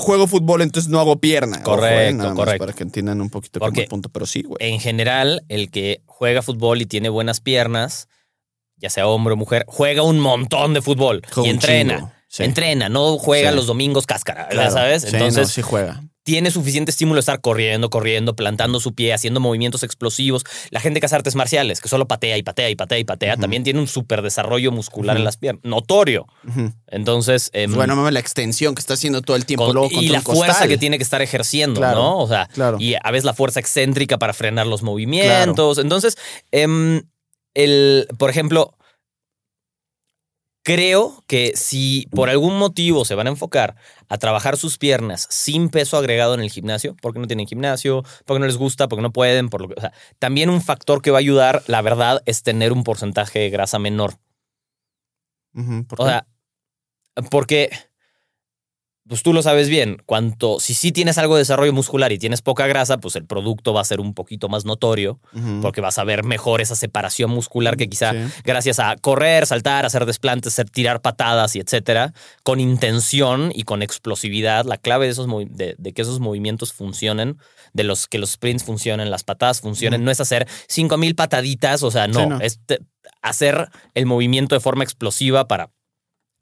juego 0.00 0.26
fútbol, 0.26 0.62
entonces 0.62 0.90
no 0.90 0.98
hago 0.98 1.20
pierna. 1.20 1.58
Ojo, 1.64 1.74
eh, 1.86 2.12
Correcto, 2.16 2.34
correcto. 2.34 2.58
Para 2.66 2.72
que 2.76 2.82
entiendan 2.82 3.20
un 3.20 3.30
poquito 3.30 3.60
Porque- 3.60 3.82
el 3.82 3.88
punto, 3.88 4.08
pero 4.08 4.26
sí, 4.26 4.42
güey. 4.42 4.56
En 4.60 4.80
general, 4.80 5.42
el 5.48 5.70
que 5.70 6.02
juega 6.06 6.42
fútbol 6.42 6.80
y 6.82 6.86
tiene 6.86 7.08
buenas 7.08 7.40
piernas, 7.40 8.08
ya 8.76 8.88
sea 8.90 9.06
hombre 9.06 9.34
o 9.34 9.36
mujer, 9.36 9.64
juega 9.68 10.02
un 10.02 10.18
montón 10.18 10.72
de 10.74 10.80
fútbol 10.82 11.22
Juega 11.32 11.46
y 11.48 11.50
entrena. 11.50 11.96
chingo, 11.96 12.12
sí. 12.28 12.42
Entrena, 12.44 12.88
no 12.88 13.18
juega 13.18 13.50
Sí. 13.50 13.56
los 13.56 13.66
domingos 13.66 14.06
cáscara, 14.06 14.44
¿ya 14.44 14.48
Claro. 14.50 14.70
¿sabes? 14.72 15.02
Sí, 15.02 15.08
no, 15.12 15.18
Entonces, 15.18 15.50
sí 15.50 15.60
juega. 15.62 16.02
Tiene 16.22 16.50
suficiente 16.50 16.90
estímulo 16.90 17.16
de 17.16 17.20
estar 17.20 17.40
corriendo, 17.40 17.88
corriendo, 17.88 18.36
plantando 18.36 18.78
su 18.78 18.94
pie, 18.94 19.14
haciendo 19.14 19.40
movimientos 19.40 19.82
explosivos. 19.82 20.44
La 20.70 20.78
gente 20.78 21.00
que 21.00 21.06
hace 21.06 21.16
artes 21.16 21.34
marciales, 21.34 21.80
que 21.80 21.88
solo 21.88 22.06
patea 22.06 22.36
y 22.36 22.42
patea 22.42 22.68
y 22.70 22.74
patea 22.76 22.98
y 22.98 23.04
patea, 23.04 23.36
también 23.38 23.64
tiene 23.64 23.80
un 23.80 23.88
súper 23.88 24.20
desarrollo 24.22 24.70
muscular 24.70 25.16
en 25.16 25.24
las 25.24 25.38
piernas. 25.38 25.64
Notorio. 25.64 26.26
Entonces, 26.88 27.50
Pues 27.52 27.74
bueno, 27.74 27.96
mames, 27.96 28.12
la 28.12 28.20
extensión 28.20 28.74
que 28.74 28.80
está 28.80 28.94
haciendo 28.94 29.22
todo 29.22 29.36
el 29.36 29.46
tiempo 29.46 29.66
con- 29.66 29.74
luego 29.74 29.88
y 30.00 30.08
la 30.08 30.20
fuerza 30.20 30.68
que 30.68 30.78
tiene 30.78 30.98
que 30.98 31.04
estar 31.04 31.22
ejerciendo, 31.22 31.80
Claro, 31.80 31.96
¿no? 31.98 32.18
O 32.18 32.28
sea, 32.28 32.46
claro. 32.52 32.76
y 32.80 32.94
a 33.02 33.10
veces 33.10 33.24
la 33.24 33.34
fuerza 33.34 33.60
excéntrica 33.60 34.18
para 34.18 34.32
frenar 34.34 34.66
los 34.66 34.82
movimientos. 34.82 35.78
Entonces, 35.78 36.16
em, 36.52 37.02
el, 37.54 38.06
por 38.18 38.30
ejemplo, 38.30 38.76
creo 40.70 41.24
que 41.26 41.52
si 41.56 42.06
por 42.12 42.30
algún 42.30 42.56
motivo 42.56 43.04
se 43.04 43.16
van 43.16 43.26
a 43.26 43.30
enfocar 43.30 43.74
a 44.08 44.18
trabajar 44.18 44.56
sus 44.56 44.78
piernas 44.78 45.26
sin 45.28 45.68
peso 45.68 45.96
agregado 45.96 46.34
en 46.34 46.40
el 46.40 46.50
gimnasio, 46.50 46.96
porque 47.02 47.18
no 47.18 47.26
tienen 47.26 47.48
gimnasio, 47.48 48.04
porque 48.24 48.38
no 48.38 48.46
les 48.46 48.56
gusta, 48.56 48.86
porque 48.86 49.02
no 49.02 49.12
pueden, 49.12 49.48
por 49.48 49.62
lo 49.62 49.68
que, 49.68 49.74
o 49.76 49.80
sea, 49.80 49.92
también 50.20 50.48
un 50.48 50.62
factor 50.62 51.02
que 51.02 51.10
va 51.10 51.18
a 51.18 51.26
ayudar, 51.26 51.64
la 51.66 51.82
verdad, 51.82 52.22
es 52.24 52.44
tener 52.44 52.72
un 52.72 52.84
porcentaje 52.84 53.40
de 53.40 53.50
grasa 53.50 53.80
menor. 53.80 54.14
Ujú, 55.54 55.84
¿por 55.86 56.02
O 56.02 56.06
sea, 56.06 56.28
porque, 57.32 57.70
pues 59.10 59.24
tú 59.24 59.32
lo 59.32 59.42
sabes 59.42 59.68
bien, 59.68 60.00
cuanto, 60.06 60.60
si 60.60 60.72
sí 60.72 60.92
tienes 60.92 61.18
algo 61.18 61.34
de 61.34 61.40
desarrollo 61.40 61.72
muscular 61.72 62.12
y 62.12 62.18
tienes 62.18 62.42
poca 62.42 62.68
grasa, 62.68 62.98
pues 62.98 63.16
el 63.16 63.26
producto 63.26 63.72
va 63.74 63.80
a 63.80 63.84
ser 63.84 63.98
un 64.00 64.14
poquito 64.14 64.48
más 64.48 64.64
notorio, 64.64 65.18
porque 65.60 65.80
vas 65.80 65.98
a 65.98 66.04
ver 66.04 66.22
mejor 66.22 66.60
esa 66.60 66.76
separación 66.76 67.28
muscular 67.30 67.76
que 67.76 67.88
quizá 67.88 68.12
Sí. 68.12 68.18
gracias 68.44 68.78
a 68.78 68.94
correr, 68.96 69.46
saltar, 69.46 69.84
hacer 69.84 70.06
desplantes, 70.06 70.52
hacer, 70.54 70.70
tirar 70.70 71.00
patadas 71.02 71.56
y 71.56 71.58
etcétera, 71.60 72.14
con 72.44 72.60
intención 72.60 73.50
y 73.52 73.64
con 73.64 73.82
explosividad, 73.82 74.64
la 74.64 74.78
clave 74.78 75.06
de, 75.06 75.12
esos 75.12 75.26
de, 75.50 75.74
de 75.76 75.92
que 75.92 76.02
esos 76.02 76.20
movimientos 76.20 76.72
funcionen, 76.72 77.36
de 77.72 77.82
los 77.82 78.06
que 78.06 78.18
los 78.18 78.30
sprints 78.30 78.62
funcionen, 78.62 79.10
las 79.10 79.24
patadas 79.24 79.60
funcionen, 79.60 80.04
no 80.04 80.12
es 80.12 80.20
hacer 80.20 80.46
5000 80.68 81.16
pataditas, 81.16 81.82
o 81.82 81.90
sea, 81.90 82.06
no, 82.06 82.20
Sí, 82.20 82.26
no. 82.28 82.40
es 82.40 82.60
hacer 83.22 83.68
el 83.94 84.06
movimiento 84.06 84.54
de 84.54 84.60
forma 84.60 84.84
explosiva 84.84 85.48
para 85.48 85.70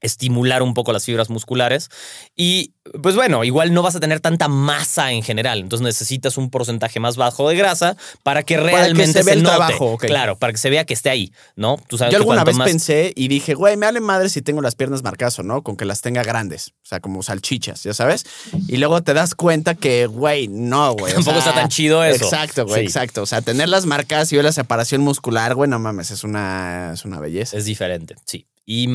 estimular 0.00 0.62
un 0.62 0.74
poco 0.74 0.92
las 0.92 1.04
fibras 1.04 1.28
musculares 1.30 1.88
y 2.36 2.72
pues 3.02 3.16
bueno, 3.16 3.44
igual 3.44 3.74
no 3.74 3.82
vas 3.82 3.96
a 3.96 4.00
tener 4.00 4.20
tanta 4.20 4.48
masa 4.48 5.12
en 5.12 5.22
general, 5.22 5.58
entonces 5.58 5.84
necesitas 5.84 6.38
un 6.38 6.50
porcentaje 6.50 7.00
más 7.00 7.16
bajo 7.16 7.48
de 7.48 7.56
grasa 7.56 7.96
para 8.22 8.42
que 8.42 8.54
que 8.54 8.60
realmente 8.60 9.12
se 9.20 9.22
vea 9.24 9.34
el 9.34 9.42
note. 9.42 9.56
trabajo. 9.56 9.98
Claro, 9.98 10.38
para 10.38 10.52
que 10.52 10.58
se 10.58 10.70
vea 10.70 10.84
que 10.86 10.94
esté 10.94 11.10
ahí, 11.10 11.32
¿no? 11.56 11.76
Tú 11.88 11.98
sabes 11.98 12.12
Yo 12.12 12.18
que 12.18 12.22
alguna 12.22 12.44
vez 12.44 12.56
más- 12.56 12.66
pensé 12.68 13.12
y 13.14 13.28
dije, 13.28 13.54
güey, 13.54 13.76
me 13.76 13.84
vale 13.86 14.00
madre 14.00 14.28
si 14.30 14.40
tengo 14.40 14.62
las 14.62 14.74
piernas 14.74 15.02
marcadas 15.02 15.38
o 15.38 15.42
no, 15.42 15.62
con 15.62 15.76
que 15.76 15.84
las 15.84 16.00
tenga 16.00 16.22
grandes. 16.22 16.68
O 16.82 16.86
sea, 16.88 17.00
como 17.00 17.22
salchichas, 17.22 17.82
ya 17.82 17.92
sabes. 17.92 18.24
Y 18.68 18.78
luego 18.78 19.02
te 19.02 19.12
das 19.14 19.34
cuenta 19.34 19.74
que, 19.74 20.06
güey, 20.06 20.48
no, 20.48 20.92
güey. 20.94 21.12
Tampoco 21.14 21.40
sea, 21.40 21.50
está 21.50 21.60
tan 21.60 21.68
chido 21.68 22.02
eso. 22.04 22.24
Exacto, 22.24 22.64
güey, 22.64 22.80
Sí. 22.80 22.86
exacto. 22.86 23.22
O 23.22 23.26
sea, 23.26 23.42
tenerlas 23.42 23.84
marcadas 23.84 24.32
y 24.32 24.36
ver 24.36 24.44
la 24.46 24.52
separación 24.52 25.02
muscular, 25.02 25.54
güey, 25.54 25.68
no 25.68 25.78
mames, 25.78 26.10
es 26.10 26.24
una, 26.24 26.92
es 26.94 27.04
una 27.04 27.20
belleza. 27.20 27.56
Es 27.58 27.66
diferente, 27.66 28.14
sí. 28.24 28.46
Y 28.64 28.86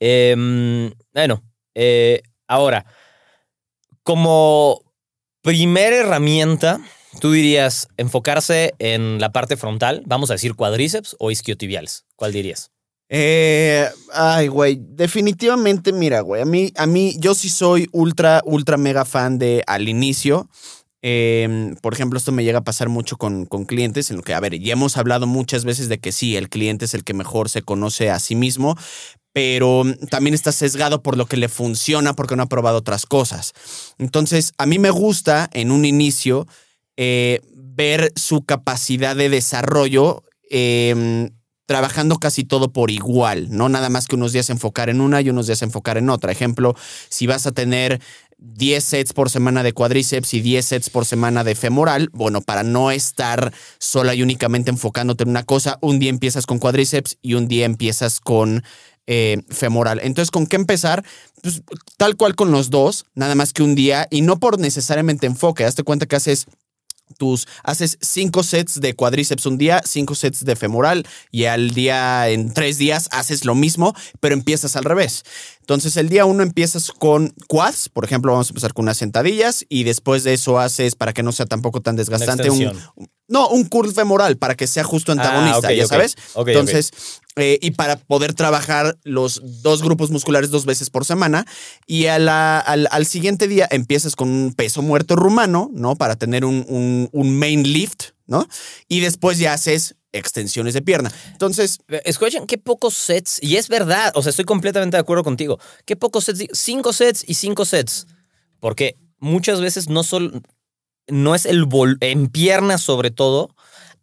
em, 0.00 0.92
bueno, 1.12 1.42
eh, 1.74 2.22
ahora, 2.46 2.86
como 4.02 4.82
primera 5.42 5.96
herramienta, 5.96 6.80
tú 7.20 7.32
dirías 7.32 7.88
enfocarse 7.96 8.74
en 8.78 9.20
la 9.20 9.32
parte 9.32 9.56
frontal, 9.56 10.02
vamos 10.06 10.30
a 10.30 10.34
decir 10.34 10.54
cuadríceps 10.54 11.16
o 11.18 11.30
isquiotibiales. 11.30 12.04
¿Cuál 12.16 12.32
dirías? 12.32 12.70
Eh, 13.10 13.88
ay, 14.12 14.48
güey, 14.48 14.78
definitivamente, 14.80 15.92
mira, 15.92 16.20
güey, 16.22 16.42
a 16.42 16.46
mí, 16.46 16.72
a 16.76 16.86
mí, 16.86 17.14
yo 17.18 17.34
sí 17.34 17.50
soy 17.50 17.88
ultra, 17.92 18.42
ultra 18.44 18.76
mega 18.76 19.04
fan 19.04 19.38
de 19.38 19.62
al 19.66 19.88
inicio. 19.88 20.48
eh, 21.02 21.74
por 21.82 21.92
ejemplo, 21.92 22.18
esto 22.18 22.32
me 22.32 22.44
llega 22.44 22.60
a 22.60 22.64
pasar 22.64 22.88
mucho 22.88 23.18
con, 23.18 23.44
con 23.44 23.66
clientes, 23.66 24.10
en 24.10 24.16
lo 24.16 24.22
que, 24.22 24.32
a 24.32 24.40
ver, 24.40 24.58
ya 24.58 24.72
hemos 24.72 24.96
hablado 24.96 25.26
muchas 25.26 25.66
veces 25.66 25.90
de 25.90 25.98
que 25.98 26.12
sí, 26.12 26.34
el 26.36 26.48
cliente 26.48 26.86
es 26.86 26.94
el 26.94 27.04
que 27.04 27.12
mejor 27.12 27.50
se 27.50 27.60
conoce 27.60 28.10
a 28.10 28.18
sí 28.18 28.34
mismo, 28.34 28.74
pero 29.34 29.82
también 30.10 30.32
está 30.32 30.52
sesgado 30.52 31.02
por 31.02 31.18
lo 31.18 31.26
que 31.26 31.36
le 31.36 31.48
funciona 31.48 32.14
porque 32.14 32.36
no 32.36 32.44
ha 32.44 32.48
probado 32.48 32.78
otras 32.78 33.04
cosas. 33.04 33.52
Entonces, 33.98 34.54
a 34.58 34.64
mí 34.64 34.78
me 34.78 34.90
gusta 34.90 35.50
en 35.52 35.72
un 35.72 35.84
inicio 35.84 36.46
eh, 36.96 37.40
ver 37.52 38.12
su 38.14 38.44
capacidad 38.44 39.16
de 39.16 39.28
desarrollo. 39.28 40.22
eh, 40.48 41.30
trabajando 41.66 42.18
casi 42.18 42.44
todo 42.44 42.72
por 42.72 42.90
igual, 42.90 43.48
no 43.50 43.68
nada 43.68 43.88
más 43.88 44.06
que 44.06 44.16
unos 44.16 44.32
días 44.32 44.50
enfocar 44.50 44.90
en 44.90 45.00
una 45.00 45.20
y 45.20 45.30
unos 45.30 45.46
días 45.46 45.62
enfocar 45.62 45.96
en 45.96 46.10
otra. 46.10 46.30
Ejemplo, 46.30 46.76
si 47.08 47.26
vas 47.26 47.46
a 47.46 47.52
tener 47.52 48.00
10 48.36 48.84
sets 48.84 49.12
por 49.14 49.30
semana 49.30 49.62
de 49.62 49.72
cuádriceps 49.72 50.34
y 50.34 50.40
10 50.42 50.64
sets 50.64 50.90
por 50.90 51.06
semana 51.06 51.44
de 51.44 51.54
femoral, 51.54 52.10
bueno, 52.12 52.42
para 52.42 52.62
no 52.62 52.90
estar 52.90 53.52
sola 53.78 54.14
y 54.14 54.22
únicamente 54.22 54.70
enfocándote 54.70 55.24
en 55.24 55.30
una 55.30 55.44
cosa, 55.44 55.78
un 55.80 55.98
día 55.98 56.10
empiezas 56.10 56.44
con 56.44 56.58
cuádriceps 56.58 57.16
y 57.22 57.34
un 57.34 57.48
día 57.48 57.64
empiezas 57.64 58.20
con 58.20 58.62
eh, 59.06 59.42
femoral. 59.48 60.00
Entonces, 60.02 60.30
¿con 60.30 60.46
qué 60.46 60.56
empezar? 60.56 61.04
Pues 61.42 61.62
tal 61.96 62.16
cual 62.16 62.34
con 62.34 62.50
los 62.50 62.70
dos, 62.70 63.06
nada 63.14 63.34
más 63.34 63.52
que 63.52 63.62
un 63.62 63.74
día 63.74 64.06
y 64.10 64.22
no 64.22 64.38
por 64.38 64.58
necesariamente 64.58 65.26
enfoque. 65.26 65.64
Hazte 65.64 65.82
cuenta 65.82 66.06
que 66.06 66.16
haces 66.16 66.46
tus 67.18 67.46
haces 67.62 67.98
cinco 68.00 68.42
sets 68.42 68.80
de 68.80 68.94
cuádriceps 68.94 69.46
un 69.46 69.58
día, 69.58 69.82
cinco 69.84 70.14
sets 70.14 70.44
de 70.44 70.56
femoral 70.56 71.06
y 71.30 71.44
al 71.44 71.70
día 71.70 72.28
en 72.28 72.52
tres 72.52 72.78
días 72.78 73.08
haces 73.12 73.44
lo 73.44 73.54
mismo, 73.54 73.94
pero 74.20 74.34
empiezas 74.34 74.76
al 74.76 74.84
revés. 74.84 75.22
Entonces 75.60 75.96
el 75.96 76.08
día 76.08 76.24
uno 76.24 76.42
empiezas 76.42 76.90
con 76.90 77.34
quads, 77.46 77.88
por 77.88 78.04
ejemplo, 78.04 78.32
vamos 78.32 78.48
a 78.48 78.50
empezar 78.50 78.72
con 78.72 78.84
unas 78.84 78.96
sentadillas 78.96 79.64
y 79.68 79.84
después 79.84 80.24
de 80.24 80.34
eso 80.34 80.58
haces 80.58 80.94
para 80.94 81.12
que 81.12 81.22
no 81.22 81.32
sea 81.32 81.46
tampoco 81.46 81.80
tan 81.80 81.96
desgastante 81.96 82.50
un. 82.50 82.72
No 83.28 83.48
un 83.48 83.64
curl 83.64 83.92
femoral 83.92 84.36
para 84.36 84.54
que 84.54 84.66
sea 84.66 84.84
justo 84.84 85.12
antagonista, 85.12 85.68
Ah, 85.68 85.70
ok, 85.72 85.76
ya 85.76 85.86
sabes. 85.86 86.16
Entonces 86.52 86.90
eh, 87.36 87.58
y 87.60 87.72
para 87.72 87.96
poder 87.96 88.32
trabajar 88.34 88.96
los 89.02 89.40
dos 89.62 89.82
grupos 89.82 90.10
musculares 90.10 90.50
dos 90.50 90.66
veces 90.66 90.88
por 90.90 91.04
semana. 91.04 91.44
Y 91.86 92.06
a 92.06 92.18
la- 92.20 92.60
al, 92.60 92.86
al 92.92 93.06
siguiente 93.06 93.48
día 93.48 93.66
empiezas 93.72 94.14
con 94.14 94.28
un 94.28 94.52
peso 94.54 94.82
muerto 94.82 95.16
rumano, 95.16 95.68
¿no? 95.72 95.96
Para 95.96 96.14
tener 96.14 96.44
un, 96.44 96.64
un- 96.68 97.08
un 97.12 97.36
main 97.36 97.64
lift, 97.64 98.10
¿no? 98.28 98.46
Y 98.88 99.00
después 99.00 99.38
ya 99.38 99.52
haces 99.52 99.96
extensiones 100.12 100.74
de 100.74 100.82
pierna. 100.82 101.10
Entonces, 101.32 101.78
Escuchen, 102.04 102.46
qué 102.46 102.56
pocos 102.56 102.94
sets, 102.94 103.42
y 103.42 103.56
es 103.56 103.68
verdad, 103.68 104.12
o 104.14 104.22
sea, 104.22 104.30
estoy 104.30 104.44
completamente 104.44 104.96
de 104.96 105.00
acuerdo 105.00 105.24
contigo. 105.24 105.58
Qué 105.86 105.96
pocos 105.96 106.26
sets, 106.26 106.46
cinco 106.52 106.92
sets 106.92 107.24
y 107.26 107.34
cinco 107.34 107.64
sets. 107.64 108.06
Porque 108.60 108.96
muchas 109.18 109.60
veces 109.60 109.88
no 109.88 110.04
solo, 110.04 110.40
no 111.08 111.34
es 111.34 111.46
el 111.46 111.64
vol 111.64 111.96
en 112.00 112.28
piernas 112.28 112.82
sobre 112.82 113.10
todo, 113.10 113.54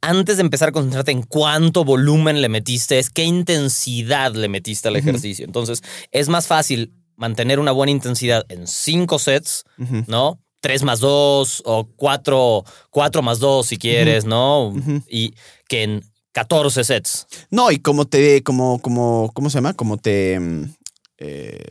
antes 0.01 0.37
de 0.37 0.41
empezar 0.41 0.69
a 0.69 0.71
concentrarte 0.71 1.11
en 1.11 1.21
cuánto 1.21 1.85
volumen 1.85 2.41
le 2.41 2.49
metiste, 2.49 2.97
es 2.97 3.09
qué 3.09 3.23
intensidad 3.23 4.33
le 4.33 4.49
metiste 4.49 4.87
al 4.87 4.95
ejercicio. 4.95 5.45
Entonces, 5.45 5.83
es 6.11 6.27
más 6.27 6.47
fácil 6.47 6.93
mantener 7.15 7.59
una 7.59 7.71
buena 7.71 7.91
intensidad 7.91 8.43
en 8.49 8.65
cinco 8.67 9.19
sets, 9.19 9.63
¿no? 10.07 10.39
Tres 10.59 10.83
más 10.83 10.99
dos 10.99 11.61
o 11.65 11.87
cuatro, 11.95 12.63
cuatro 12.89 13.21
más 13.21 13.39
dos 13.39 13.67
si 13.67 13.77
quieres, 13.77 14.25
¿no? 14.25 14.73
Y 15.07 15.33
que 15.67 15.83
en 15.83 16.11
14 16.33 16.83
sets. 16.83 17.27
No, 17.49 17.71
y 17.71 17.79
como 17.79 18.05
te, 18.05 18.41
como, 18.43 18.81
como, 18.81 19.31
¿cómo 19.33 19.49
se 19.49 19.55
llama? 19.57 19.73
Como 19.73 19.97
te, 19.97 20.39
mm, 20.39 20.73
eh, 21.17 21.63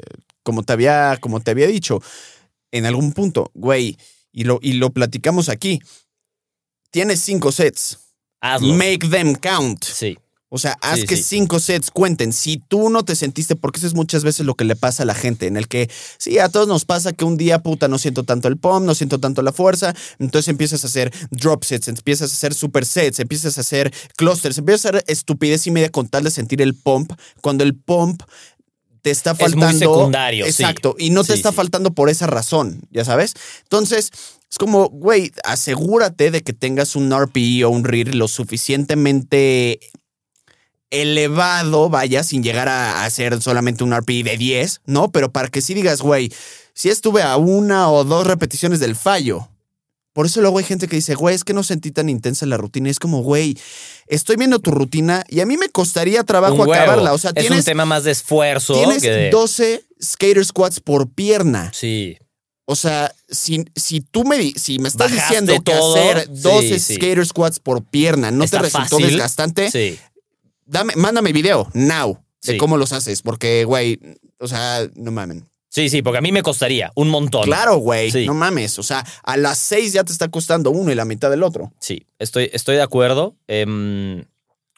como 0.43 0.62
te 0.62 0.72
había, 0.72 1.16
como 1.20 1.41
te 1.41 1.51
había 1.51 1.66
dicho, 1.66 2.01
en 2.70 2.87
algún 2.87 3.12
punto, 3.12 3.51
güey, 3.55 3.97
y 4.33 4.45
lo, 4.45 4.59
y 4.62 4.74
lo 4.74 4.91
platicamos 4.91 5.49
aquí. 5.49 5.81
Tienes 6.91 7.20
cinco 7.20 7.53
sets. 7.53 7.99
Hazlo. 8.41 8.74
Make 8.74 9.09
them 9.11 9.35
count. 9.35 9.85
Sí. 9.85 10.18
O 10.53 10.59
sea, 10.59 10.76
haz 10.83 10.99
Sí, 11.01 11.07
que 11.07 11.16
sí. 11.16 11.22
cinco 11.22 11.61
sets 11.61 11.93
cuenten. 11.93 12.33
Si 12.33 12.57
tú 12.57 12.91
no 12.91 13.05
te 13.05 13.14
sentiste, 13.14 13.55
porque 13.55 13.78
eso 13.78 13.87
es 13.87 13.95
muchas 13.95 14.24
veces 14.24 14.45
lo 14.45 14.57
que 14.57 14.64
le 14.64 14.74
pasa 14.74 15.05
a 15.05 15.07
la 15.07 15.14
gente, 15.14 15.47
en 15.47 15.57
el 15.57 15.68
que 15.68 15.89
sí, 16.18 16.41
a 16.41 16.49
todos 16.49 16.66
nos 16.66 16.85
pasa 16.85 17.12
que 17.12 17.24
un 17.24 17.37
día, 17.37 17.61
puta, 17.61 17.87
no 17.87 17.99
siento 17.99 18.24
tanto 18.24 18.49
el 18.49 18.57
pump, 18.57 18.85
no 18.85 18.97
siento 18.97 19.20
tanto 19.20 19.43
la 19.43 19.53
fuerza, 19.53 19.95
entonces 20.18 20.49
empiezas 20.49 20.83
a 20.83 20.89
hacer 20.89 21.12
drop 21.31 21.62
sets, 21.62 21.87
empiezas 21.87 22.33
a 22.33 22.35
hacer 22.35 22.53
super 22.55 22.85
sets, 22.85 23.20
empiezas 23.20 23.59
a 23.59 23.61
hacer 23.61 23.95
clusters, 24.16 24.59
empiezas 24.59 24.87
a 24.87 24.89
hacer 24.89 25.05
estupidez 25.07 25.68
y 25.68 25.70
media 25.70 25.91
con 25.91 26.09
tal 26.09 26.24
de 26.24 26.33
sentir 26.33 26.61
el 26.62 26.74
pump, 26.74 27.12
cuando 27.41 27.62
el 27.62 27.76
pump 27.76 28.20
te 29.03 29.11
está 29.11 29.34
muy 29.34 29.40
faltando. 29.40 29.78
secundario, 29.78 30.44
sí. 30.44 30.51
Exacto. 30.51 30.96
Y 30.98 31.11
no 31.11 31.22
te 31.22 31.32
Sí, 31.32 31.38
está 31.38 31.51
sí. 31.51 31.57
faltando 31.57 31.92
por 31.92 32.11
esa 32.11 32.26
razón, 32.26 32.82
ya 32.90 33.05
sabes. 33.05 33.34
Entonces, 33.62 34.11
es 34.51 34.59
como, 34.59 34.88
güey, 34.88 35.32
asegúrate 35.44 36.30
de 36.30 36.42
que 36.42 36.53
tengas 36.53 36.96
un 36.96 37.12
RPE 37.12 37.64
o 37.64 37.70
un 37.70 37.84
RIR 37.84 38.14
lo 38.14 38.28
suficientemente 38.28 39.78
elevado, 40.90 41.88
vaya, 41.88 42.24
sin 42.24 42.42
llegar 42.42 42.68
a, 42.68 43.09
ser 43.11 43.40
solamente 43.40 43.84
un 43.84 43.94
RPE 43.94 44.24
de 44.24 44.36
10, 44.36 44.80
¿no? 44.86 45.11
Pero 45.12 45.30
para 45.30 45.48
que 45.48 45.61
sí 45.61 45.72
digas, 45.72 46.03
güey, 46.03 46.32
si 46.74 46.88
estuve 46.88 47.22
a 47.22 47.36
una 47.36 47.90
o 47.90 48.05
dos 48.05 48.26
repeticiones 48.26 48.80
del 48.80 48.96
fallo. 48.96 49.48
Por 50.12 50.26
eso 50.26 50.40
luego 50.40 50.58
hay 50.58 50.64
gente 50.64 50.88
que 50.88 50.96
dice, 50.96 51.14
güey, 51.14 51.34
es 51.36 51.44
que 51.44 51.52
no 51.52 51.62
sentí 51.62 51.92
tan 51.92 52.08
intensa 52.08 52.44
la 52.46 52.56
rutina. 52.56 52.88
Y 52.88 52.90
es 52.90 52.98
como, 52.98 53.22
güey, 53.22 53.56
estoy 54.08 54.36
viendo 54.36 54.58
tu 54.58 54.70
rutina 54.72 55.24
y 55.28 55.40
a 55.40 55.46
mí 55.46 55.56
me 55.56 55.68
costaría 55.68 56.24
trabajo 56.24 56.64
acabarla. 56.64 57.12
O 57.12 57.18
sea, 57.18 57.30
es 57.36 57.48
un 57.50 57.62
tema 57.62 57.84
más 57.84 58.02
de 58.04 58.11
esfuerzo. 58.11 58.74
tienes 58.74 59.02
que 59.02 59.11
de- 59.11 59.30
12 59.30 59.84
skater 60.02 60.44
squats 60.44 60.80
por 60.80 61.08
pierna. 61.11 61.70
Sí. 61.72 62.18
O 62.64 62.76
sea, 62.76 63.12
si, 63.28 63.64
si 63.76 64.00
tú 64.00 64.24
me, 64.24 64.52
si 64.52 64.78
me 64.78 64.88
estás 64.88 65.11
Bajaste 65.11 65.34
diciendo 65.40 65.52
que 65.54 65.72
todo, 65.72 65.94
hacer 65.96 66.26
sí, 66.26 66.40
12 66.42 66.78
sí. 66.80 66.94
skater 66.94 67.26
squats 67.26 67.58
por 67.61 67.84
pierna 67.84 68.30
no 68.30 68.46
te 68.46 68.58
resultó 68.61 68.90
fácil. 68.98 69.06
desgastante, 69.08 69.70
Sí. 69.72 69.98
dame, 70.66 70.92
mándame 70.96 71.32
video, 71.32 71.68
now, 71.74 72.18
de 72.44 72.52
Sí. 72.52 72.58
cómo 72.58 72.76
los 72.76 72.92
haces. 72.92 73.22
Porque, 73.22 73.64
güey, 73.64 73.98
o 74.38 74.46
sea, 74.46 74.88
no 74.94 75.11
mamen. 75.11 75.48
Sí, 75.73 75.89
sí, 75.89 76.03
porque 76.03 76.18
a 76.18 76.21
mí 76.21 76.33
me 76.33 76.43
costaría 76.43 76.91
un 76.97 77.09
montón. 77.09 77.45
Claro, 77.45 77.77
güey, 77.77 78.11
Sí. 78.11 78.27
no 78.27 78.35
mames. 78.35 78.79
O 78.81 78.83
sea, 78.83 79.07
a 79.23 79.37
las 79.37 79.57
6 79.59 79.93
ya 79.93 80.03
te 80.03 80.11
está 80.12 80.29
costando 80.29 80.71
uno 80.73 80.91
y 80.91 80.97
la 80.97 81.05
mitad 81.05 81.31
del 81.31 81.45
otro. 81.45 81.73
Sí, 81.79 82.05
estoy, 82.18 82.51
estoy 82.53 82.75
de 82.77 82.83
acuerdo 82.83 83.37
em, 83.47 84.25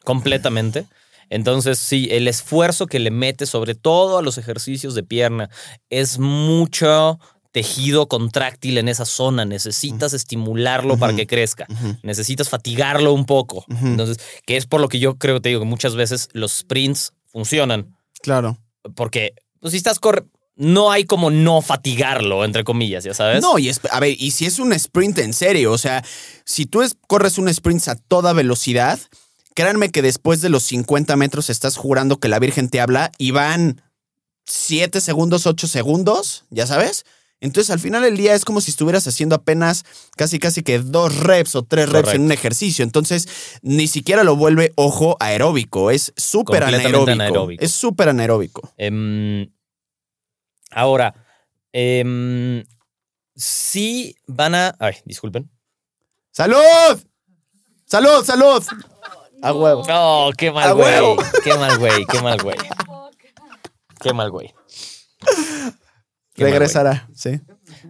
completamente. 0.03 0.85
Entonces, 1.29 1.79
sí, 1.79 2.07
el 2.11 2.27
esfuerzo 2.27 2.85
que 2.85 2.99
le 2.99 3.09
metes, 3.09 3.49
sobre 3.49 3.73
todo 3.73 4.19
a 4.19 4.21
los 4.21 4.37
ejercicios 4.37 4.93
de 4.93 5.01
pierna, 5.03 5.49
es 5.89 6.19
mucho 6.19 7.19
tejido 7.51 8.07
contráctil 8.07 8.77
en 8.77 8.87
esa 8.87 9.05
zona. 9.05 9.45
Necesitas 9.45 10.13
estimularlo 10.13 10.97
para 10.97 11.15
que 11.15 11.25
crezca. 11.25 11.65
Necesitas 12.03 12.49
fatigarlo 12.49 13.13
un 13.13 13.25
poco. 13.25 13.65
Entonces, 13.81 14.17
que 14.45 14.57
es 14.57 14.65
por 14.67 14.81
lo 14.81 14.89
que 14.89 14.99
yo 14.99 15.17
creo, 15.17 15.41
te 15.41 15.49
digo, 15.49 15.61
que 15.61 15.67
muchas 15.67 15.95
veces 15.95 16.29
los 16.33 16.51
sprints 16.51 17.13
funcionan. 17.25 17.95
Claro. 18.21 18.57
Porque 18.95 19.33
pues, 19.59 19.71
si 19.71 19.77
estás 19.77 19.99
corriendo, 19.99 20.29
no 20.55 20.91
hay 20.91 21.05
como 21.05 21.31
no 21.31 21.61
fatigarlo, 21.61 22.45
entre 22.45 22.63
comillas, 22.63 23.03
ya 23.03 23.13
sabes. 23.13 23.41
No, 23.41 23.57
y 23.59 23.69
es- 23.69 23.81
a 23.91 23.99
ver, 23.99 24.15
y 24.19 24.31
si 24.31 24.45
es 24.45 24.59
un 24.59 24.71
sprint 24.73 25.17
en 25.19 25.33
serio, 25.33 25.71
o 25.71 25.77
sea, 25.77 26.03
si 26.45 26.65
tú 26.65 26.81
es- 26.81 26.95
corres 27.07 27.37
un 27.37 27.47
sprint 27.49 27.87
a 27.87 27.95
toda 27.95 28.33
velocidad, 28.33 28.99
créanme 29.55 29.89
que 29.89 30.01
después 30.01 30.41
de 30.41 30.49
los 30.49 30.63
50 30.63 31.15
metros 31.15 31.49
estás 31.49 31.75
jurando 31.77 32.19
que 32.19 32.27
la 32.27 32.39
Virgen 32.39 32.69
te 32.69 32.81
habla 32.81 33.11
y 33.17 33.31
van 33.31 33.81
7 34.45 35.01
segundos, 35.01 35.47
8 35.47 35.67
segundos, 35.67 36.45
ya 36.49 36.67
sabes. 36.67 37.05
Entonces 37.39 37.71
al 37.71 37.79
final 37.79 38.03
del 38.03 38.15
día 38.15 38.35
es 38.35 38.45
como 38.45 38.61
si 38.61 38.71
estuvieras 38.71 39.05
haciendo 39.05 39.35
apenas 39.35 39.83
casi 40.15 40.39
casi 40.39 40.63
que 40.63 40.79
dos 40.79 41.17
reps 41.17 41.55
o 41.55 41.63
tres 41.63 41.89
reps 41.89 42.13
en 42.13 42.21
un 42.21 42.31
ejercicio. 42.31 42.83
Entonces 42.83 43.27
ni 43.61 43.87
siquiera 43.87 44.23
lo 44.23 44.37
vuelve, 44.37 44.71
ojo, 44.75 45.17
aeróbico. 45.19 45.91
Es 45.91 46.13
súper 46.15 46.63
anaeróbico. 46.63 47.11
anaeróbico. 47.11 47.61
Es 47.63 47.71
súper 47.71 48.07
anaeróbico. 48.09 48.71
Em, 48.77 49.49
ahora, 50.75 51.13
em, 51.71 52.63
sí 53.35 54.15
van 54.27 54.55
a. 54.55 54.75
Ay, 54.79 54.95
disculpen. 55.05 55.49
¡Salud! 56.31 57.03
¡Salud, 57.85 58.23
salud! 58.25 58.63
A 59.41 59.53
huevo. 59.53 59.83
Oh, 59.89 60.31
qué 60.37 60.47
¡A 60.47 60.53
mal, 60.53 60.73
güey. 60.73 61.17
Qué 61.43 61.53
mal, 61.55 61.77
güey. 61.77 62.05
Qué 62.05 62.21
mal, 62.21 62.41
güey. 62.41 62.57
Qué 63.99 64.13
mal, 64.13 64.31
güey. 64.31 64.53
Qué 66.33 66.43
mal, 66.43 66.51
Regresará, 66.51 67.07
sí. 67.13 67.39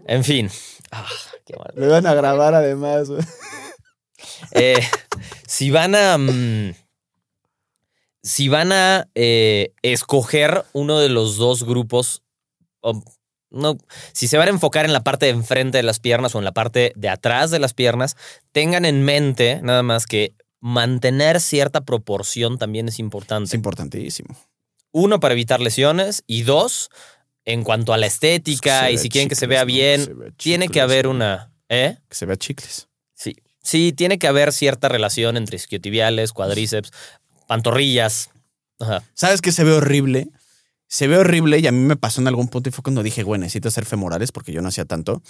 En 0.07 0.23
fin. 0.23 0.49
Ah, 0.91 1.07
qué 1.45 1.55
mal. 1.57 1.71
Lo 1.75 1.89
van 1.89 2.05
a 2.05 2.13
grabar 2.13 2.53
además. 2.53 3.09
güey. 3.09 3.21
Eh, 4.51 4.81
si 5.47 5.71
van 5.71 5.95
a. 5.95 6.17
mm, 6.17 6.73
si 8.21 8.47
van 8.47 8.71
a 8.71 9.07
eh, 9.15 9.73
escoger 9.81 10.65
uno 10.73 10.99
de 10.99 11.09
los 11.09 11.38
dos 11.38 11.63
grupos. 11.63 12.22
O 12.84 13.03
no, 13.49 13.77
si 14.13 14.27
se 14.27 14.38
van 14.38 14.47
a 14.47 14.51
enfocar 14.51 14.86
en 14.86 14.93
la 14.93 15.03
parte 15.03 15.27
de 15.27 15.31
enfrente 15.31 15.77
de 15.77 15.84
las 15.84 15.99
piernas 15.99 16.34
o 16.34 16.39
en 16.39 16.45
la 16.45 16.53
parte 16.53 16.91
de 16.95 17.09
atrás 17.09 17.51
de 17.51 17.59
las 17.59 17.73
piernas, 17.73 18.17
tengan 18.51 18.84
en 18.84 19.03
mente 19.03 19.59
nada 19.61 19.84
más 19.84 20.07
que 20.07 20.34
mantener 20.59 21.39
cierta 21.39 21.81
proporción 21.81 22.57
también 22.57 22.88
es 22.88 22.97
importante. 22.97 23.47
Es 23.47 23.53
importantísimo. 23.53 24.36
Uno, 24.91 25.19
para 25.19 25.34
evitar 25.34 25.59
lesiones. 25.59 26.23
Y 26.25 26.43
dos, 26.43 26.89
en 27.45 27.63
cuanto 27.63 27.93
a 27.93 27.97
la 27.97 28.07
estética 28.07 28.89
y 28.89 28.97
si 28.97 29.09
quieren 29.09 29.29
que 29.29 29.36
se 29.36 29.45
vea 29.45 29.65
bien, 29.65 30.05
Se 30.05 30.13
vea 30.13 30.31
tiene 30.38 30.69
que 30.69 30.81
haber 30.81 31.07
una. 31.07 31.51
¿Eh? 31.69 31.97
Que 32.09 32.15
se 32.15 32.25
vea 32.25 32.38
chicles. 32.38 32.88
Sí. 33.13 33.36
Sí, 33.61 33.93
tiene 33.93 34.17
que 34.17 34.27
haber 34.27 34.51
cierta 34.51 34.89
relación 34.89 35.38
entre 35.38 35.57
isquiotibiales, 35.57 36.34
cuádriceps, 36.34 36.91
pantorrillas. 37.47 38.29
Ajá. 38.79 39.03
¿Sabes 39.13 39.41
qué 39.41 39.51
se 39.51 39.63
ve 39.63 39.73
horrible? 39.73 40.29
Se 40.93 41.07
ve 41.07 41.17
horrible 41.17 41.57
y 41.57 41.65
a 41.65 41.71
mí 41.71 41.79
me 41.79 41.95
pasó 41.95 42.21
en 42.21 42.27
algún 42.27 42.49
punto 42.49 42.69
y 42.69 42.71
fue 42.71 42.83
cuando 42.83 43.01
dije, 43.01 43.23
güey, 43.23 43.41
necesito 43.41 43.67
hacer 43.67 43.83
femorales 43.83 44.31
porque 44.31 44.51
yo 44.51 44.61
no 44.61 44.67
hacía 44.67 44.85
tanto. 44.85 45.23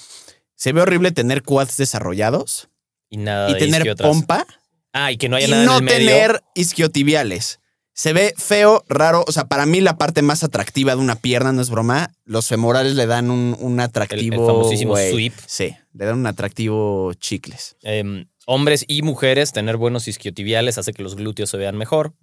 Se 0.56 0.74
ve 0.74 0.82
horrible 0.82 1.14
tener 1.14 1.42
quads 1.42 1.78
desarrollados 1.78 2.68
Y 3.10 3.16
nada 3.16 3.50
y 3.50 3.54
de 3.54 3.60
tener 3.60 3.96
pompa 3.96 4.46
Ah, 4.92 5.14
y 5.14 5.16
que 5.16 5.30
no 5.30 5.38
haya 5.38 5.48
y 5.48 5.52
nada 5.52 5.64
no 5.64 5.78
en 5.78 5.78
el 5.78 5.84
medio. 5.86 6.10
tener 6.10 6.44
isquiotibiales. 6.54 7.62
Se 7.94 8.12
ve 8.12 8.34
feo, 8.36 8.84
raro. 8.90 9.24
O 9.26 9.32
sea, 9.32 9.46
para 9.46 9.66
mí 9.66 9.80
la 9.80 9.98
parte 9.98 10.22
más 10.22 10.44
atractiva 10.44 10.96
de 10.96 11.02
una 11.02 11.16
pierna, 11.16 11.54
no 11.54 11.62
es 11.62 11.70
broma, 11.70 12.12
los 12.26 12.50
femorales 12.50 12.96
le 12.96 13.06
dan 13.06 13.32
un, 13.32 13.56
un 13.58 13.80
atractivo. 13.80 14.46
famosísimo 14.46 14.92
güey. 14.92 15.12
sweep. 15.14 15.34
Sí, 15.48 15.74
le 15.94 16.06
dan 16.06 16.20
un 16.20 16.28
atractivo 16.28 17.14
chicles. 17.14 17.78
Em, 17.84 18.26
hombres 18.48 18.84
y 18.86 19.02
mujeres, 19.02 19.54
tener 19.54 19.78
buenos 19.78 20.10
isquiotibiales 20.10 20.78
hace 20.78 20.92
que 20.92 21.04
los 21.04 21.16
glúteos 21.16 21.50
se 21.50 21.56
vean 21.56 21.78
mejor. 21.78 22.14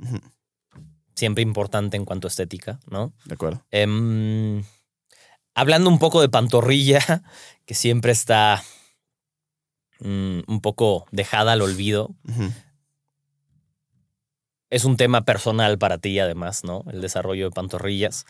Siempre 1.21 1.43
importante 1.43 1.99
en 1.99 2.07
cuanto 2.07 2.29
a 2.29 2.31
estética, 2.31 2.81
¿no? 2.87 3.13
De 3.27 3.35
acuerdo. 3.35 3.63
Em, 3.71 4.65
hablando 5.55 5.91
un 5.91 5.99
poco 5.99 6.23
de 6.23 6.31
pantorrilla, 6.31 6.99
que 7.67 7.75
siempre 7.75 8.11
está 8.11 8.65
mm, 9.99 10.41
un 10.47 10.61
poco 10.63 11.07
dejada 11.11 11.53
al 11.53 11.61
olvido. 11.61 12.15
Es 14.71 14.87
un 14.87 14.97
tema 14.97 15.27
personal 15.27 15.77
para 15.77 15.99
ti, 15.99 16.19
además, 16.19 16.65
¿no? 16.65 16.85
El 16.91 17.03
desarrollo 17.03 17.45
de 17.45 17.51
pantorrillas. 17.51 18.25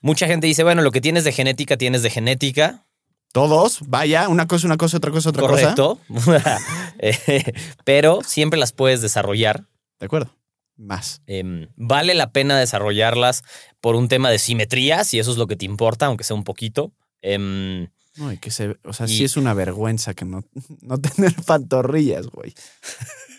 Mucha 0.00 0.26
gente 0.26 0.48
dice, 0.48 0.64
bueno, 0.64 0.82
lo 0.82 0.90
que 0.90 1.00
tienes 1.00 1.22
de 1.22 1.30
genética, 1.30 1.76
tienes 1.76 2.02
de 2.02 2.10
genética. 2.10 2.86
Todos, 3.30 3.82
vaya, 3.86 4.28
una 4.28 4.48
cosa, 4.48 4.66
una 4.66 4.78
cosa, 4.78 4.96
otra 4.96 5.12
cosa, 5.12 5.30
otra 5.30 5.46
cosa. 5.46 5.74
Correcto. 5.76 6.00
Eh, 6.98 7.52
Pero 7.84 8.24
siempre 8.24 8.58
las 8.58 8.72
puedes 8.72 9.00
desarrollar. 9.00 9.68
De 10.00 10.06
acuerdo. 10.06 10.32
Más. 10.76 11.22
Em, 11.26 11.68
vale 11.76 12.14
la 12.14 12.32
pena 12.32 12.58
desarrollarlas 12.58 13.42
por 13.80 13.94
un 13.96 14.08
tema 14.08 14.30
de 14.30 14.38
simetría, 14.38 15.04
si 15.04 15.18
eso 15.18 15.30
es 15.32 15.38
lo 15.38 15.46
que 15.46 15.56
te 15.56 15.64
importa, 15.64 16.06
aunque 16.06 16.24
sea 16.24 16.36
un 16.36 16.44
poquito. 16.44 16.92
Em, 17.22 17.88
No, 18.16 18.32
y 18.32 18.38
que 18.38 18.50
se, 18.50 18.76
o 18.84 18.92
sea, 18.92 19.06
Y- 19.06 19.16
sí 19.16 19.24
es 19.24 19.36
una 19.36 19.52
vergüenza 19.54 20.14
que 20.14 20.24
no, 20.24 20.44
no 20.82 20.98
tener 20.98 21.34
pantorrillas, 21.44 22.26
güey. 22.28 22.54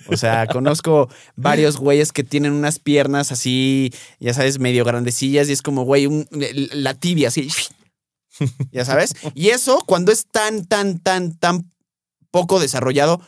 O 0.08 0.18
sea, 0.18 0.46
conozco 0.48 1.10
varios 1.36 1.78
güeyes 1.78 2.12
que 2.12 2.24
tienen 2.24 2.54
unas 2.54 2.80
piernas 2.80 3.32
así, 3.32 3.92
ya 4.20 4.34
sabes, 4.34 4.60
medio 4.60 4.84
grandecillas 4.86 5.50
y 5.50 5.52
es 5.52 5.62
como, 5.62 5.84
güey, 5.84 6.06
un- 6.08 6.28
la 6.74 6.94
tibia 6.94 7.28
así. 7.30 7.50
Ya 8.72 8.86
sabes. 8.86 9.16
Y 9.34 9.50
eso, 9.50 9.80
cuando 9.88 10.12
es 10.12 10.28
tan, 10.28 10.66
tan, 10.68 11.00
tan, 11.00 11.36
tan 11.40 11.72
poco 12.30 12.60
desarrollado, 12.60 13.20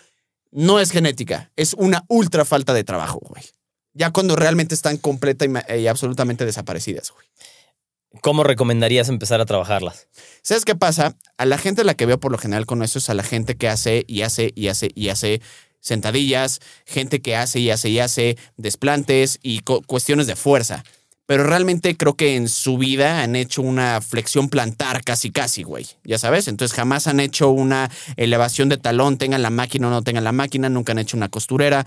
no 0.51 0.79
es 0.79 0.91
genética. 0.91 1.51
Es 1.55 1.73
una 1.73 2.03
ultra 2.09 2.45
falta 2.45 2.75
de 2.75 2.83
trabajo, 2.83 3.19
güey. 3.23 3.43
Ya 3.99 4.11
cuando 4.11 4.37
realmente 4.37 4.73
están 4.73 4.95
completa 4.95 5.45
y, 5.75 5.87
absolutamente 5.87 6.45
desaparecidas, 6.45 7.11
güey. 7.11 7.27
¿Cómo 8.21 8.45
recomendarías 8.45 9.09
empezar 9.09 9.41
a 9.41 9.45
trabajarlas? 9.45 10.07
¿Sabes 10.41 10.63
qué 10.63 10.73
pasa? 10.73 11.17
A 11.37 11.45
la 11.45 11.57
gente 11.57 11.81
a 11.81 11.83
la 11.83 11.95
que 11.95 12.05
veo 12.05 12.17
por 12.17 12.31
lo 12.31 12.37
general 12.37 12.65
con 12.65 12.81
eso 12.81 12.97
es 12.97 13.09
a 13.09 13.13
la 13.13 13.23
gente 13.23 13.55
que 13.55 13.67
hace 13.67 14.05
y 14.07 14.21
hace 14.21 14.53
y 14.55 14.69
hace 14.69 14.89
y 14.95 15.09
hace 15.09 15.41
sentadillas, 15.81 16.61
gente 16.85 17.21
que 17.21 17.35
hace 17.35 17.59
y 17.59 17.71
hace 17.71 17.89
y 17.89 17.99
hace 17.99 18.37
desplantes 18.55 19.37
y 19.43 19.59
cuestiones 19.59 20.27
de 20.27 20.37
fuerza. 20.37 20.85
Pero 21.25 21.43
realmente 21.43 21.95
creo 21.95 22.15
que 22.15 22.35
en 22.35 22.49
su 22.49 22.79
vida 22.79 23.21
han 23.21 23.35
hecho 23.35 23.61
una 23.61 24.01
flexión 24.01 24.49
plantar 24.49 25.03
casi 25.03 25.29
casi, 25.29 25.61
güey. 25.61 25.85
Ya 26.03 26.17
sabes, 26.17 26.47
entonces 26.47 26.75
jamás 26.75 27.05
han 27.05 27.19
hecho 27.19 27.49
una 27.49 27.91
elevación 28.17 28.69
de 28.69 28.77
talón, 28.77 29.19
tengan 29.19 29.43
la 29.43 29.51
máquina 29.51 29.89
o 29.89 29.91
no 29.91 30.01
tengan 30.01 30.23
la 30.23 30.31
máquina, 30.31 30.69
nunca 30.69 30.93
han 30.93 30.97
hecho 30.97 31.17
una 31.17 31.29
costurera. 31.29 31.85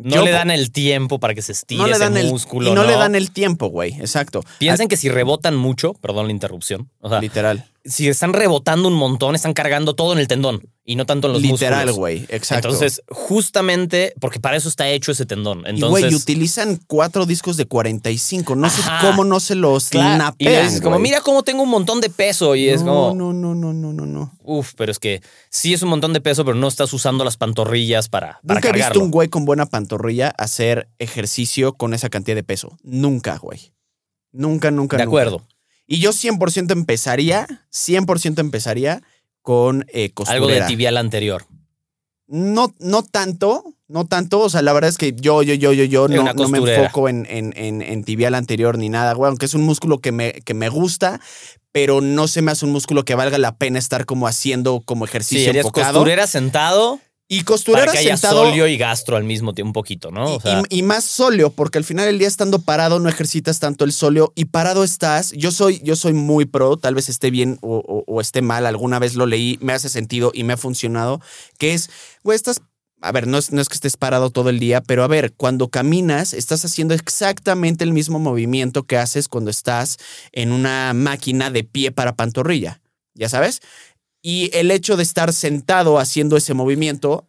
No 0.00 0.14
Yo 0.16 0.24
le 0.24 0.30
dan 0.30 0.50
el 0.50 0.70
tiempo 0.70 1.18
para 1.18 1.34
que 1.34 1.42
se 1.42 1.52
estire 1.52 1.80
no 1.80 1.86
le 1.86 1.92
ese 1.94 2.00
dan 2.04 2.16
el 2.16 2.28
músculo. 2.28 2.70
y 2.70 2.74
no, 2.74 2.84
le 2.84 2.92
dan 2.92 3.14
el 3.16 3.30
tiempo, 3.32 3.66
güey. 3.68 3.94
Exacto. 4.00 4.44
Piensen 4.58 4.86
que 4.88 4.96
si 4.96 5.08
rebotan 5.08 5.56
mucho, 5.56 5.92
perdón 5.94 6.26
la 6.26 6.32
interrupción, 6.32 6.88
o 7.00 7.08
sea, 7.08 7.18
Ah, 7.18 7.20
literal. 7.20 7.64
si 7.84 8.06
están 8.08 8.32
rebotando 8.32 8.86
un 8.88 8.94
montón, 8.94 9.34
están 9.34 9.54
cargando 9.54 9.94
todo 9.94 10.12
en 10.12 10.18
el 10.20 10.28
tendón 10.28 10.62
y 10.84 10.94
no 10.96 11.04
tanto 11.04 11.26
en 11.26 11.32
los 11.34 11.42
Literal, 11.42 11.86
músculos. 11.86 11.96
güey. 11.96 12.26
Exacto. 12.28 12.68
Entonces, 12.68 13.02
justamente, 13.10 14.14
porque 14.20 14.40
para 14.40 14.56
eso 14.56 14.68
está 14.68 14.88
hecho 14.88 15.12
ese 15.12 15.26
tendón. 15.26 15.60
y 15.66 15.70
Entonces, 15.70 16.04
güey, 16.04 16.14
utilizan 16.14 16.80
cuatro 16.86 17.26
discos 17.26 17.56
de 17.56 17.66
45. 17.66 18.56
No 18.56 18.68
sé 18.70 18.80
cómo 19.00 19.24
no 19.24 19.38
se 19.40 19.54
los 19.54 19.88
claro, 19.90 20.34
y 20.38 20.44
le 20.46 20.62
dices 20.64 20.80
como, 20.80 20.98
mira 20.98 21.20
cómo 21.20 21.42
tengo 21.42 21.62
un 21.62 21.68
montón 21.68 22.00
de 22.00 22.08
peso 22.10 22.54
y 22.54 22.68
es 22.68 22.82
no, 22.82 22.92
como, 23.10 23.14
No, 23.14 23.32
no, 23.32 23.54
no, 23.54 23.72
no, 23.74 23.92
no, 23.92 24.06
no. 24.06 24.32
Uf, 24.44 24.72
pero 24.76 24.90
es 24.90 24.98
que 24.98 25.20
sí 25.50 25.74
es 25.74 25.82
un 25.82 25.90
montón 25.90 26.12
de 26.14 26.20
peso, 26.22 26.42
pero 26.44 26.56
no 26.56 26.68
estás 26.68 26.92
usando 26.94 27.22
las 27.24 27.36
pantorrillas 27.36 28.08
para, 28.08 28.40
para 28.46 28.60
Nunca 28.60 28.68
he 28.70 28.72
visto 28.72 29.00
un 29.00 29.10
güey 29.10 29.28
con 29.28 29.44
buena 29.44 29.66
pantorrilla 29.66 29.87
hacer 30.36 30.88
ejercicio 30.98 31.72
con 31.74 31.94
esa 31.94 32.08
cantidad 32.08 32.36
de 32.36 32.44
peso. 32.44 32.76
Nunca, 32.82 33.38
güey. 33.38 33.72
Nunca, 34.32 34.70
nunca, 34.70 34.96
de 34.96 35.04
nunca. 35.04 35.10
acuerdo. 35.10 35.46
Y 35.86 36.00
yo 36.00 36.10
100% 36.12 36.70
empezaría, 36.72 37.46
100% 37.72 38.40
empezaría 38.40 39.02
con 39.42 39.86
eh, 39.88 40.10
costurera. 40.10 40.44
Algo 40.44 40.48
de 40.48 40.66
tibial 40.66 40.96
anterior. 40.98 41.46
No, 42.26 42.74
no 42.78 43.02
tanto, 43.02 43.64
no 43.86 44.06
tanto. 44.06 44.40
O 44.40 44.50
sea, 44.50 44.60
la 44.60 44.74
verdad 44.74 44.90
es 44.90 44.98
que 44.98 45.14
yo, 45.14 45.42
yo, 45.42 45.54
yo, 45.54 45.72
yo, 45.72 45.84
yo 45.84 46.08
Sí, 46.08 46.14
no, 46.14 46.34
no 46.34 46.48
me 46.48 46.58
enfoco 46.58 47.08
en, 47.08 47.26
en, 47.30 47.54
en, 47.56 47.80
en 47.80 48.04
tibial 48.04 48.34
anterior 48.34 48.76
ni 48.76 48.90
nada, 48.90 49.14
güey. 49.14 49.28
Aunque 49.30 49.46
es 49.46 49.54
un 49.54 49.62
músculo 49.62 50.00
que 50.00 50.12
me, 50.12 50.32
que 50.32 50.52
me 50.52 50.68
gusta, 50.68 51.20
pero 51.72 52.02
no 52.02 52.28
se 52.28 52.42
me 52.42 52.50
hace 52.50 52.66
un 52.66 52.72
músculo 52.72 53.06
que 53.06 53.14
valga 53.14 53.38
la 53.38 53.56
pena 53.56 53.78
estar 53.78 54.04
como 54.04 54.28
haciendo 54.28 54.82
como 54.84 55.06
Sí, 55.06 55.10
ejercicio 55.10 55.52
enfocado. 55.52 55.94
costurera 55.94 56.26
sentado 56.26 57.00
Y 57.30 57.40
para 57.42 57.44
costurera 57.44 57.92
que 57.92 57.98
haya 57.98 58.16
sentado. 58.16 58.46
solio 58.46 58.66
y 58.66 58.78
gastro 58.78 59.16
al 59.16 59.24
mismo 59.24 59.52
tiempo, 59.52 59.68
un 59.68 59.72
poquito, 59.74 60.10
¿no? 60.10 60.24
O 60.24 60.36
Y- 60.38 60.40
sea, 60.40 60.62
y, 60.70 60.78
y 60.78 60.82
más 60.82 61.04
sóleo, 61.04 61.50
porque 61.50 61.76
al 61.76 61.84
final 61.84 62.06
del 62.06 62.18
día 62.18 62.26
estando 62.26 62.58
parado 62.60 63.00
no 63.00 63.08
ejercitas 63.10 63.60
tanto 63.60 63.84
el 63.84 63.92
sóleo 63.92 64.32
y 64.34 64.46
parado 64.46 64.82
estás. 64.82 65.32
Yo 65.32 65.50
soy, 65.50 65.80
yo 65.84 65.94
soy 65.94 66.14
muy 66.14 66.46
pro, 66.46 66.78
tal 66.78 66.94
vez 66.94 67.10
esté 67.10 67.30
bien 67.30 67.58
o, 67.60 67.76
o- 67.86 68.04
o 68.06 68.20
esté 68.22 68.40
mal, 68.40 68.64
alguna 68.64 68.98
vez 68.98 69.14
lo 69.14 69.26
leí, 69.26 69.58
me 69.60 69.74
hace 69.74 69.90
sentido 69.90 70.30
y 70.32 70.44
me 70.44 70.54
ha 70.54 70.56
funcionado, 70.56 71.20
que 71.58 71.74
es, 71.74 71.90
güey, 72.24 72.34
estás, 72.34 72.62
a 73.02 73.12
ver, 73.12 73.26
no 73.26 73.36
es, 73.36 73.52
no 73.52 73.60
es 73.60 73.68
que 73.68 73.74
estés 73.74 73.98
parado 73.98 74.30
todo 74.30 74.48
el 74.48 74.58
día, 74.58 74.80
pero 74.80 75.04
a 75.04 75.06
ver, 75.06 75.34
cuando 75.34 75.68
caminas 75.68 76.32
estás 76.32 76.64
haciendo 76.64 76.94
exactamente 76.94 77.84
el 77.84 77.92
mismo 77.92 78.18
movimiento 78.18 78.84
que 78.84 78.96
haces 78.96 79.28
cuando 79.28 79.50
estás 79.50 79.98
en 80.32 80.50
una 80.50 80.94
máquina 80.94 81.50
de 81.50 81.62
pie 81.62 81.92
para 81.92 82.16
pantorrilla, 82.16 82.80
¿ya 83.14 83.28
sabes? 83.28 83.60
Y 84.22 84.50
el 84.56 84.70
hecho 84.70 84.96
de 84.96 85.02
estar 85.02 85.32
sentado 85.32 85.98
haciendo 85.98 86.36
ese 86.36 86.54
movimiento 86.54 87.28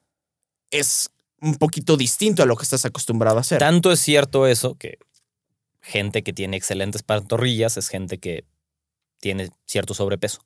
es 0.72 1.12
un 1.42 1.56
poquito 1.56 1.98
distinto 1.98 2.44
a 2.44 2.46
lo 2.46 2.56
que 2.56 2.64
estás 2.64 2.86
acostumbrado 2.86 3.38
a 3.38 3.42
hacer. 3.42 3.60
tanto 3.60 3.92
es 3.92 4.00
cierto 4.00 4.46
eso 4.48 4.76
que 4.76 4.98
gente 5.82 6.24
que 6.24 6.34
tiene 6.34 6.58
excelentes 6.58 7.02
pantorrillas 7.04 7.78
es 7.78 7.88
gente 7.88 8.18
que 8.18 8.44
tiene 9.20 9.50
cierto 9.66 9.94
sobrepeso, 9.94 10.42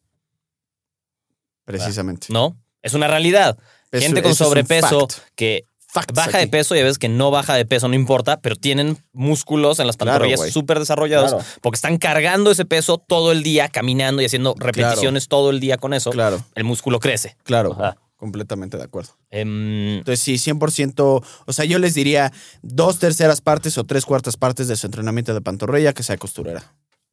Precisamente. 1.66 2.28
¿no? 2.30 2.58
Es 2.82 2.94
una 2.94 3.08
realidad. 3.08 3.58
Eso- 3.91 4.06
gente 4.06 4.22
con 4.22 4.36
sobrepeso 4.36 5.08
que 5.36 5.66
Facts 5.94 6.14
baja 6.16 6.39
de 6.39 6.48
peso 6.48 6.76
y 6.76 6.80
a 6.80 6.84
veces 6.84 6.98
que 6.98 7.08
no 7.08 7.30
baja 7.30 7.54
de 7.54 7.66
peso, 7.66 7.88
no 7.88 7.94
importa, 7.94 8.39
pero 8.41 8.56
tienen 8.56 8.98
músculos 9.12 9.80
en 9.80 9.86
las 9.86 9.96
pantorrillas 9.96 10.50
súper 10.52 10.80
desarrollados 10.80 11.32
Claro. 11.34 11.46
porque 11.62 11.76
están 11.76 11.98
cargando 11.98 12.50
ese 12.50 12.66
peso 12.66 12.98
todo 12.98 13.32
el 13.32 13.44
día, 13.44 13.70
caminando 13.70 14.22
y 14.22 14.26
haciendo 14.26 14.56
repeticiones 14.58 15.28
todo 15.28 15.52
el 15.52 15.60
día 15.60 15.78
con 15.78 15.94
eso. 15.94 16.10
Claro, 16.10 16.44
El 16.56 16.64
músculo 16.64 17.00
crece. 17.00 17.38
claro. 17.44 17.74
Ajá. 17.74 17.98
Completamente 18.18 18.78
de 18.78 18.84
acuerdo. 18.84 19.18
Em, 19.32 19.98
Entonces, 19.98 20.22
sí, 20.22 20.38
100%. 20.38 21.22
O 21.46 21.54
sea, 21.54 21.66
yo 21.66 21.78
les 21.78 21.94
diría 21.94 22.32
dos 22.62 22.98
terceras 22.98 23.41
partes 23.41 23.78
o 23.78 23.84
tres 23.84 24.06
cuartas 24.06 24.38
partes 24.38 24.70
de 24.70 24.78
su 24.78 24.88
entrenamiento 24.88 25.34
de 25.34 25.41
pantorrilla 25.41 25.91
que 25.94 26.04
sea 26.04 26.16
costurera. 26.18 26.64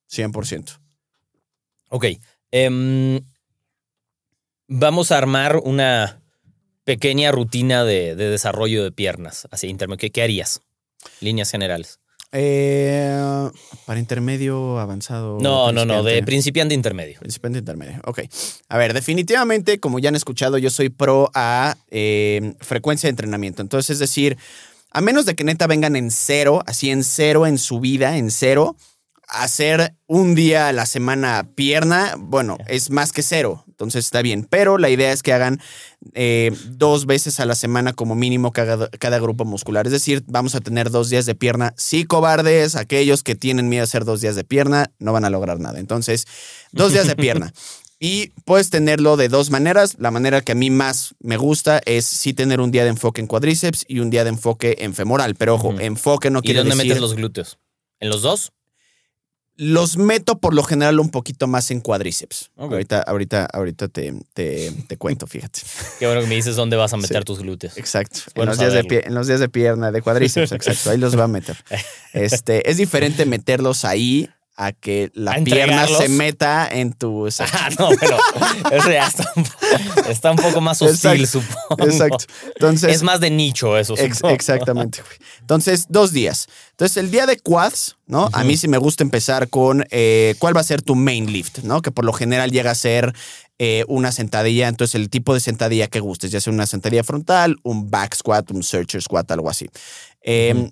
100%. 0.08 0.78
ok. 1.88 2.04
Em, 2.52 3.20
vamos 4.68 5.10
a 5.10 5.18
armar 5.18 5.56
una 5.56 6.19
pequeña 6.90 7.30
rutina 7.30 7.84
de, 7.84 8.16
de 8.16 8.30
desarrollo 8.30 8.82
de 8.82 8.90
piernas. 8.90 9.46
Así, 9.52 9.68
intermedio. 9.68 9.98
¿Qué, 9.98 10.10
qué 10.10 10.22
harías? 10.24 10.60
Líneas 11.20 11.48
generales. 11.48 12.00
Eh, 12.32 13.48
para 13.86 14.00
intermedio, 14.00 14.80
avanzado. 14.80 15.38
No, 15.40 15.70
no, 15.70 15.84
no, 15.84 16.02
de 16.02 16.24
principiante. 16.24 16.74
intermedio. 16.74 17.20
Principiante 17.20 17.60
intermedio. 17.60 18.00
Ok. 18.06 18.22
A 18.68 18.76
ver, 18.76 18.92
definitivamente, 18.92 19.78
como 19.78 20.00
ya 20.00 20.08
han 20.08 20.16
escuchado, 20.16 20.58
yo 20.58 20.68
soy 20.70 20.88
pro 20.88 21.30
a 21.32 21.76
eh, 21.92 22.54
frecuencia 22.58 23.06
de 23.06 23.10
entrenamiento. 23.10 23.62
Entonces, 23.62 23.90
es 23.90 23.98
decir, 24.00 24.36
a 24.90 25.00
menos 25.00 25.26
de 25.26 25.36
que 25.36 25.44
neta 25.44 25.68
vengan 25.68 25.94
en 25.94 26.10
cero, 26.10 26.64
así 26.66 26.90
en 26.90 27.04
cero 27.04 27.46
en 27.46 27.56
su 27.56 27.78
vida, 27.78 28.16
en 28.16 28.32
cero, 28.32 28.74
hacer 29.30 29.94
un 30.06 30.34
día 30.34 30.68
a 30.68 30.72
la 30.72 30.86
semana 30.86 31.50
pierna, 31.54 32.14
bueno, 32.18 32.58
es 32.66 32.90
más 32.90 33.12
que 33.12 33.22
cero. 33.22 33.64
Entonces 33.68 34.04
está 34.04 34.22
bien. 34.22 34.46
Pero 34.48 34.76
la 34.76 34.90
idea 34.90 35.12
es 35.12 35.22
que 35.22 35.32
hagan 35.32 35.60
eh, 36.14 36.54
dos 36.68 37.06
veces 37.06 37.40
a 37.40 37.46
la 37.46 37.54
semana 37.54 37.92
como 37.92 38.14
mínimo 38.14 38.52
cada, 38.52 38.88
cada 38.90 39.18
grupo 39.18 39.44
muscular. 39.44 39.86
Es 39.86 39.92
decir, 39.92 40.22
vamos 40.26 40.54
a 40.54 40.60
tener 40.60 40.90
dos 40.90 41.08
días 41.08 41.26
de 41.26 41.34
pierna. 41.34 41.72
Sí, 41.76 42.04
cobardes, 42.04 42.76
aquellos 42.76 43.22
que 43.22 43.36
tienen 43.36 43.68
miedo 43.68 43.82
a 43.82 43.84
hacer 43.84 44.04
dos 44.04 44.20
días 44.20 44.36
de 44.36 44.44
pierna, 44.44 44.92
no 44.98 45.12
van 45.12 45.24
a 45.24 45.30
lograr 45.30 45.60
nada. 45.60 45.80
Entonces, 45.80 46.26
dos 46.72 46.92
días 46.92 47.06
de 47.06 47.16
pierna. 47.16 47.52
Y 48.02 48.28
puedes 48.46 48.70
tenerlo 48.70 49.18
de 49.18 49.28
dos 49.28 49.50
maneras. 49.50 49.96
La 49.98 50.10
manera 50.10 50.40
que 50.40 50.52
a 50.52 50.54
mí 50.54 50.70
más 50.70 51.14
me 51.20 51.36
gusta 51.36 51.82
es 51.84 52.06
sí 52.06 52.32
tener 52.32 52.62
un 52.62 52.70
día 52.70 52.82
de 52.84 52.88
enfoque 52.88 53.20
en 53.20 53.26
cuádriceps 53.26 53.84
y 53.86 54.00
un 54.00 54.08
día 54.08 54.24
de 54.24 54.30
enfoque 54.30 54.76
en 54.78 54.94
femoral. 54.94 55.34
Pero 55.34 55.56
ojo, 55.56 55.78
enfoque 55.78 56.30
no 56.30 56.38
¿Y 56.38 56.42
quiere 56.42 56.60
dónde 56.60 56.76
decir... 56.76 56.88
metes 56.88 57.02
los 57.02 57.14
glúteos? 57.14 57.58
¿En 58.00 58.08
los 58.08 58.22
dos? 58.22 58.52
Los 59.62 59.98
meto 59.98 60.38
por 60.38 60.54
lo 60.54 60.62
general 60.62 60.98
un 61.00 61.10
poquito 61.10 61.46
más 61.46 61.70
en 61.70 61.80
cuádriceps. 61.82 62.50
Ahorita, 62.56 63.02
ahorita, 63.02 63.44
ahorita 63.52 63.88
te, 63.88 64.14
te, 64.32 64.72
te 64.88 64.96
cuento, 64.96 65.26
fíjate. 65.26 65.60
Qué 65.98 66.06
bueno 66.06 66.22
que 66.22 66.26
me 66.28 66.34
dices 66.36 66.56
dónde 66.56 66.76
vas 66.76 66.94
a 66.94 66.96
meter 66.96 67.18
Sí. 67.18 67.24
tus 67.24 67.40
glúteos. 67.40 67.76
Exacto. 67.76 68.20
En 68.36 68.46
los, 68.46 68.58
días 68.58 68.72
de 68.72 68.84
pie- 68.84 69.02
en 69.06 69.14
los 69.14 69.26
días 69.26 69.38
de 69.38 69.50
pierna, 69.50 69.92
de 69.92 70.00
cuádriceps, 70.00 70.52
exacto. 70.52 70.88
Ahí 70.90 70.96
los 70.96 71.18
va 71.18 71.24
a 71.24 71.28
meter. 71.28 71.56
Este, 72.14 72.68
es 72.70 72.78
diferente 72.78 73.26
meterlos 73.26 73.84
ahí 73.84 74.28
a 74.62 74.72
que 74.72 75.10
la 75.14 75.32
¿A 75.32 75.36
pierna 75.42 75.86
se 75.86 76.08
meta 76.08 76.68
en 76.70 76.92
tu. 76.92 77.26
exacto. 77.26 77.56
Ah, 77.60 77.70
no, 77.78 77.88
pero 77.98 78.18
eso 78.72 78.90
ya 78.90 79.06
está 79.06 79.32
un, 79.34 79.44
po- 79.44 80.08
está 80.10 80.30
un 80.32 80.36
poco 80.36 80.60
más 80.60 80.82
hostil, 80.82 81.20
Exacto, 81.22 81.40
supongo. 81.68 81.84
Exacto. 81.90 82.24
Entonces, 82.54 82.94
Es 82.94 83.02
más 83.02 83.20
de 83.20 83.30
nicho 83.30 83.78
eso. 83.78 83.94
Ex- 83.96 84.20
exactamente. 84.24 85.02
Entonces, 85.40 85.86
dos 85.88 86.12
días. 86.12 86.46
Entonces, 86.72 86.96
el 86.98 87.10
día 87.10 87.24
de 87.26 87.38
quads, 87.38 87.96
¿no? 88.06 88.28
A 88.32 88.44
mí 88.44 88.56
sí 88.58 88.68
me 88.68 88.76
gusta 88.78 89.02
empezar 89.02 89.48
con 89.48 89.86
eh, 89.90 90.34
cuál 90.38 90.54
va 90.56 90.60
a 90.60 90.64
ser 90.64 90.82
tu 90.82 90.94
main 90.94 91.32
lift, 91.32 91.58
¿no? 91.60 91.80
Que 91.80 91.90
por 91.90 92.04
lo 92.04 92.12
general 92.12 92.50
llega 92.50 92.70
a 92.70 92.74
ser 92.74 93.14
eh, 93.58 93.84
una 93.88 94.12
sentadilla. 94.12 94.68
Entonces, 94.68 94.94
el 94.94 95.08
tipo 95.08 95.32
de 95.32 95.40
sentadilla 95.40 95.86
que 95.88 96.00
gustes, 96.00 96.30
ya 96.30 96.40
sea 96.40 96.52
una 96.52 96.66
sentadilla 96.66 97.02
frontal, 97.04 97.56
un 97.62 97.90
back 97.90 98.14
squat, 98.14 98.50
un 98.50 98.62
searcher 98.62 99.00
squat, 99.02 99.30
algo 99.30 99.48
así. 99.48 99.68
Eh. 100.22 100.70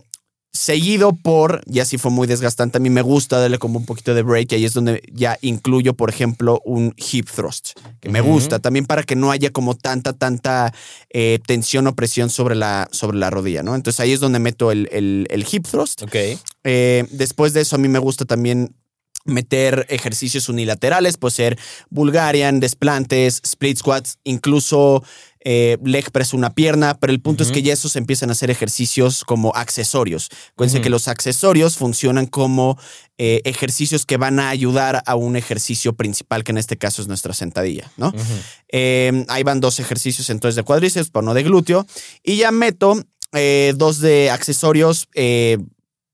Seguido 0.59 1.12
por, 1.12 1.62
ya 1.66 1.84
si 1.84 1.98
fue 1.98 2.11
muy 2.11 2.26
desgastante, 2.26 2.78
a 2.78 2.80
mí 2.80 2.90
me 2.90 3.00
gusta 3.02 3.38
darle 3.38 3.59
como 3.59 3.78
un 3.78 3.86
poquito 3.86 4.12
de 4.12 4.22
break 4.22 4.50
y 4.50 4.54
ahí 4.56 4.64
es 4.64 4.74
donde 4.74 5.02
ya 5.12 5.38
incluyo, 5.40 5.94
por 5.94 6.11
ejemplo, 6.11 6.61
un 6.64 6.92
hip 7.12 7.28
thrust, 7.30 7.78
que 8.00 8.09
me 8.09 8.20
gusta 8.20 8.59
también 8.59 8.84
para 8.84 9.04
que 9.04 9.14
no 9.14 9.30
haya 9.30 9.50
como 9.50 9.76
tanta, 9.76 10.14
tanta 10.14 10.74
eh, 11.11 11.38
tensión 11.46 11.86
o 11.86 11.94
presión 11.94 12.28
sobre 12.28 12.56
la, 12.56 12.88
sobre 12.90 13.18
la 13.18 13.30
rodilla, 13.30 13.62
¿no? 13.62 13.76
Entonces 13.76 14.00
ahí 14.00 14.11
es 14.11 14.18
donde 14.18 14.40
meto 14.40 14.72
el, 14.72 14.88
el- 14.90 15.28
el 15.30 15.46
hip 15.48 15.64
thrust. 15.68 16.02
Ok. 16.02 16.16
Eh, 16.64 17.06
después 17.12 17.52
de 17.52 17.61
eso, 17.61 17.76
a 17.76 17.78
mí 17.78 17.86
me 17.86 18.00
gusta 18.00 18.24
también 18.24 18.74
meter 19.24 19.86
ejercicios 19.90 20.48
unilaterales, 20.48 21.18
puede 21.18 21.34
ser 21.36 21.59
Bulgarian, 21.90 22.59
desplantes, 22.61 23.40
split 23.44 23.76
squats, 23.78 24.18
incluso 24.24 25.04
eh, 25.45 25.78
leg 25.84 26.11
press 26.11 26.34
una 26.34 26.55
pierna, 26.55 26.99
pero 26.99 27.12
el 27.12 27.20
punto 27.20 27.43
es 27.43 27.51
que 27.53 27.62
ya 27.62 27.72
esos 27.72 27.97
empiezan 27.97 28.28
a 28.28 28.32
hacer 28.32 28.51
ejercicios 28.51 29.24
como 29.24 29.53
accesorios. 29.55 30.28
Acuérdense 30.53 30.78
que 30.82 30.91
los 30.91 31.09
accesorios 31.09 31.76
funcionan 31.76 32.26
como 32.26 32.78
eh, 33.18 33.41
ejercicios 33.45 34.05
que 34.07 34.16
van 34.16 34.39
a 34.41 34.49
ayudar 34.49 35.03
a 35.07 35.14
un 35.16 35.36
ejercicio 35.36 35.93
principal, 35.95 36.45
que 36.45 36.53
en 36.53 36.59
este 36.59 36.76
caso 36.76 37.03
es 37.03 37.09
nuestra 37.09 37.32
sentadilla, 37.34 37.91
¿no? 37.97 38.12
Eh, 38.70 39.24
ahí 39.28 39.43
van 39.43 39.61
dos 39.61 39.78
ejercicios 39.80 40.28
entonces 40.30 40.57
de 40.57 40.62
cuádriceps, 40.62 41.11
pero 41.11 41.22
no 41.22 41.34
de 41.34 41.43
glúteo. 41.43 41.86
Y 42.22 42.36
ya 42.36 42.51
meto 42.53 43.01
eh, 43.32 43.74
dos 43.76 44.01
de 44.01 44.30
accesorios, 44.30 45.09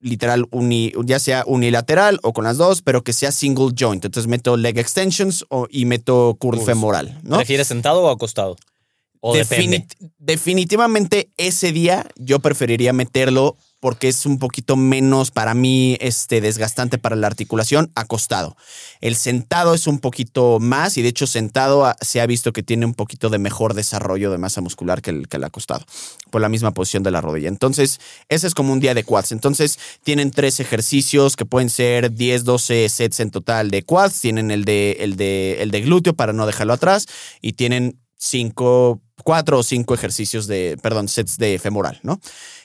literal, 0.00 0.46
uni- 0.50 0.92
ya 1.04 1.18
sea 1.18 1.44
unilateral 1.46 2.20
o 2.22 2.32
con 2.34 2.44
las 2.44 2.58
dos, 2.58 2.82
pero 2.82 3.02
que 3.02 3.12
sea 3.14 3.32
single 3.32 3.70
joint. 3.78 4.04
Entonces 4.04 4.28
meto 4.28 4.56
leg 4.56 4.78
extensions 4.78 5.44
o- 5.48 5.66
y 5.70 5.86
meto 5.86 6.36
curl 6.38 6.58
femoral, 6.66 7.20
¿no? 7.22 7.36
¿Prefieres 7.38 7.68
sentado 7.68 8.02
o 8.02 8.10
acostado? 8.10 8.56
Definitivamente 10.18 11.30
ese 11.36 11.72
día 11.72 12.06
yo 12.16 12.40
preferiría 12.40 12.92
meterlo 12.92 13.56
porque 13.80 14.08
es 14.08 14.24
un 14.24 14.38
poquito 14.38 14.76
menos 14.76 15.30
para 15.30 15.52
mí 15.52 15.98
este, 16.00 16.40
desgastante 16.40 16.96
para 16.96 17.16
la 17.16 17.26
articulación 17.26 17.92
acostado. 17.94 18.56
El 19.02 19.14
sentado 19.14 19.74
es 19.74 19.86
un 19.86 19.98
poquito 19.98 20.58
más 20.58 20.96
y 20.96 21.02
de 21.02 21.08
hecho 21.08 21.26
sentado 21.26 21.92
se 22.00 22.22
ha 22.22 22.26
visto 22.26 22.54
que 22.54 22.62
tiene 22.62 22.86
un 22.86 22.94
poquito 22.94 23.28
de 23.28 23.38
mejor 23.38 23.74
desarrollo 23.74 24.30
de 24.30 24.38
masa 24.38 24.62
muscular 24.62 25.02
que 25.02 25.10
el, 25.10 25.28
que 25.28 25.36
el 25.36 25.44
acostado 25.44 25.84
por 26.30 26.40
la 26.40 26.48
misma 26.48 26.72
posición 26.72 27.02
de 27.02 27.10
la 27.10 27.20
rodilla. 27.20 27.48
Entonces, 27.48 28.00
ese 28.30 28.46
es 28.46 28.54
como 28.54 28.72
un 28.72 28.80
día 28.80 28.94
de 28.94 29.04
quads. 29.04 29.32
Entonces, 29.32 29.78
tienen 30.02 30.30
tres 30.30 30.60
ejercicios 30.60 31.36
que 31.36 31.44
pueden 31.44 31.68
ser 31.68 32.10
10, 32.10 32.44
12 32.44 32.88
sets 32.88 33.20
en 33.20 33.30
total 33.30 33.70
de 33.70 33.82
quads. 33.82 34.20
Tienen 34.20 34.50
el 34.50 34.64
de, 34.64 34.96
el 35.00 35.16
de, 35.16 35.62
el 35.62 35.70
de 35.70 35.82
glúteo 35.82 36.14
para 36.14 36.32
no 36.32 36.46
dejarlo 36.46 36.72
atrás 36.72 37.06
y 37.42 37.52
tienen 37.52 38.00
cinco, 38.24 39.00
cuatro 39.22 39.58
o 39.58 39.62
cinco 39.62 39.94
ejercicios 39.94 40.46
de, 40.46 40.78
perdón, 40.82 41.08
sets 41.08 41.38
de 41.38 41.58
femoral, 41.58 42.00
¿no? 42.02 42.20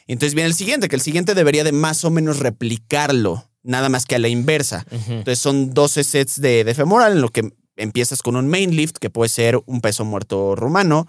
Entonces 0.07 0.33
viene 0.33 0.47
el 0.47 0.55
siguiente, 0.55 0.87
que 0.87 0.95
el 0.95 1.01
siguiente 1.01 1.35
debería 1.35 1.63
de 1.63 1.71
más 1.71 2.03
o 2.05 2.09
menos 2.09 2.39
replicarlo, 2.39 3.45
nada 3.63 3.89
más 3.89 4.05
que 4.05 4.15
a 4.15 4.19
la 4.19 4.27
inversa. 4.27 4.85
Entonces 4.91 5.39
son 5.39 5.73
12 5.73 6.03
sets 6.03 6.41
de, 6.41 6.63
de 6.63 6.73
femoral 6.73 7.13
en 7.13 7.21
lo 7.21 7.29
que 7.29 7.53
empiezas 7.75 8.21
con 8.21 8.35
un 8.35 8.47
main 8.47 8.75
lift, 8.75 8.97
que 8.97 9.09
puede 9.09 9.29
ser 9.29 9.59
un 9.65 9.81
peso 9.81 10.05
muerto 10.05 10.55
rumano. 10.55 11.07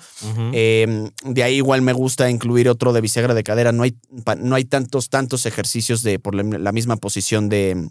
Eh, 0.52 1.10
de 1.24 1.42
ahí 1.42 1.56
igual 1.56 1.82
me 1.82 1.92
gusta 1.92 2.30
incluir 2.30 2.68
otro 2.68 2.92
de 2.92 3.00
bisagra 3.00 3.34
de 3.34 3.42
cadera. 3.42 3.72
No 3.72 3.82
hay, 3.82 3.96
no 4.38 4.54
hay 4.54 4.64
tantos, 4.64 5.08
tantos 5.08 5.46
ejercicios 5.46 6.02
de 6.02 6.18
por 6.18 6.34
la, 6.34 6.42
la 6.42 6.72
misma 6.72 6.96
posición 6.96 7.48
de, 7.48 7.88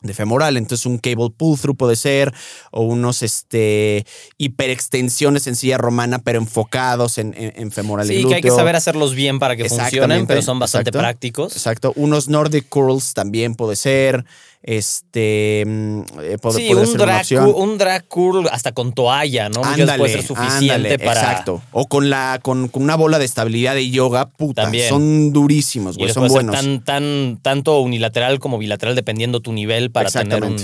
de 0.00 0.14
femoral. 0.14 0.56
Entonces 0.56 0.86
un 0.86 0.98
cable 0.98 1.30
pull 1.36 1.58
through 1.58 1.76
puede 1.76 1.96
ser, 1.96 2.32
o 2.70 2.82
unos 2.82 3.22
este, 3.22 4.06
hiperextensiones 4.36 5.46
en 5.46 5.56
silla 5.56 5.78
romana, 5.78 6.18
pero 6.18 6.38
enfocados 6.38 7.18
en, 7.18 7.34
en- 7.36 7.52
en 7.56 7.70
femoral 7.70 8.10
y 8.10 8.16
Sí, 8.22 8.28
que 8.28 8.34
hay 8.36 8.40
que 8.42 8.48
glúteo. 8.48 8.56
saber 8.56 8.76
hacerlos 8.76 9.14
bien 9.14 9.38
para 9.38 9.56
que 9.56 9.68
funcionen, 9.68 10.26
pero 10.26 10.42
son 10.42 10.58
bastante 10.58 10.90
exacto. 10.90 10.98
prácticos. 11.02 11.52
Exacto. 11.54 11.92
Unos 11.96 12.28
Nordic 12.28 12.68
curls 12.68 13.14
también 13.14 13.54
puede 13.54 13.76
ser. 13.76 14.24
Este 14.70 15.64
mm, 15.66 16.00
eh, 16.22 16.36
puede, 16.38 16.56
Sí, 16.58 16.74
un 16.74 16.92
drag, 16.98 17.26
cu- 17.26 17.58
un 17.58 17.78
drag 17.78 18.06
curl 18.06 18.46
hasta 18.52 18.72
con 18.72 18.92
toalla, 18.92 19.48
¿no? 19.48 19.64
Ándale, 19.64 19.98
puede 19.98 20.12
ser 20.12 20.22
suficiente 20.22 20.74
ándale, 20.74 20.98
para. 20.98 21.22
Exacto. 21.22 21.62
O 21.72 21.86
con 21.86 22.10
la 22.10 22.38
con, 22.42 22.68
con 22.68 22.82
una 22.82 22.94
bola 22.94 23.18
de 23.18 23.24
estabilidad 23.24 23.74
de 23.74 23.88
yoga, 23.88 24.28
puta. 24.28 24.64
También. 24.64 24.90
Son 24.90 25.32
durísimos, 25.32 25.96
güey. 25.96 26.12
Son 26.12 26.28
buenos. 26.28 26.54
tan, 26.54 26.84
tan, 26.84 27.38
tanto 27.40 27.80
unilateral 27.80 28.40
como 28.40 28.58
bilateral, 28.58 28.94
dependiendo 28.94 29.40
tu 29.40 29.54
nivel 29.54 29.90
para 29.90 30.10
tener 30.10 30.44
un. 30.44 30.56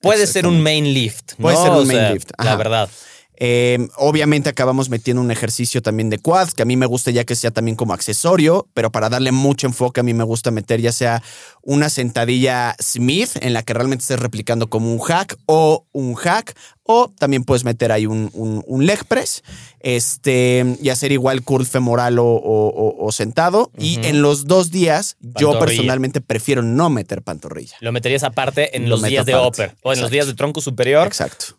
Puede 0.00 0.26
ser 0.26 0.48
un 0.48 0.60
main 0.60 0.92
lift. 0.92 1.34
Puede 1.38 1.56
¿no? 1.56 1.62
ser 1.62 1.70
un 1.70 1.78
O 1.78 1.84
main 1.84 1.98
sea, 1.98 2.12
lift, 2.12 2.30
La 2.42 2.56
verdad. 2.56 2.88
Eh, 3.36 3.88
obviamente 3.96 4.48
acabamos 4.48 4.88
metiendo 4.90 5.20
un 5.20 5.30
ejercicio 5.30 5.82
también 5.82 6.08
de 6.10 6.18
quads, 6.18 6.54
que 6.54 6.62
a 6.62 6.66
mí 6.66 6.76
me 6.76 6.86
gusta 6.86 7.10
ya 7.10 7.24
que 7.24 7.34
sea 7.34 7.50
también 7.50 7.76
como 7.76 7.92
accesorio, 7.92 8.68
pero 8.74 8.90
para 8.92 9.08
darle 9.08 9.32
mucho 9.32 9.66
enfoque 9.66 10.00
a 10.00 10.02
mí 10.04 10.14
me 10.14 10.24
gusta 10.24 10.50
meter 10.50 10.80
ya 10.80 10.92
sea 10.92 11.22
una 11.62 11.88
sentadilla 11.90 12.76
Smith 12.80 13.30
en 13.40 13.52
la 13.52 13.62
que 13.62 13.74
realmente 13.74 14.02
estés 14.02 14.20
replicando 14.20 14.68
como 14.70 14.92
un 14.92 15.00
hack 15.00 15.36
o 15.46 15.86
un 15.92 16.14
hack, 16.14 16.54
o 16.86 17.10
también 17.18 17.44
puedes 17.44 17.64
meter 17.64 17.90
ahí 17.92 18.06
un, 18.06 18.30
un- 18.34 18.62
un 18.66 18.86
leg 18.86 19.04
press 19.06 19.42
este, 19.80 20.76
y 20.80 20.88
hacer 20.88 21.12
igual 21.12 21.42
curl 21.42 21.64
femoral 21.66 22.18
o, 22.18 22.24
o- 22.26 22.68
o- 22.68 23.06
o 23.06 23.12
sentado. 23.12 23.70
Y 23.78 23.98
en 24.04 24.22
los 24.22 24.44
dos 24.46 24.70
días 24.70 25.16
yo 25.20 25.52
personalmente 25.58 26.20
prefiero 26.20 26.62
no 26.62 26.90
meter 26.90 27.22
pantorrilla. 27.22 27.76
Lo 27.80 27.92
meterías 27.92 28.22
aparte 28.22 28.76
en 28.76 28.84
Lo 28.84 28.90
los 28.96 29.02
días 29.02 29.26
de 29.26 29.34
upper 29.36 29.74
o 29.82 29.92
en 29.92 30.00
los 30.00 30.10
días 30.10 30.26
de 30.26 30.34
tronco 30.34 30.60
superior, 30.60 31.06
Exacto, 31.06 31.56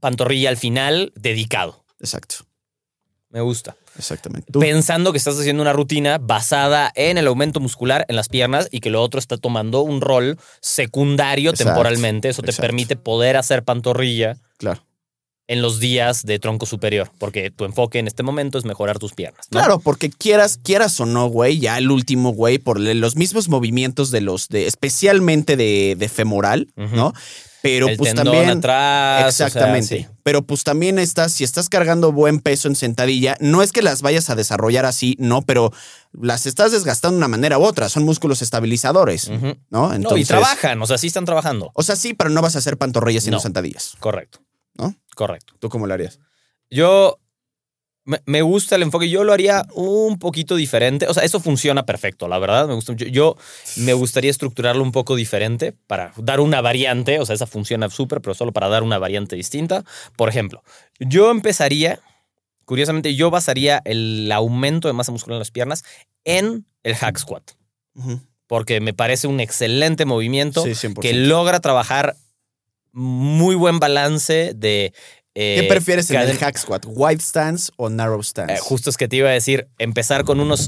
pantorrilla 0.00 0.48
al 0.48 0.56
final, 0.56 1.12
dedicado. 1.14 1.84
exacto, 2.00 2.36
Me 3.28 3.40
gusta. 3.40 3.76
exactamente. 3.96 4.50
Tú- 4.52 4.58
Pensando 4.60 5.12
que 5.12 5.18
estás 5.18 5.38
haciendo 5.38 5.62
una 5.62 5.72
rutina 5.72 6.18
basada 6.18 6.90
en 6.96 7.16
el 7.18 7.26
aumento 7.28 7.60
muscular 7.60 8.04
en 8.08 8.16
las 8.16 8.28
piernas 8.28 8.66
y 8.72 8.80
que 8.80 8.90
lo 8.90 9.02
otro 9.02 9.20
está 9.20 9.36
tomando 9.36 9.82
un 9.82 10.00
rol 10.00 10.36
secundario 10.60 11.50
Exacto, 11.50 11.70
temporalmente. 11.70 12.28
Eso 12.28 12.42
te 12.42 12.50
exacto. 12.50 12.66
permite 12.66 12.96
poder 12.96 13.36
hacer 13.36 13.62
pantorrilla 13.64 14.36
Claro. 14.58 14.82
En 15.50 15.62
los 15.62 15.80
días 15.80 16.22
de 16.24 16.38
tronco 16.38 16.64
superior, 16.64 17.10
porque 17.18 17.50
tu 17.50 17.64
enfoque 17.64 17.98
en 17.98 18.06
este 18.06 18.22
momento 18.22 18.56
es 18.56 18.64
mejorar 18.64 19.00
tus 19.00 19.14
piernas. 19.14 19.48
¿no? 19.50 19.58
Claro, 19.58 19.80
porque 19.80 20.08
quieras, 20.08 20.60
quieras 20.62 21.00
o 21.00 21.06
no, 21.06 21.26
güey, 21.26 21.58
ya 21.58 21.76
el 21.76 21.90
último, 21.90 22.30
güey, 22.30 22.58
por 22.58 22.78
los 22.78 23.16
mismos 23.16 23.48
movimientos 23.48 24.12
de 24.12 24.20
los, 24.20 24.46
de, 24.48 24.68
especialmente 24.68 25.56
de, 25.56 25.96
de 25.98 26.08
femoral. 26.08 26.68
¿no? 26.76 27.12
Pero 27.62 27.88
el 27.88 27.96
pues 27.96 28.14
también. 28.14 28.48
atrás. 28.48 29.26
o 29.26 29.32
sea, 29.32 29.48
Exactamente. 29.48 29.98
sí. 29.98 30.06
Pero 30.22 30.42
pues 30.42 30.62
también 30.62 31.00
estás, 31.00 31.32
si 31.32 31.42
estás 31.42 31.68
cargando 31.68 32.12
buen 32.12 32.38
peso 32.38 32.68
en 32.68 32.76
sentadilla, 32.76 33.36
no 33.40 33.62
es 33.62 33.72
que 33.72 33.82
las 33.82 34.02
vayas 34.02 34.30
a 34.30 34.36
desarrollar 34.36 34.86
así, 34.86 35.16
no, 35.18 35.42
pero 35.42 35.72
las 36.12 36.46
estás 36.46 36.70
desgastando 36.70 37.14
de 37.16 37.18
una 37.18 37.28
manera 37.28 37.58
u 37.58 37.64
otra. 37.64 37.88
Son 37.88 38.04
músculos 38.04 38.40
estabilizadores. 38.40 39.28
¿no? 39.68 39.98
No, 39.98 40.16
y 40.16 40.24
trabajan, 40.24 40.80
o 40.80 40.86
sea, 40.86 40.96
sí 40.96 41.08
están 41.08 41.24
trabajando. 41.24 41.72
O 41.74 41.82
sea, 41.82 41.96
sí, 41.96 42.14
pero 42.14 42.30
no 42.30 42.40
vas 42.40 42.54
a 42.54 42.60
hacer 42.60 42.78
pantorrillas 42.78 43.24
sino 43.24 43.38
No. 43.38 43.40
sentadillas, 43.42 43.94
Correcto. 43.98 44.38
¿No? 44.80 44.94
Correcto. 45.14 45.54
¿Tú 45.58 45.68
cómo 45.68 45.86
lo 45.86 45.94
harías? 45.94 46.18
Yo 46.70 47.18
me, 48.04 48.42
gusta 48.42 48.76
el 48.76 48.82
enfoque. 48.82 49.08
Yo 49.08 49.24
lo 49.24 49.32
haría 49.32 49.66
un 49.74 50.18
poquito 50.18 50.56
diferente. 50.56 51.06
O 51.06 51.14
sea, 51.14 51.22
eso 51.22 51.40
funciona 51.40 51.84
perfecto, 51.84 52.28
la 52.28 52.38
verdad. 52.38 52.66
Me 52.66 52.74
gusta. 52.74 52.94
Yo 52.94 53.36
me 53.76 53.92
gustaría 53.92 54.30
estructurarlo 54.30 54.82
un 54.82 54.92
poco 54.92 55.16
diferente 55.16 55.74
para 55.86 56.12
dar 56.16 56.40
una 56.40 56.60
variante. 56.60 57.20
O 57.20 57.26
sea, 57.26 57.34
esa 57.34 57.46
funciona 57.46 57.88
súper, 57.90 58.20
pero 58.20 58.34
solo 58.34 58.52
para 58.52 58.68
dar 58.68 58.82
una 58.82 58.98
variante 58.98 59.36
distinta. 59.36 59.84
Por 60.16 60.28
ejemplo, 60.28 60.62
yo 60.98 61.30
empezaría, 61.30 62.00
curiosamente, 62.64 63.14
yo 63.14 63.30
basaría 63.30 63.82
el 63.84 64.30
aumento 64.32 64.88
de 64.88 64.94
masa 64.94 65.12
muscular 65.12 65.36
en 65.36 65.40
las 65.40 65.50
piernas 65.50 65.84
en 66.24 66.66
el 66.82 66.94
hack 66.96 67.18
squat. 67.18 67.52
Porque 68.46 68.80
me 68.80 68.94
parece 68.94 69.26
un 69.26 69.40
excelente 69.40 70.06
movimiento 70.06 70.64
Sí, 70.64 70.70
100%. 70.70 71.00
que 71.00 71.12
logra 71.12 71.60
trabajar 71.60 72.16
muy 72.92 73.54
buen 73.54 73.78
balance 73.78 74.52
de. 74.54 74.92
eh, 75.34 75.58
¿Qué 75.60 75.66
prefieres 75.68 76.10
en 76.10 76.20
el 76.20 76.36
hack 76.38 76.56
squat? 76.58 76.84
¿Wide 76.88 77.20
stance 77.20 77.70
o 77.76 77.88
narrow 77.90 78.22
stance? 78.22 78.54
eh, 78.54 78.58
justo 78.60 78.90
es 78.90 78.96
que 78.96 79.08
te 79.08 79.16
iba 79.16 79.28
a 79.28 79.32
decir, 79.32 79.68
empezar 79.78 80.24
con 80.24 80.40
unos. 80.40 80.66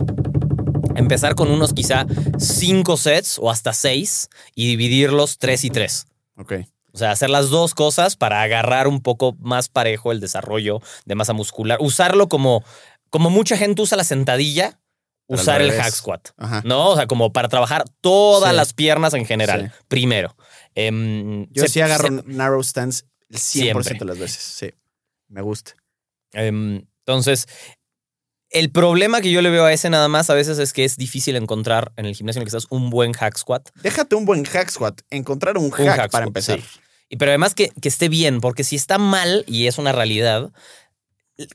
Empezar 0.95 1.35
con 1.35 1.51
unos 1.51 1.73
quizá 1.73 2.07
cinco 2.39 2.97
sets 2.99 3.39
o 3.39 3.51
hasta 3.51 3.73
seis 3.73 4.29
y 4.55 4.67
dividirlos 4.69 5.39
tres 5.39 5.65
y 5.65 5.71
tres. 5.71 6.07
Ok. 6.37 6.53
O 6.93 6.99
sea, 6.99 7.11
hacer 7.13 7.31
las 7.31 7.49
dos 7.49 7.75
cosas 7.75 8.17
para 8.17 8.43
agarrar 8.43 8.87
un 8.87 9.01
poco 9.01 9.35
más 9.41 9.71
parejo 9.71 10.13
el 10.13 10.21
desarrollo 10.21 10.81
de 11.07 11.15
masa 11.15 11.33
muscular. 11.33 11.79
Usarlo 11.81 12.29
como, 12.29 12.63
como 13.09 13.31
mucha 13.31 13.57
gente 13.57 13.81
usa 13.81 13.97
la 13.97 14.05
sentadilla, 14.05 14.79
usar 15.29 15.63
el 15.63 15.73
hack 15.73 15.93
squat. 15.95 16.29
Ajá. 16.37 16.61
¿No? 16.67 16.91
O 16.91 16.97
sea, 16.97 17.07
como 17.07 17.33
para 17.33 17.49
trabajar 17.49 17.85
todas 18.03 18.51
Sí. 18.51 18.57
las 18.57 18.75
piernas 18.75 19.15
en 19.15 19.25
general, 19.25 19.73
Sí. 19.75 19.85
primero. 19.89 20.37
Em, 20.75 21.47
Yo 21.51 21.63
se- 21.65 21.69
sí 21.69 21.81
agarro 21.81 22.09
se- 22.09 22.23
narrow 22.27 22.63
stance 22.63 23.05
el 23.29 23.39
100% 23.39 23.83
Siempre. 23.83 23.99
de 23.99 24.05
las 24.05 24.19
veces. 24.19 24.43
Sí. 24.43 24.71
Me 25.29 25.43
gusta. 25.43 25.73
Em, 26.33 26.87
entonces, 27.07 27.47
el 28.51 28.71
problema 28.71 29.21
que 29.21 29.31
yo 29.33 29.41
le 29.43 29.51
veo 29.51 29.65
a 29.65 29.73
ese 29.73 29.89
nada 29.91 30.09
más 30.09 30.29
a 30.31 30.35
veces 30.35 30.59
es 30.59 30.73
que 30.73 30.85
es 30.85 30.97
difícil 30.97 31.37
encontrar 31.37 31.93
en 31.97 32.05
el 32.07 32.15
gimnasio 32.15 32.39
en 32.41 32.43
el 32.43 32.51
que 32.51 32.57
estás 32.57 32.71
un 32.71 32.91
buen 32.91 33.13
hack 33.13 33.37
squat. 33.39 33.71
Déjate 33.83 34.15
un 34.15 34.25
buen 34.27 34.45
hack 34.45 34.71
squat. 34.71 35.01
Encontrar 35.11 35.57
un 35.59 35.71
hack, 35.71 35.87
hack 35.87 35.97
para 35.97 36.09
squat, 36.09 36.27
empezar. 36.27 36.61
sí. 36.61 36.67
Y 37.09 37.17
pero 37.17 37.31
además 37.31 37.55
que, 37.55 37.71
que 37.81 37.89
esté 37.89 38.09
bien, 38.09 38.41
porque 38.41 38.65
si 38.65 38.77
está 38.77 38.97
mal 38.99 39.45
y 39.47 39.67
es 39.67 39.77
una 39.79 39.93
realidad, 39.93 40.51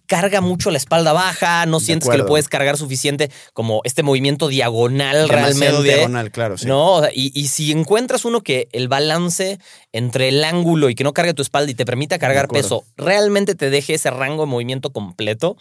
carga 0.07 0.41
mucho 0.41 0.71
la 0.71 0.77
espalda 0.77 1.13
baja, 1.13 1.65
no 1.65 1.79
De 1.79 1.85
sientes 1.85 2.07
que 2.09 2.17
lo 2.17 2.23
acuerdo. 2.23 2.29
puedes 2.33 2.49
cargar 2.49 2.77
suficiente 2.77 3.31
como 3.53 3.81
este 3.83 4.03
movimiento 4.03 4.47
diagonal 4.47 5.27
Demasiado 5.27 5.59
realmente. 5.59 5.83
diagonal, 5.95 6.31
claro. 6.31 6.57
Sí. 6.57 6.65
No, 6.65 7.03
y, 7.13 7.31
y 7.39 7.47
si 7.47 7.71
encuentras 7.71 8.25
uno 8.25 8.41
que 8.41 8.67
el 8.71 8.87
balance 8.87 9.59
entre 9.93 10.29
el 10.29 10.43
ángulo 10.43 10.89
y 10.89 10.95
que 10.95 11.03
no 11.03 11.13
cargue 11.13 11.33
tu 11.33 11.41
espalda 11.41 11.71
y 11.71 11.75
te 11.75 11.85
permita 11.85 12.17
cargar 12.19 12.47
peso 12.47 12.83
realmente 12.97 13.55
te 13.55 13.69
deje 13.69 13.93
ese 13.93 14.09
rango 14.09 14.43
de 14.43 14.47
movimiento 14.51 14.89
completo, 14.91 15.57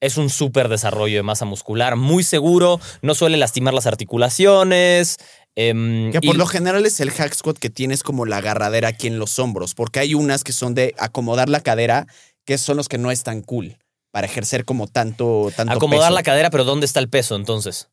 es 0.00 0.16
un 0.16 0.30
súper 0.30 0.68
desarrollo 0.68 1.16
de 1.16 1.22
masa 1.22 1.44
muscular, 1.46 1.96
muy 1.96 2.22
seguro, 2.22 2.80
no 3.02 3.14
suele 3.14 3.36
lastimar 3.36 3.74
las 3.74 3.86
articulaciones. 3.86 5.16
em, 5.58 6.12
Que 6.12 6.20
por 6.20 6.34
y- 6.34 6.38
lo 6.38 6.44
general 6.46 6.84
es 6.84 7.00
el 7.00 7.10
hack 7.10 7.34
squat 7.34 7.56
que 7.56 7.70
tienes 7.70 8.02
como 8.02 8.26
la 8.26 8.36
agarradera 8.38 8.88
aquí 8.88 9.06
en 9.06 9.18
los 9.18 9.38
hombros, 9.38 9.74
porque 9.74 10.00
hay 10.00 10.12
unas 10.14 10.44
que 10.44 10.52
son 10.52 10.74
de 10.74 10.94
acomodar 10.98 11.48
la 11.48 11.60
cadera, 11.62 12.06
que 12.46 12.56
son 12.56 12.78
los 12.78 12.88
que 12.88 12.96
no 12.96 13.10
es 13.10 13.22
tan 13.22 13.42
cool 13.42 13.76
para 14.10 14.26
ejercer 14.26 14.64
como 14.64 14.86
tanto, 14.86 15.52
tanto 15.54 15.74
acomodar 15.74 16.08
peso. 16.08 16.14
la 16.14 16.22
cadera, 16.22 16.48
pero 16.48 16.64
¿dónde 16.64 16.86
está 16.86 17.00
el 17.00 17.10
peso 17.10 17.36
entonces? 17.36 17.88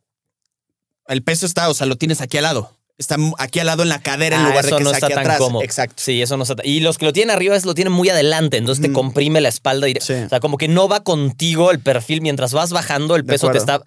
El 1.07 1.21
peso 1.23 1.45
está, 1.45 1.69
o 1.69 1.73
sea, 1.73 1.85
lo 1.85 1.97
tienes 1.97 2.21
aquí 2.21 2.37
al 2.37 2.43
lado. 2.43 2.71
Está 2.97 3.17
aquí 3.39 3.59
al 3.59 3.65
lado 3.65 3.81
en 3.83 3.89
la 3.89 3.99
cadera 3.99 4.35
en 4.37 4.43
Ah, 4.43 4.49
lugar 4.49 4.63
de 4.63 4.69
eso 4.69 4.77
que 4.77 4.83
no 4.83 4.91
está 4.91 5.07
aquí 5.07 5.15
tan 5.15 5.23
atrás. 5.25 5.39
cómodo. 5.39 5.63
Exacto. 5.63 5.95
Sí, 5.97 6.21
eso 6.21 6.37
no 6.37 6.43
está. 6.43 6.55
Y 6.63 6.79
los 6.79 6.97
que 6.99 7.05
lo 7.05 7.11
tienen 7.11 7.35
arriba 7.35 7.55
es 7.55 7.65
lo 7.65 7.73
tienen 7.73 7.91
muy 7.91 8.07
adelante, 8.09 8.57
entonces 8.57 8.81
te 8.83 8.89
Mm. 8.89 8.93
comprime 8.93 9.41
la 9.41 9.49
espalda. 9.49 9.87
Sí. 9.99 10.13
O 10.13 10.29
sea, 10.29 10.39
como 10.39 10.57
que 10.57 10.67
no 10.67 10.87
va 10.87 11.03
contigo 11.03 11.71
el 11.71 11.79
perfil 11.79 12.21
mientras 12.21 12.53
vas 12.53 12.71
bajando, 12.71 13.15
el 13.15 13.23
De 13.23 13.33
peso 13.33 13.49
te 13.49 13.57
está. 13.57 13.81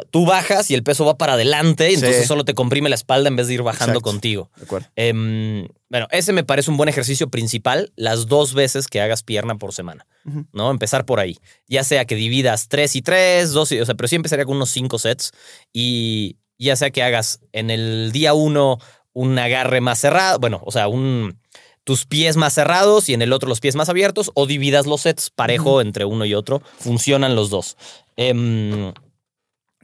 Sea, 0.00 0.04
tú 0.10 0.26
bajas 0.26 0.70
y 0.70 0.74
el 0.74 0.82
peso 0.82 1.04
va 1.04 1.16
para 1.18 1.34
adelante, 1.34 1.86
y 1.90 1.96
Sí. 1.96 2.04
entonces 2.04 2.26
solo 2.26 2.44
te 2.44 2.54
comprime 2.54 2.88
la 2.88 2.94
espalda 2.94 3.28
en 3.28 3.36
vez 3.36 3.48
de 3.48 3.54
ir 3.54 3.62
bajando 3.62 3.94
Exacto. 3.98 4.10
contigo. 4.10 4.50
De 4.56 4.64
acuerdo. 4.64 4.88
Em, 4.96 5.68
bueno, 5.88 6.06
ese 6.10 6.32
me 6.32 6.44
parece 6.44 6.70
un 6.70 6.76
buen 6.76 6.88
ejercicio 6.88 7.28
principal 7.30 7.92
las 7.96 8.26
dos 8.26 8.54
veces 8.54 8.88
que 8.88 9.00
hagas 9.00 9.22
pierna 9.22 9.56
por 9.56 9.72
semana. 9.72 10.06
¿no? 10.52 10.72
Empezar 10.72 11.04
por 11.06 11.20
ahí. 11.20 11.38
Ya 11.68 11.84
sea 11.84 12.04
que 12.04 12.16
dividas 12.16 12.66
tres 12.68 12.96
y 12.96 13.02
tres, 13.02 13.52
dos 13.52 13.70
y, 13.70 13.80
o 13.80 13.86
sea, 13.86 13.94
pero 13.94 14.08
sí 14.08 14.16
empezaría 14.16 14.44
con 14.44 14.56
unos 14.56 14.70
cinco 14.70 14.98
sets 14.98 15.30
y 15.72 16.36
ya 16.58 16.74
sea 16.74 16.90
que 16.90 17.02
hagas 17.04 17.38
en 17.52 17.70
el 17.70 18.10
día 18.12 18.34
uno 18.34 18.78
un 19.12 19.38
agarre 19.38 19.80
más 19.80 20.00
cerrado, 20.00 20.38
bueno, 20.40 20.60
o 20.64 20.72
sea, 20.72 20.88
un 20.88 21.38
tus 21.84 22.04
pies 22.06 22.36
más 22.36 22.54
cerrados 22.54 23.08
y 23.08 23.14
en 23.14 23.22
el 23.22 23.32
otro 23.32 23.48
los 23.48 23.60
pies 23.60 23.76
más 23.76 23.88
abiertos 23.88 24.32
o 24.34 24.46
dividas 24.46 24.86
los 24.86 25.02
sets 25.02 25.30
parejo 25.30 25.80
entre 25.80 26.04
uno 26.04 26.24
y 26.24 26.34
otro. 26.34 26.60
Funcionan 26.80 27.36
los 27.36 27.48
dos. 27.48 27.76
Em, 28.16 28.92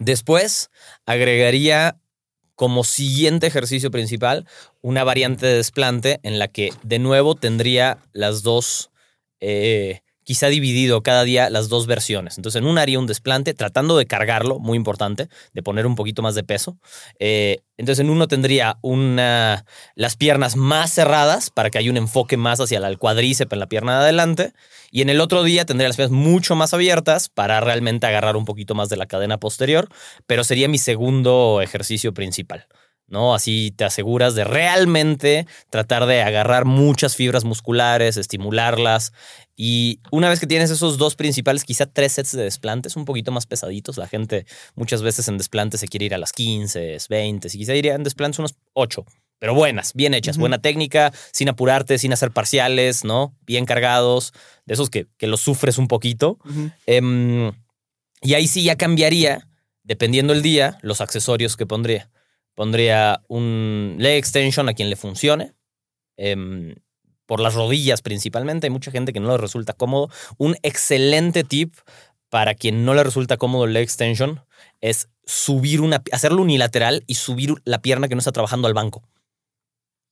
después 0.04 0.70
agregaría 1.06 1.98
como 2.54 2.84
siguiente 2.84 3.46
ejercicio 3.46 3.90
principal 3.90 4.46
una 4.82 5.04
variante 5.04 5.46
de 5.46 5.56
desplante 5.56 6.20
en 6.22 6.38
la 6.38 6.48
que 6.48 6.72
de 6.82 6.98
nuevo 6.98 7.34
tendría 7.34 7.98
las 8.12 8.42
dos, 8.42 8.90
eh, 9.40 10.01
quizá 10.24 10.48
dividido 10.48 11.02
cada 11.02 11.24
día 11.24 11.50
las 11.50 11.68
dos 11.68 11.86
versiones. 11.86 12.36
Entonces 12.38 12.60
en 12.60 12.68
una 12.68 12.82
haría 12.82 12.98
un 12.98 13.06
desplante 13.06 13.54
tratando 13.54 13.96
de 13.96 14.06
cargarlo, 14.06 14.58
muy 14.58 14.76
importante, 14.76 15.28
de 15.52 15.62
poner 15.62 15.86
un 15.86 15.94
poquito 15.94 16.22
más 16.22 16.34
de 16.34 16.44
peso. 16.44 16.78
Eh, 17.18 17.60
entonces 17.76 18.04
en 18.04 18.10
uno 18.10 18.28
tendría 18.28 18.78
una, 18.82 19.64
las 19.94 20.16
piernas 20.16 20.56
más 20.56 20.92
cerradas 20.92 21.50
para 21.50 21.70
que 21.70 21.78
haya 21.78 21.90
un 21.90 21.96
enfoque 21.96 22.36
más 22.36 22.60
hacia 22.60 22.78
el 22.78 22.98
cuadríceps 22.98 23.52
en 23.52 23.58
la 23.58 23.68
pierna 23.68 23.98
de 23.98 24.04
adelante. 24.04 24.52
Y 24.90 25.02
en 25.02 25.10
el 25.10 25.20
otro 25.20 25.42
día 25.42 25.64
tendría 25.64 25.88
las 25.88 25.96
piernas 25.96 26.16
mucho 26.16 26.54
más 26.54 26.74
abiertas 26.74 27.28
para 27.28 27.60
realmente 27.60 28.06
agarrar 28.06 28.36
un 28.36 28.44
poquito 28.44 28.74
más 28.74 28.88
de 28.88 28.96
la 28.96 29.06
cadena 29.06 29.38
posterior, 29.38 29.88
pero 30.26 30.44
sería 30.44 30.68
mi 30.68 30.78
segundo 30.78 31.60
ejercicio 31.62 32.12
principal. 32.14 32.66
¿No? 33.12 33.34
Así 33.34 33.72
te 33.76 33.84
aseguras 33.84 34.34
de 34.34 34.42
realmente 34.42 35.46
tratar 35.68 36.06
de 36.06 36.22
agarrar 36.22 36.64
muchas 36.64 37.14
fibras 37.14 37.44
musculares, 37.44 38.16
estimularlas. 38.16 39.12
Y 39.54 40.00
una 40.10 40.30
vez 40.30 40.40
que 40.40 40.46
tienes 40.46 40.70
esos 40.70 40.96
dos 40.96 41.14
principales, 41.14 41.64
quizá 41.64 41.84
tres 41.84 42.12
sets 42.12 42.32
de 42.32 42.44
desplantes 42.44 42.96
un 42.96 43.04
poquito 43.04 43.30
más 43.30 43.44
pesaditos. 43.44 43.98
La 43.98 44.08
gente 44.08 44.46
muchas 44.74 45.02
veces 45.02 45.28
en 45.28 45.36
desplantes 45.36 45.80
se 45.80 45.88
quiere 45.88 46.06
ir 46.06 46.14
a 46.14 46.18
las 46.18 46.32
15, 46.32 46.96
20, 47.08 47.48
y 47.48 47.58
quizá 47.58 47.74
iría 47.74 47.94
en 47.94 48.02
desplantes 48.02 48.38
unos 48.38 48.54
8. 48.72 49.04
Pero 49.38 49.54
buenas, 49.54 49.92
bien 49.92 50.14
hechas, 50.14 50.38
buena 50.38 50.62
técnica, 50.62 51.12
sin 51.32 51.50
apurarte, 51.50 51.98
sin 51.98 52.12
hacer 52.14 52.30
parciales, 52.30 53.04
¿no? 53.04 53.36
Bien 53.44 53.66
cargados, 53.66 54.32
de 54.64 54.74
esos 54.74 54.88
que, 54.88 55.08
que 55.18 55.26
los 55.26 55.40
sufres 55.40 55.76
un 55.76 55.88
poquito. 55.88 56.38
Em, 56.86 57.52
y 58.22 58.34
ahí 58.34 58.46
sí 58.46 58.62
ya 58.62 58.76
cambiaría, 58.76 59.48
dependiendo 59.82 60.32
el 60.32 60.40
día, 60.40 60.78
los 60.80 61.02
accesorios 61.02 61.56
que 61.56 61.66
pondría. 61.66 62.08
Pondría 62.54 63.22
un 63.28 63.96
leg 63.98 64.16
extension 64.16 64.68
a 64.68 64.74
quien 64.74 64.90
le 64.90 64.96
funcione, 64.96 65.54
em, 66.16 66.74
por 67.26 67.40
las 67.40 67.54
rodillas 67.54 68.02
principalmente. 68.02 68.66
Hay 68.66 68.70
mucha 68.70 68.90
gente 68.90 69.12
que 69.12 69.20
no 69.20 69.30
le 69.30 69.38
resulta 69.38 69.72
cómodo. 69.72 70.10
Un 70.38 70.56
excelente 70.62 71.44
tip 71.44 71.74
para 72.28 72.54
quien 72.54 72.84
no 72.84 72.94
le 72.94 73.04
resulta 73.04 73.36
cómodo 73.36 73.64
el 73.64 73.72
leg 73.72 73.82
extension 73.82 74.40
es 74.80 75.08
subir 75.24 75.80
una, 75.80 76.02
hacerlo 76.12 76.42
unilateral 76.42 77.04
y 77.06 77.14
subir 77.14 77.54
la 77.64 77.80
pierna 77.80 78.08
que 78.08 78.14
no 78.14 78.18
está 78.18 78.32
trabajando 78.32 78.68
al 78.68 78.74
banco. 78.74 79.02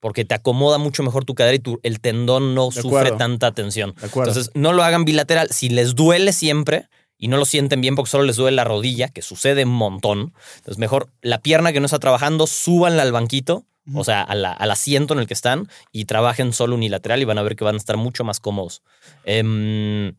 Porque 0.01 0.25
te 0.25 0.35
acomoda 0.35 0.79
mucho 0.79 1.03
mejor 1.03 1.27
tu 1.27 1.35
cadera 1.35 1.57
y 1.57 1.59
tu, 1.59 1.79
el 1.83 2.01
tendón 2.01 2.55
no 2.55 2.71
De 2.71 2.81
sufre 2.81 3.01
acuerdo. 3.01 3.17
tanta 3.19 3.53
tensión. 3.53 3.95
Entonces, 4.03 4.51
no 4.55 4.73
lo 4.73 4.83
hagan 4.83 5.05
bilateral. 5.05 5.51
Si 5.51 5.69
les 5.69 5.95
duele 5.95 6.33
siempre 6.33 6.89
y 7.21 7.29
no 7.29 7.37
lo 7.37 7.45
sienten 7.45 7.81
bien 7.81 7.95
porque 7.95 8.11
solo 8.11 8.25
les 8.25 8.37
duele 8.37 8.57
la 8.57 8.65
rodilla, 8.65 9.09
que 9.09 9.23
sucede 9.23 9.65
un 9.65 9.71
montón, 9.75 10.33
entonces 10.57 10.79
mejor 10.79 11.11
la 11.23 11.39
pierna 11.41 11.73
que 11.73 11.79
no 11.79 11.87
está 11.87 11.99
trabajando, 12.01 12.47
súbanla 12.49 13.03
al 13.03 13.13
banquito, 13.13 13.65
o 13.95 14.05
sea, 14.05 14.27
la- 14.35 14.53
al 14.53 14.71
asiento 14.71 15.15
en 15.15 15.21
el 15.21 15.27
que 15.27 15.35
están 15.35 15.69
y 15.93 16.07
trabajen 16.07 16.53
solo 16.53 16.75
unilateral 16.77 17.21
y 17.21 17.25
van 17.27 17.39
a 17.39 17.43
ver 17.43 17.57
que 17.57 17.65
van 17.65 17.75
a 17.75 17.79
estar 17.79 17.97
mucho 17.97 18.25
más 18.25 18.41
cómodos. 18.41 18.83
Em, 19.25 20.15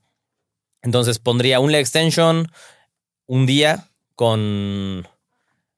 entonces, 0.84 1.20
pondría 1.20 1.60
un 1.60 1.72
leg 1.72 1.82
extension 1.82 2.52
un 3.28 3.46
día 3.46 3.90
con, 4.16 5.08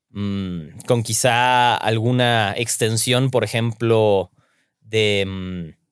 mm, 0.09 0.80
con 0.88 1.03
quizá 1.03 1.76
alguna 1.76 2.53
extensión, 2.57 3.32
por 3.32 3.43
ejemplo, 3.43 4.32
de... 4.82 5.26
mm, 5.28 5.84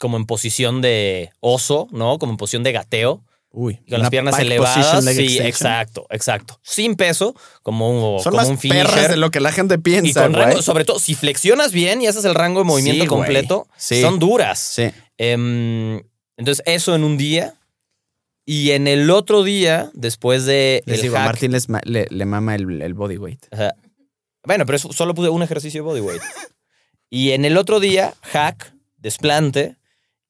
como 0.00 0.16
en 0.16 0.26
posición 0.26 0.82
de 0.82 1.30
oso, 1.40 1.88
¿no? 1.90 2.18
Como 2.18 2.32
en 2.32 2.36
posición 2.36 2.62
de 2.64 2.72
gateo, 2.72 3.22
Uy. 3.56 3.76
con 3.88 4.00
las 4.00 4.10
piernas 4.10 4.38
elevadas. 4.38 5.04
Sí, 5.04 5.10
extension. 5.22 5.46
exacto, 5.46 6.06
exacto. 6.10 6.58
Sin 6.62 6.96
peso, 6.96 7.34
como 7.62 7.88
un, 8.16 8.20
Son 8.20 8.32
como 8.32 8.36
más 8.42 8.48
un 8.50 8.58
perras 8.58 8.90
finisher. 8.90 9.10
de 9.12 9.16
lo 9.16 9.30
que 9.30 9.38
la 9.40 9.52
gente 9.52 9.76
y 9.76 9.78
piensa, 9.78 10.24
con 10.24 10.34
rango, 10.34 10.50
güey. 10.52 10.62
sobre 10.62 10.84
todo, 10.84 10.98
si 10.98 11.14
flexionas 11.14 11.72
bien 11.72 12.02
y 12.02 12.06
haces 12.08 12.24
el 12.24 12.34
rango 12.34 12.58
de 12.60 12.64
movimiento 12.64 13.04
Sí, 13.04 13.08
completo, 13.08 13.68
Sí. 13.76 14.00
son 14.00 14.18
duras. 14.18 14.58
Sí. 14.58 14.90
Em, 15.18 16.02
entonces, 16.36 16.62
eso 16.66 16.94
en 16.94 17.04
un 17.04 17.16
día. 17.16 17.54
Y 18.46 18.72
en 18.72 18.88
el 18.88 19.08
otro 19.10 19.42
día, 19.42 19.90
después 19.94 20.44
de 20.44 20.82
Les 20.86 20.96
el 20.96 21.02
digo, 21.02 21.16
a 21.16 21.20
hack, 21.20 21.26
Martín 21.28 21.52
les 21.52 21.68
ma- 21.70 21.80
le, 21.84 22.06
le 22.10 22.24
mama 22.26 22.54
el, 22.56 22.82
el 22.82 22.92
body 22.92 23.16
weight. 23.16 23.46
o 23.52 23.56
sea, 23.56 23.74
bueno, 24.44 24.66
pero 24.66 24.76
eso 24.76 24.92
solo 24.92 25.14
puse 25.14 25.30
un 25.30 25.42
ejercicio 25.42 25.80
de 25.82 25.88
bodyweight. 25.88 26.20
y 27.08 27.30
en 27.30 27.44
el 27.46 27.56
otro 27.56 27.80
día, 27.80 28.12
hack, 28.20 28.74
desplante, 28.98 29.76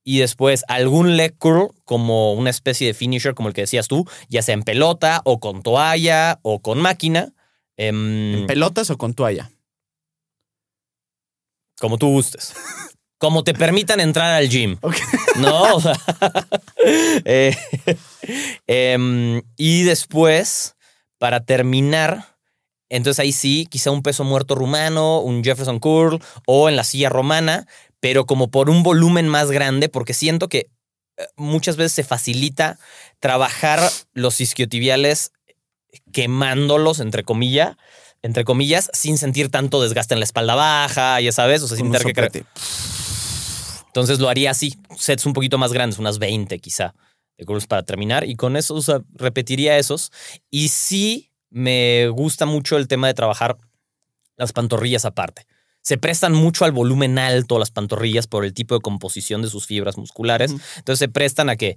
y 0.05 0.19
después 0.19 0.65
algún 0.69 1.17
leg 1.17 1.37
curl 1.39 1.71
como 1.85 2.35
una 2.35 2.51
especie 2.51 2.87
de 2.87 2.95
finisher, 2.95 3.35
como 3.35 3.49
el 3.49 3.55
que 3.55 3.63
decías 3.63 3.89
tú, 3.89 4.07
ya 4.29 4.43
sea 4.43 4.55
en 4.55 4.63
pelota 4.63 5.23
o 5.25 5.41
con 5.41 5.63
toalla 5.63 6.39
o 6.43 6.61
con 6.61 6.81
máquina. 6.81 7.33
em, 7.77 8.35
¿En 8.35 8.47
pelotas 8.47 8.91
o 8.91 8.99
con 8.99 9.15
toalla? 9.15 9.51
como 11.81 11.99
tú 11.99 12.09
gustes. 12.09 12.55
Como 13.19 13.45
te 13.45 13.55
permitan 13.55 14.01
entrar 14.01 14.33
al 14.33 14.49
gym. 14.49 14.79
Ok. 14.83 14.97
¿No? 15.37 15.75
O 15.75 15.81
sea, 15.81 15.99
eh, 17.25 17.57
em, 18.67 19.43
y 19.57 19.83
después, 19.83 20.77
para 21.19 21.45
terminar, 21.45 22.37
entonces 22.89 23.19
ahí 23.19 23.33
sí, 23.33 23.67
quizá 23.69 23.91
un 23.91 24.03
peso 24.03 24.23
muerto 24.25 24.55
rumano, 24.55 25.21
un 25.21 25.43
Jefferson 25.43 25.81
Curl 25.81 26.21
o 26.47 26.69
en 26.69 26.77
la 26.77 26.85
silla 26.85 27.09
romana, 27.09 27.67
pero 28.05 28.27
como 28.27 28.51
por 28.51 28.69
un 28.69 28.83
volumen 28.83 29.29
más 29.29 29.51
grande, 29.51 29.89
porque 29.89 30.13
siento 30.13 30.51
que 30.51 30.69
eh, 31.17 31.27
muchas 31.37 31.79
veces 31.79 31.93
se 31.93 32.05
facilita 32.05 32.79
trabajar 33.19 33.81
los 34.13 34.43
isquiotibiales 34.43 35.33
quemándolos, 36.13 37.01
entre 37.01 37.23
comillas, 37.25 37.77
entre 38.21 38.45
comillas, 38.45 38.91
sin 38.93 39.17
sentir 39.17 39.49
tanto 39.49 39.81
desgaste 39.81 40.13
en 40.13 40.21
la 40.21 40.25
espalda 40.25 40.55
baja, 40.55 41.19
ya 41.23 41.33
sabes, 41.33 41.63
o 41.63 41.69
sea, 41.69 41.79
sin 41.79 41.91
tener 41.91 42.13
que 42.13 42.45
entonces 43.87 44.19
lo 44.19 44.29
haría 44.29 44.51
así, 44.51 44.75
sets 44.99 45.25
un 45.25 45.33
poquito 45.33 45.57
más 45.57 45.73
grandes, 45.73 45.99
unas 45.99 46.19
20 46.19 46.59
quizá, 46.59 46.95
de 47.39 47.47
curls 47.47 47.67
para 47.67 47.85
terminar. 47.85 48.29
Y 48.29 48.37
con 48.37 48.59
eso 48.59 48.75
o 48.75 48.83
sea, 48.83 49.01
repetiría 49.15 49.79
esos. 49.79 50.13
Y 50.51 50.69
sí 50.69 51.33
me 51.49 52.09
gusta 52.09 52.45
mucho 52.45 52.77
el 52.77 52.87
tema 52.87 53.07
de 53.07 53.15
trabajar 53.15 53.57
las 54.37 54.53
pantorrillas 54.53 55.07
aparte. 55.07 55.47
Se 55.85 55.99
prestan 55.99 56.33
mucho 56.33 56.65
al 56.65 56.73
volumen 56.73 57.19
alto 57.19 57.59
las 57.59 57.71
pantorrillas 57.71 58.27
por 58.27 58.45
el 58.45 58.55
tipo 58.55 58.75
de 58.75 58.81
composición 58.81 59.43
de 59.43 59.49
sus 59.49 59.67
fibras 59.67 59.99
musculares. 59.99 60.51
Entonces 60.79 60.99
se 60.99 61.09
prestan 61.09 61.51
a 61.51 61.57
que, 61.57 61.77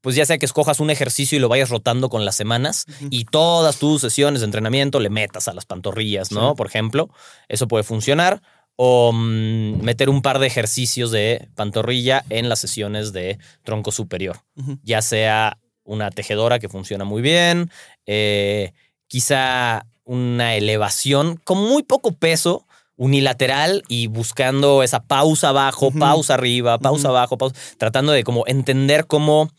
pues 0.00 0.14
ya 0.14 0.24
sea 0.24 0.38
que 0.38 0.46
escojas 0.46 0.78
un 0.78 0.88
ejercicio 0.88 1.36
y 1.36 1.40
lo 1.40 1.48
vayas 1.48 1.68
rotando 1.68 2.08
con 2.08 2.24
las 2.24 2.36
semanas 2.36 2.86
y 3.10 3.24
todas 3.24 3.78
tus 3.78 4.00
sesiones 4.00 4.40
de 4.40 4.44
entrenamiento 4.44 5.00
le 5.00 5.10
metas 5.10 5.48
a 5.48 5.52
las 5.52 5.66
pantorrillas, 5.66 6.30
¿no? 6.30 6.50
Sí. 6.50 6.56
Por 6.56 6.68
ejemplo, 6.68 7.10
eso 7.48 7.66
puede 7.66 7.82
funcionar. 7.82 8.40
O 8.76 9.12
mm, 9.12 9.82
meter 9.82 10.08
un 10.08 10.22
par 10.22 10.38
de 10.38 10.46
ejercicios 10.46 11.10
de 11.10 11.48
pantorrilla 11.56 12.24
en 12.30 12.48
las 12.48 12.60
sesiones 12.60 13.12
de 13.12 13.38
tronco 13.64 13.90
superior. 13.90 14.40
Ya 14.84 15.02
sea 15.02 15.58
una 15.84 16.10
tejedora 16.10 16.58
que 16.60 16.68
funciona 16.68 17.04
muy 17.04 17.20
bien, 17.20 17.70
eh, 18.06 18.72
quizá 19.06 19.86
una 20.04 20.54
elevación 20.54 21.40
con 21.44 21.58
muy 21.58 21.82
poco 21.82 22.12
peso, 22.12 22.66
unilateral 22.96 23.82
y 23.88 24.06
buscando 24.06 24.82
esa 24.82 25.02
pausa 25.04 25.48
abajo, 25.48 25.90
pausa 25.90 26.34
arriba, 26.34 26.78
pausa 26.78 27.08
abajo, 27.08 27.36
pausa, 27.36 27.54
tratando 27.76 28.12
de 28.12 28.24
como 28.24 28.44
entender 28.46 29.06
cómo 29.06 29.50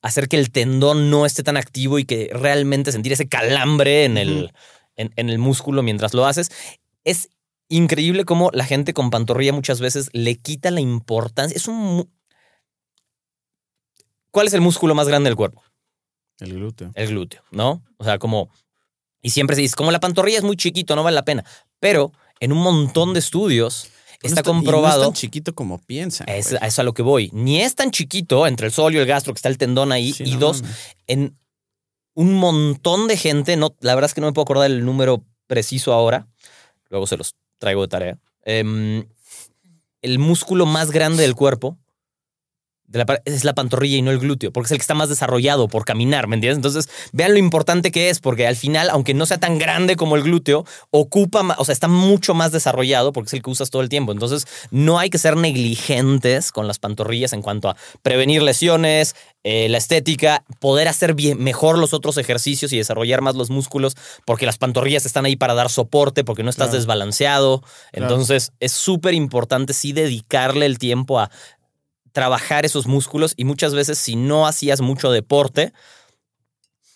hacer 0.00 0.28
que 0.28 0.38
el 0.38 0.50
tendón 0.50 1.10
no 1.10 1.26
esté 1.26 1.42
tan 1.42 1.56
activo 1.56 1.98
y 1.98 2.04
que 2.04 2.30
realmente 2.32 2.92
sentir 2.92 3.12
ese 3.12 3.28
calambre 3.28 4.04
en, 4.04 4.18
el, 4.18 4.52
en, 4.96 5.12
en 5.16 5.30
el 5.30 5.38
músculo 5.38 5.82
mientras 5.82 6.14
lo 6.14 6.26
haces. 6.26 6.50
Es 7.04 7.30
increíble 7.68 8.24
cómo 8.24 8.50
la 8.52 8.64
gente 8.64 8.92
con 8.94 9.10
pantorrilla 9.10 9.52
muchas 9.52 9.80
veces 9.80 10.10
le 10.12 10.36
quita 10.36 10.70
la 10.70 10.80
importancia. 10.80 11.56
Es 11.56 11.68
un... 11.68 12.10
¿Cuál 14.30 14.46
es 14.46 14.54
el 14.54 14.60
músculo 14.60 14.94
más 14.94 15.08
grande 15.08 15.30
del 15.30 15.36
cuerpo? 15.36 15.62
El 16.40 16.54
glúteo. 16.54 16.90
El 16.94 17.08
glúteo, 17.08 17.42
¿no? 17.50 17.82
O 17.96 18.04
sea, 18.04 18.18
como... 18.18 18.50
Y 19.22 19.30
siempre 19.30 19.56
se 19.56 19.62
dice, 19.62 19.76
como 19.76 19.90
la 19.90 20.00
pantorrilla 20.00 20.38
es 20.38 20.44
muy 20.44 20.56
chiquito, 20.56 20.94
no 20.96 21.02
vale 21.02 21.14
la 21.14 21.24
pena. 21.24 21.44
Pero 21.80 22.12
en 22.44 22.52
un 22.52 22.58
montón 22.58 23.14
de 23.14 23.20
estudios 23.20 23.90
No 24.22 24.28
está 24.28 24.40
y 24.40 24.44
no 24.44 24.52
comprobado... 24.52 25.02
es 25.02 25.08
tan 25.08 25.14
chiquito 25.14 25.54
como 25.54 25.78
piensan. 25.78 26.28
Es, 26.28 26.50
güey. 26.50 26.58
a 26.62 26.66
eso 26.66 26.82
a 26.82 26.84
lo 26.84 26.92
que 26.92 27.02
voy. 27.02 27.30
Ni 27.32 27.60
es 27.60 27.74
tan 27.74 27.90
chiquito 27.90 28.46
entre 28.46 28.66
el 28.66 28.72
solio 28.72 29.00
y 29.00 29.02
el 29.02 29.08
gastro 29.08 29.32
que 29.32 29.38
está 29.38 29.48
el 29.48 29.56
tendón 29.56 29.92
ahí. 29.92 30.12
Sí, 30.12 30.24
y 30.26 30.32
no 30.32 30.40
dos, 30.40 30.62
en 31.06 31.38
un 32.12 32.34
montón 32.34 33.08
de 33.08 33.16
gente, 33.16 33.56
no, 33.56 33.74
la 33.80 33.94
verdad 33.94 34.10
es 34.10 34.14
que 34.14 34.20
no 34.20 34.26
me 34.26 34.34
puedo 34.34 34.44
acordar 34.44 34.70
el 34.70 34.84
número 34.84 35.24
preciso 35.46 35.92
ahora, 35.92 36.28
luego 36.90 37.06
se 37.06 37.16
los 37.16 37.34
traigo 37.58 37.82
de 37.82 37.88
tarea. 37.88 38.18
Em, 38.44 39.06
el 40.02 40.18
músculo 40.18 40.66
más 40.66 40.90
grande 40.90 41.22
del 41.22 41.34
cuerpo 41.34 41.78
es 43.24 43.44
la 43.44 43.54
pantorrilla 43.54 43.96
y 43.96 44.02
no 44.02 44.10
el 44.10 44.18
glúteo, 44.18 44.52
porque 44.52 44.66
es 44.66 44.72
el 44.72 44.78
que 44.78 44.82
está 44.82 44.94
más 44.94 45.08
desarrollado 45.08 45.68
por 45.68 45.84
caminar, 45.84 46.28
¿me 46.28 46.36
entiendes? 46.36 46.58
Entonces, 46.58 46.88
vean 47.12 47.32
lo 47.32 47.38
importante 47.38 47.90
que 47.90 48.10
es, 48.10 48.20
porque 48.20 48.46
al 48.46 48.56
final, 48.56 48.90
aunque 48.90 49.14
no 49.14 49.26
sea 49.26 49.38
tan 49.38 49.58
grande 49.58 49.96
como 49.96 50.16
el 50.16 50.22
glúteo, 50.22 50.64
ocupa, 50.90 51.56
o 51.58 51.64
sea, 51.64 51.72
está 51.72 51.88
mucho 51.88 52.34
más 52.34 52.52
desarrollado 52.52 53.12
porque 53.12 53.28
es 53.28 53.34
el 53.34 53.42
que 53.42 53.50
usas 53.50 53.70
todo 53.70 53.82
el 53.82 53.88
tiempo. 53.88 54.12
Entonces, 54.12 54.46
no 54.70 54.98
hay 54.98 55.10
que 55.10 55.18
ser 55.18 55.36
negligentes 55.36 56.52
con 56.52 56.66
las 56.66 56.78
pantorrillas 56.78 57.32
en 57.32 57.42
cuanto 57.42 57.68
a 57.68 57.76
prevenir 58.02 58.42
lesiones, 58.42 59.16
eh, 59.42 59.68
la 59.68 59.78
estética, 59.78 60.44
poder 60.58 60.88
hacer 60.88 61.14
bien, 61.14 61.42
mejor 61.42 61.78
los 61.78 61.92
otros 61.92 62.16
ejercicios 62.16 62.72
y 62.72 62.78
desarrollar 62.78 63.20
más 63.20 63.34
los 63.34 63.50
músculos, 63.50 63.96
porque 64.24 64.46
las 64.46 64.56
pantorrillas 64.56 65.04
están 65.04 65.26
ahí 65.26 65.36
para 65.36 65.54
dar 65.54 65.68
soporte, 65.68 66.24
porque 66.24 66.42
no 66.42 66.50
estás 66.50 66.72
desbalanceado. 66.72 67.62
Entonces, 67.92 68.52
es 68.60 68.72
súper 68.72 69.14
importante 69.14 69.74
sí 69.74 69.92
dedicarle 69.92 70.66
el 70.66 70.78
tiempo 70.78 71.20
a 71.20 71.30
trabajar 72.14 72.64
esos 72.64 72.86
músculos 72.86 73.34
y 73.36 73.44
muchas 73.44 73.74
veces 73.74 73.98
si 73.98 74.14
no 74.16 74.46
hacías 74.46 74.80
mucho 74.80 75.10
deporte, 75.10 75.74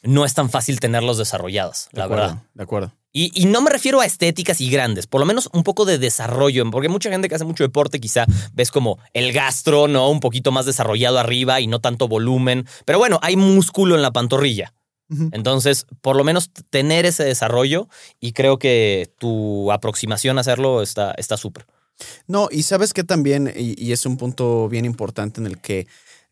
no 0.03 0.25
es 0.25 0.33
tan 0.33 0.49
fácil 0.49 0.81
tenerlos 0.81 1.19
desarrollados, 1.19 1.89
la 1.93 2.07
verdad. 2.07 2.43
De 2.55 2.63
acuerdo. 2.63 2.93
Y, 3.13 3.47
no 3.47 3.63
me 3.63 3.71
refiero 3.71 4.01
a 4.01 4.07
estéticas 4.07 4.61
y 4.61 4.71
grandes, 4.71 5.09
por 5.09 5.21
lo 5.21 5.27
menos 5.27 5.49
un 5.53 5.65
poco 5.65 5.85
de 5.85 5.99
desarrollo, 5.99 6.71
porque 6.71 6.89
mucha 6.89 7.11
gente 7.11 7.29
que 7.29 7.35
hace 7.35 7.45
mucho 7.45 7.65
deporte 7.65 7.99
quizá 7.99 8.27
ves 8.53 8.71
como 8.71 9.01
el 9.13 9.33
gastro, 9.33 9.89
¿no? 9.89 10.09
Un 10.09 10.21
poquito 10.21 10.53
más 10.53 10.67
desarrollado 10.67 11.19
arriba 11.19 11.61
y 11.61 11.67
no 11.67 11.81
tanto 11.81 12.07
volumen. 12.07 12.65
Pero 12.85 12.99
bueno, 13.01 13.19
hay 13.21 13.35
músculo 13.35 13.97
en 13.97 14.03
la 14.03 14.13
pantorrilla. 14.13 14.73
Entonces, 15.33 15.87
por 16.01 16.17
lo 16.17 16.23
menos 16.23 16.51
tener 16.71 17.07
ese 17.07 17.25
desarrollo 17.25 17.89
y 18.21 18.33
creo 18.33 18.59
que 18.59 19.11
tu 19.19 19.73
aproximación 19.73 20.39
a 20.39 20.43
hacerlo 20.43 20.83
está 20.83 21.37
súper. 21.37 21.67
No, 22.27 22.49
y 22.51 22.63
sabes 22.63 22.93
que 22.93 23.05
también, 23.05 23.53
y, 23.57 23.93
es 23.93 24.07
un 24.07 24.17
punto 24.17 24.69
bien 24.69 24.85
importante 24.85 25.41
en 25.41 25.47
el 25.47 25.59
que 25.59 25.87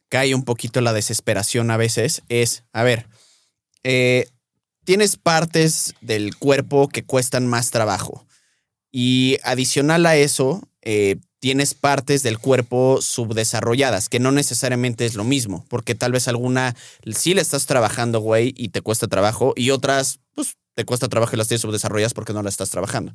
cae 0.08 0.34
un 0.34 0.44
poquito 0.44 0.80
la 0.80 0.92
desesperación 0.92 1.70
a 1.70 1.76
veces, 1.76 2.22
es, 2.28 2.64
a 2.72 2.82
ver, 2.82 3.06
eh, 3.82 4.28
tienes 4.84 5.16
partes 5.16 5.94
del 6.00 6.36
cuerpo 6.36 6.88
que 6.88 7.04
cuestan 7.04 7.46
más 7.46 7.70
trabajo. 7.70 8.26
Y 8.92 9.38
adicional 9.42 10.06
a 10.06 10.16
eso, 10.16 10.68
eh, 10.82 11.16
tienes 11.40 11.74
partes 11.74 12.22
del 12.22 12.38
cuerpo 12.38 13.00
subdesarrolladas, 13.02 14.08
que 14.08 14.20
no 14.20 14.32
necesariamente 14.32 15.04
es 15.04 15.14
lo 15.14 15.24
mismo, 15.24 15.64
porque 15.68 15.94
tal 15.94 16.12
vez 16.12 16.28
alguna 16.28 16.74
sí 17.14 17.34
le 17.34 17.40
estás 17.40 17.66
trabajando, 17.66 18.20
güey, 18.20 18.54
y 18.56 18.68
te 18.68 18.80
cuesta 18.80 19.06
trabajo, 19.06 19.52
y 19.56 19.70
otras, 19.70 20.20
pues, 20.34 20.56
te 20.74 20.84
cuesta 20.84 21.08
trabajo 21.08 21.34
y 21.34 21.38
las 21.38 21.48
tienes 21.48 21.62
subdesarrolladas 21.62 22.14
porque 22.14 22.32
no 22.32 22.42
las 22.42 22.54
estás 22.54 22.70
trabajando. 22.70 23.12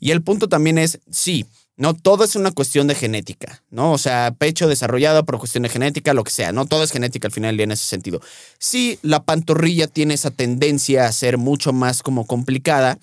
Y 0.00 0.10
el 0.10 0.22
punto 0.22 0.48
también 0.48 0.76
es, 0.76 1.00
sí, 1.10 1.46
no, 1.76 1.94
todo 1.94 2.24
es 2.24 2.36
una 2.36 2.52
cuestión 2.52 2.86
de 2.86 2.94
genética, 2.94 3.62
¿no? 3.70 3.92
O 3.92 3.98
sea, 3.98 4.34
pecho 4.36 4.66
desarrollado 4.66 5.24
por 5.24 5.38
cuestión 5.38 5.62
de 5.62 5.68
genética, 5.68 6.14
lo 6.14 6.24
que 6.24 6.30
sea, 6.30 6.50
¿no? 6.52 6.64
Todo 6.64 6.82
es 6.82 6.90
genética 6.90 7.28
al 7.28 7.32
final 7.32 7.50
del 7.50 7.56
día 7.58 7.64
en 7.64 7.72
ese 7.72 7.84
sentido. 7.84 8.20
Sí, 8.58 8.98
la 9.02 9.22
pantorrilla 9.24 9.86
tiene 9.86 10.14
esa 10.14 10.30
tendencia 10.30 11.06
a 11.06 11.12
ser 11.12 11.36
mucho 11.36 11.74
más 11.74 12.02
como 12.02 12.26
complicada. 12.26 12.98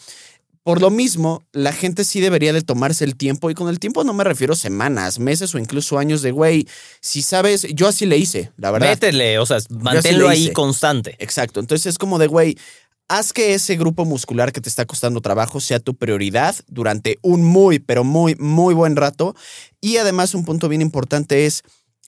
Por 0.63 0.79
lo 0.79 0.89
mismo, 0.89 1.43
la 1.51 1.73
gente 1.73 2.05
sí 2.05 2.21
debería 2.21 2.53
de 2.53 2.61
tomarse 2.61 3.03
el 3.03 3.17
tiempo, 3.17 3.51
y 3.51 3.53
con 3.53 3.67
el 3.67 3.79
tiempo 3.79 4.05
no 4.05 4.13
me 4.13 4.23
refiero 4.23 4.55
semanas, 4.55 5.19
meses 5.19 5.53
o 5.53 5.59
incluso 5.59 5.99
años 5.99 6.21
de, 6.21 6.31
güey, 6.31 6.65
si 7.01 7.21
sabes, 7.21 7.67
yo 7.73 7.87
así 7.87 8.05
le 8.05 8.17
hice, 8.17 8.51
la 8.55 8.71
verdad. 8.71 8.87
Métele, 8.87 9.39
o 9.39 9.45
sea, 9.45 9.57
manténlo 9.69 10.29
ahí 10.29 10.53
constante. 10.53 11.17
Exacto, 11.19 11.59
entonces 11.59 11.87
es 11.87 11.97
como 11.97 12.17
de, 12.17 12.27
güey, 12.27 12.57
haz 13.07 13.33
que 13.33 13.53
ese 13.53 13.75
grupo 13.75 14.05
muscular 14.05 14.51
que 14.51 14.61
te 14.61 14.69
está 14.69 14.85
costando 14.85 15.21
trabajo 15.21 15.59
sea 15.59 15.79
tu 15.79 15.95
prioridad 15.95 16.55
durante 16.67 17.19
un 17.21 17.43
muy, 17.43 17.79
pero 17.79 18.03
muy, 18.03 18.35
muy 18.35 18.73
buen 18.73 18.95
rato. 18.95 19.35
Y 19.81 19.97
además 19.97 20.33
un 20.35 20.45
punto 20.45 20.69
bien 20.69 20.81
importante 20.81 21.45
es 21.45 21.63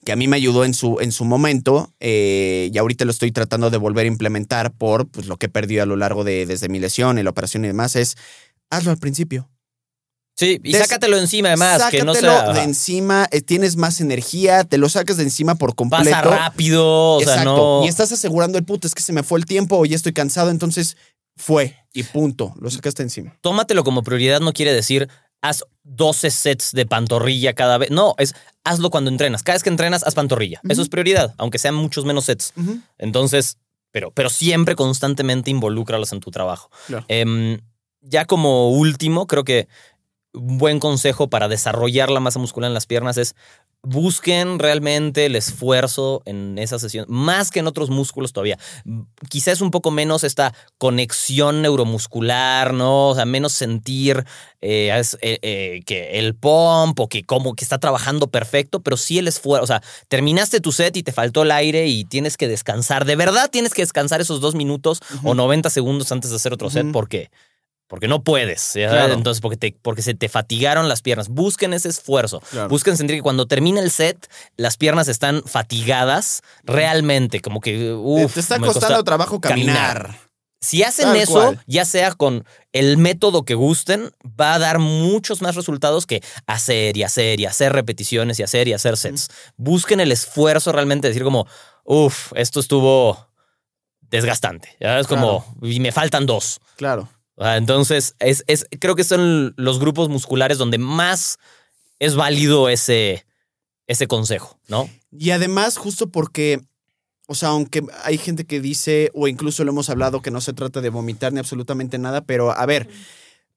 que 0.05 0.11
a 0.11 0.15
mí 0.15 0.27
me 0.27 0.37
ayudó 0.37 0.65
en 0.65 0.73
su, 0.73 0.99
en 0.99 1.11
su 1.11 1.25
momento 1.25 1.91
eh, 1.99 2.69
y 2.71 2.77
ahorita 2.77 3.05
lo 3.05 3.11
estoy 3.11 3.31
tratando 3.31 3.69
de 3.69 3.77
volver 3.77 4.05
a 4.05 4.07
implementar 4.07 4.71
por 4.71 5.07
pues, 5.07 5.25
lo 5.25 5.37
que 5.37 5.47
he 5.47 5.49
perdido 5.49 5.83
a 5.83 5.87
lo 5.87 5.95
largo 5.95 6.23
de 6.23 6.45
desde 6.45 6.69
mi 6.69 6.79
lesión 6.79 7.17
y 7.17 7.23
la 7.23 7.31
operación 7.31 7.65
y 7.65 7.67
demás, 7.67 7.95
es 7.95 8.15
hazlo 8.69 8.91
al 8.91 8.97
principio. 8.97 9.49
Sí, 10.37 10.59
y 10.63 10.73
sácatelo 10.73 11.17
encima 11.17 11.49
además, 11.49 11.83
que 11.89 12.03
no 12.03 12.13
sea... 12.13 12.51
de 12.51 12.63
encima, 12.63 13.27
eh, 13.31 13.41
tienes 13.41 13.77
más 13.77 14.01
energía, 14.01 14.65
te 14.65 14.77
lo 14.77 14.89
sacas 14.89 15.15
de 15.17 15.23
encima 15.23 15.55
por 15.55 15.75
completo. 15.75 16.03
Pasa 16.03 16.21
rápido, 16.21 17.13
o 17.15 17.21
sea, 17.21 17.43
no... 17.45 17.83
Y 17.85 17.87
estás 17.87 18.11
asegurando 18.11 18.57
el 18.57 18.65
puto, 18.65 18.85
es 18.85 18.93
que 18.93 19.01
se 19.01 19.13
me 19.13 19.23
fue 19.23 19.39
el 19.39 19.45
tiempo 19.45 19.77
o 19.77 19.85
ya 19.85 19.95
estoy 19.95 20.11
cansado, 20.11 20.49
entonces 20.49 20.97
fue 21.37 21.77
y 21.93 22.03
punto, 22.03 22.53
lo 22.59 22.69
sacaste 22.69 23.01
encima. 23.01 23.37
Tómatelo 23.41 23.85
como 23.85 24.03
prioridad 24.03 24.41
no 24.41 24.51
quiere 24.51 24.73
decir 24.73 25.07
haz 25.41 25.63
12 25.83 26.31
sets 26.31 26.71
de 26.71 26.85
pantorrilla 26.85 27.53
cada 27.53 27.77
vez. 27.77 27.91
No, 27.91 28.15
es 28.17 28.33
hazlo 28.63 28.89
cuando 28.89 29.11
entrenas. 29.11 29.43
Cada 29.43 29.55
vez 29.55 29.63
que 29.63 29.69
entrenas, 29.69 30.03
haz 30.03 30.15
pantorrilla. 30.15 30.59
Eso 30.67 30.81
es 30.81 30.89
prioridad, 30.89 31.35
aunque 31.37 31.59
sean 31.59 31.75
muchos 31.75 32.03
menos 32.05 32.25
sets. 32.25 32.53
Entonces, 32.97 33.57
pero, 33.91 34.11
pero 34.11 34.29
siempre 34.29 34.75
constantemente 34.75 35.51
involúcralos 35.51 36.11
en 36.13 36.19
tu 36.19 36.31
trabajo. 36.31 36.69
Em, 37.07 37.59
ya 38.01 38.25
como 38.25 38.71
último, 38.71 39.27
creo 39.27 39.43
que 39.43 39.67
un 40.35 40.57
buen 40.57 40.79
consejo 40.79 41.29
para 41.29 41.47
desarrollar 41.47 42.09
la 42.09 42.19
masa 42.19 42.39
muscular 42.39 42.69
en 42.69 42.73
las 42.73 42.85
piernas 42.85 43.17
es 43.17 43.35
busquen 43.85 44.57
realmente 44.57 45.27
el 45.27 45.35
esfuerzo 45.35 46.23
en 46.25 46.57
esa 46.57 46.79
sesión, 46.79 47.05
más 47.07 47.51
que 47.51 47.59
en 47.59 47.67
otros 47.67 47.89
músculos 47.89 48.33
todavía. 48.33 48.57
Quizás 49.29 49.61
un 49.61 49.71
poco 49.71 49.91
menos 49.91 50.23
esta 50.23 50.53
conexión 50.77 51.61
neuromuscular, 51.61 52.73
¿no? 52.73 53.09
O 53.09 53.15
sea, 53.15 53.25
menos 53.25 53.53
sentir 53.53 54.25
eh, 54.61 54.89
eh, 55.21 55.39
eh, 55.41 55.81
que 55.85 56.19
el 56.19 56.35
pump 56.35 56.99
o 56.99 57.07
que 57.07 57.23
como 57.23 57.53
que 57.53 57.63
está 57.63 57.77
trabajando 57.77 58.27
perfecto, 58.27 58.81
pero 58.81 58.97
sí 58.97 59.19
el 59.19 59.27
esfuerzo. 59.27 59.63
O 59.63 59.67
sea, 59.67 59.83
terminaste 60.07 60.59
tu 60.59 60.71
set 60.71 60.97
y 60.97 61.03
te 61.03 61.11
faltó 61.11 61.43
el 61.43 61.51
aire 61.51 61.87
y 61.87 62.05
tienes 62.05 62.37
que 62.37 62.47
descansar. 62.47 63.05
De 63.05 63.15
verdad 63.15 63.49
tienes 63.51 63.73
que 63.73 63.83
descansar 63.83 64.19
esos 64.19 64.41
dos 64.41 64.55
minutos 64.55 64.99
o 65.23 65.35
90 65.35 65.69
segundos 65.69 66.11
antes 66.11 66.31
de 66.31 66.37
hacer 66.37 66.53
otro 66.53 66.69
set 66.69 66.91
porque 66.91 67.29
porque 67.87 68.07
no 68.07 68.23
puedes. 68.23 68.75
Entonces, 68.75 69.41
porque, 69.41 69.57
te, 69.57 69.77
porque 69.81 70.01
se 70.01 70.13
te 70.13 70.29
fatigaron 70.29 70.89
las 70.89 71.01
piernas. 71.01 71.29
Busquen 71.29 71.73
ese 71.73 71.89
esfuerzo. 71.89 72.41
Busquen 72.69 72.97
sentir 72.97 73.17
que 73.17 73.21
cuando 73.21 73.45
termina 73.47 73.79
el 73.79 73.91
set, 73.91 74.29
las 74.57 74.77
piernas 74.77 75.07
están 75.07 75.43
fatigadas 75.43 76.41
realmente. 76.63 77.41
Como 77.41 77.61
que. 77.61 77.93
Uf, 77.93 78.33
te 78.33 78.39
está 78.39 78.59
costando 78.59 79.03
trabajo 79.03 79.39
caminar. 79.39 80.17
Si 80.61 80.81
hacen 80.81 81.15
eso, 81.15 81.53
ya 81.67 81.85
sea 81.85 82.13
con 82.13 82.43
el 82.73 82.97
método 82.97 83.45
que 83.45 83.53
gusten, 83.53 84.11
va 84.23 84.55
a 84.55 84.59
dar 84.59 84.79
muchos 84.79 85.43
más 85.43 85.53
resultados 85.55 86.07
que 86.07 86.23
hacer 86.47 86.97
y 86.97 87.03
hacer 87.03 87.39
y 87.39 87.45
hacer 87.45 87.71
repeticiones 87.71 88.39
y 88.39 88.43
hacer 88.43 88.67
y 88.67 88.73
hacer 88.73 88.97
sets. 88.97 89.29
Busquen 89.57 89.99
el 89.99 90.11
esfuerzo 90.11 90.71
realmente, 90.71 91.07
decir 91.07 91.23
como, 91.23 91.45
uff, 91.83 92.33
esto 92.35 92.59
estuvo 92.59 93.27
desgastante. 94.01 94.75
¿ya? 94.79 94.99
Es 94.99 95.05
como, 95.05 95.45
y 95.61 95.79
me 95.79 95.91
faltan 95.91 96.25
dos. 96.25 96.59
Claro. 96.77 97.09
Entonces, 97.37 98.15
es, 98.19 98.43
es, 98.47 98.65
creo 98.79 98.95
que 98.95 99.03
son 99.03 99.53
los 99.57 99.79
grupos 99.79 100.09
musculares 100.09 100.57
donde 100.57 100.77
más 100.77 101.37
es 101.99 102.15
válido 102.15 102.69
ese, 102.69 103.25
ese 103.87 104.07
consejo, 104.07 104.59
¿no? 104.67 104.89
Y 105.11 105.31
además, 105.31 105.77
justo 105.77 106.09
porque, 106.09 106.61
o 107.27 107.35
sea, 107.35 107.49
aunque 107.49 107.83
hay 108.03 108.17
gente 108.17 108.45
que 108.45 108.61
dice, 108.61 109.11
o 109.13 109.27
incluso 109.27 109.63
lo 109.63 109.71
hemos 109.71 109.89
hablado, 109.89 110.21
que 110.21 110.31
no 110.31 110.41
se 110.41 110.53
trata 110.53 110.81
de 110.81 110.89
vomitar 110.89 111.33
ni 111.33 111.39
absolutamente 111.39 111.97
nada, 111.97 112.21
pero 112.21 112.51
a 112.51 112.65
ver, 112.65 112.87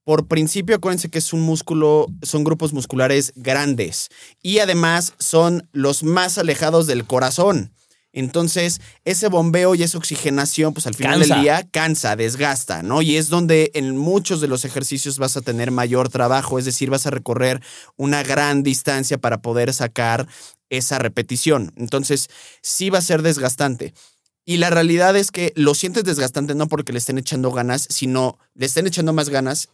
por 0.04 0.26
principio, 0.26 0.74
acuérdense 0.74 1.10
que 1.10 1.18
es 1.18 1.32
un 1.32 1.42
músculo, 1.42 2.06
son 2.22 2.42
grupos 2.42 2.72
musculares 2.72 3.32
grandes 3.36 4.08
y 4.42 4.58
además 4.60 5.14
son 5.18 5.68
los 5.72 6.02
más 6.02 6.38
alejados 6.38 6.86
del 6.86 7.04
corazón. 7.04 7.74
Entonces, 8.12 8.80
ese 9.04 9.28
bombeo 9.28 9.74
y 9.74 9.82
esa 9.82 9.98
oxigenación, 9.98 10.72
pues 10.72 10.86
al 10.86 10.94
final 10.94 11.20
del 11.20 11.40
día 11.40 11.68
cansa, 11.70 12.16
desgasta, 12.16 12.82
¿no? 12.82 13.02
Y 13.02 13.16
es 13.16 13.28
donde 13.28 13.70
en 13.74 13.96
muchos 13.96 14.40
de 14.40 14.48
los 14.48 14.64
ejercicios 14.64 15.18
vas 15.18 15.36
a 15.36 15.42
tener 15.42 15.70
mayor 15.70 16.08
trabajo, 16.08 16.58
es 16.58 16.64
decir, 16.64 16.90
vas 16.90 17.06
a 17.06 17.10
recorrer 17.10 17.62
una 17.96 18.22
gran 18.22 18.62
distancia 18.62 19.18
para 19.18 19.42
poder 19.42 19.74
sacar 19.74 20.26
esa 20.70 20.98
repetición. 20.98 21.72
Entonces, 21.76 22.28
sí 22.62 22.90
va 22.90 22.98
a 22.98 23.02
ser 23.02 23.22
desgastante. 23.22 23.92
Y 24.44 24.56
la 24.56 24.70
realidad 24.70 25.14
es 25.14 25.30
que 25.30 25.52
lo 25.56 25.74
sientes 25.74 26.04
desgastante 26.04 26.54
no 26.54 26.68
porque 26.68 26.92
le 26.92 26.98
estén 26.98 27.18
echando 27.18 27.52
ganas, 27.52 27.86
sino 27.90 28.38
le 28.54 28.64
estén 28.64 28.86
echando 28.86 29.12
más 29.12 29.28
ganas 29.28 29.68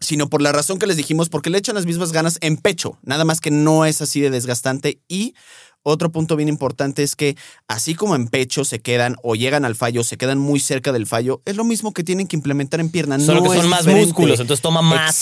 sino 0.00 0.30
por 0.30 0.40
la 0.40 0.52
razón 0.52 0.78
que 0.78 0.86
les 0.86 0.96
dijimos, 0.96 1.28
porque 1.28 1.50
le 1.50 1.58
echan 1.58 1.74
las 1.74 1.86
mismas 1.86 2.12
ganas 2.12 2.38
en 2.40 2.56
pecho, 2.56 2.98
nada 3.02 3.24
más 3.24 3.40
que 3.40 3.50
no 3.50 3.84
es 3.84 4.00
así 4.00 4.20
de 4.20 4.30
desgastante 4.30 4.98
y 5.08 5.34
otro 5.82 6.12
punto 6.12 6.36
bien 6.36 6.48
importante 6.48 7.02
es 7.02 7.16
que 7.16 7.36
así 7.66 7.94
como 7.94 8.14
en 8.14 8.28
pecho 8.28 8.64
se 8.64 8.80
quedan 8.80 9.16
o 9.22 9.34
llegan 9.34 9.64
al 9.64 9.76
fallo, 9.76 10.04
se 10.04 10.16
quedan 10.16 10.38
muy 10.38 10.60
cerca 10.60 10.92
del 10.92 11.06
fallo, 11.06 11.40
es 11.46 11.56
lo 11.56 11.64
mismo 11.64 11.92
que 11.92 12.04
tienen 12.04 12.26
que 12.26 12.36
implementar 12.36 12.80
en 12.80 12.90
pierna. 12.90 13.18
Solo 13.18 13.42
que 13.42 13.56
son 13.56 13.68
más 13.68 13.86
músculos, 13.86 14.40
entonces 14.40 14.62
toma 14.62 14.82
más 14.82 15.20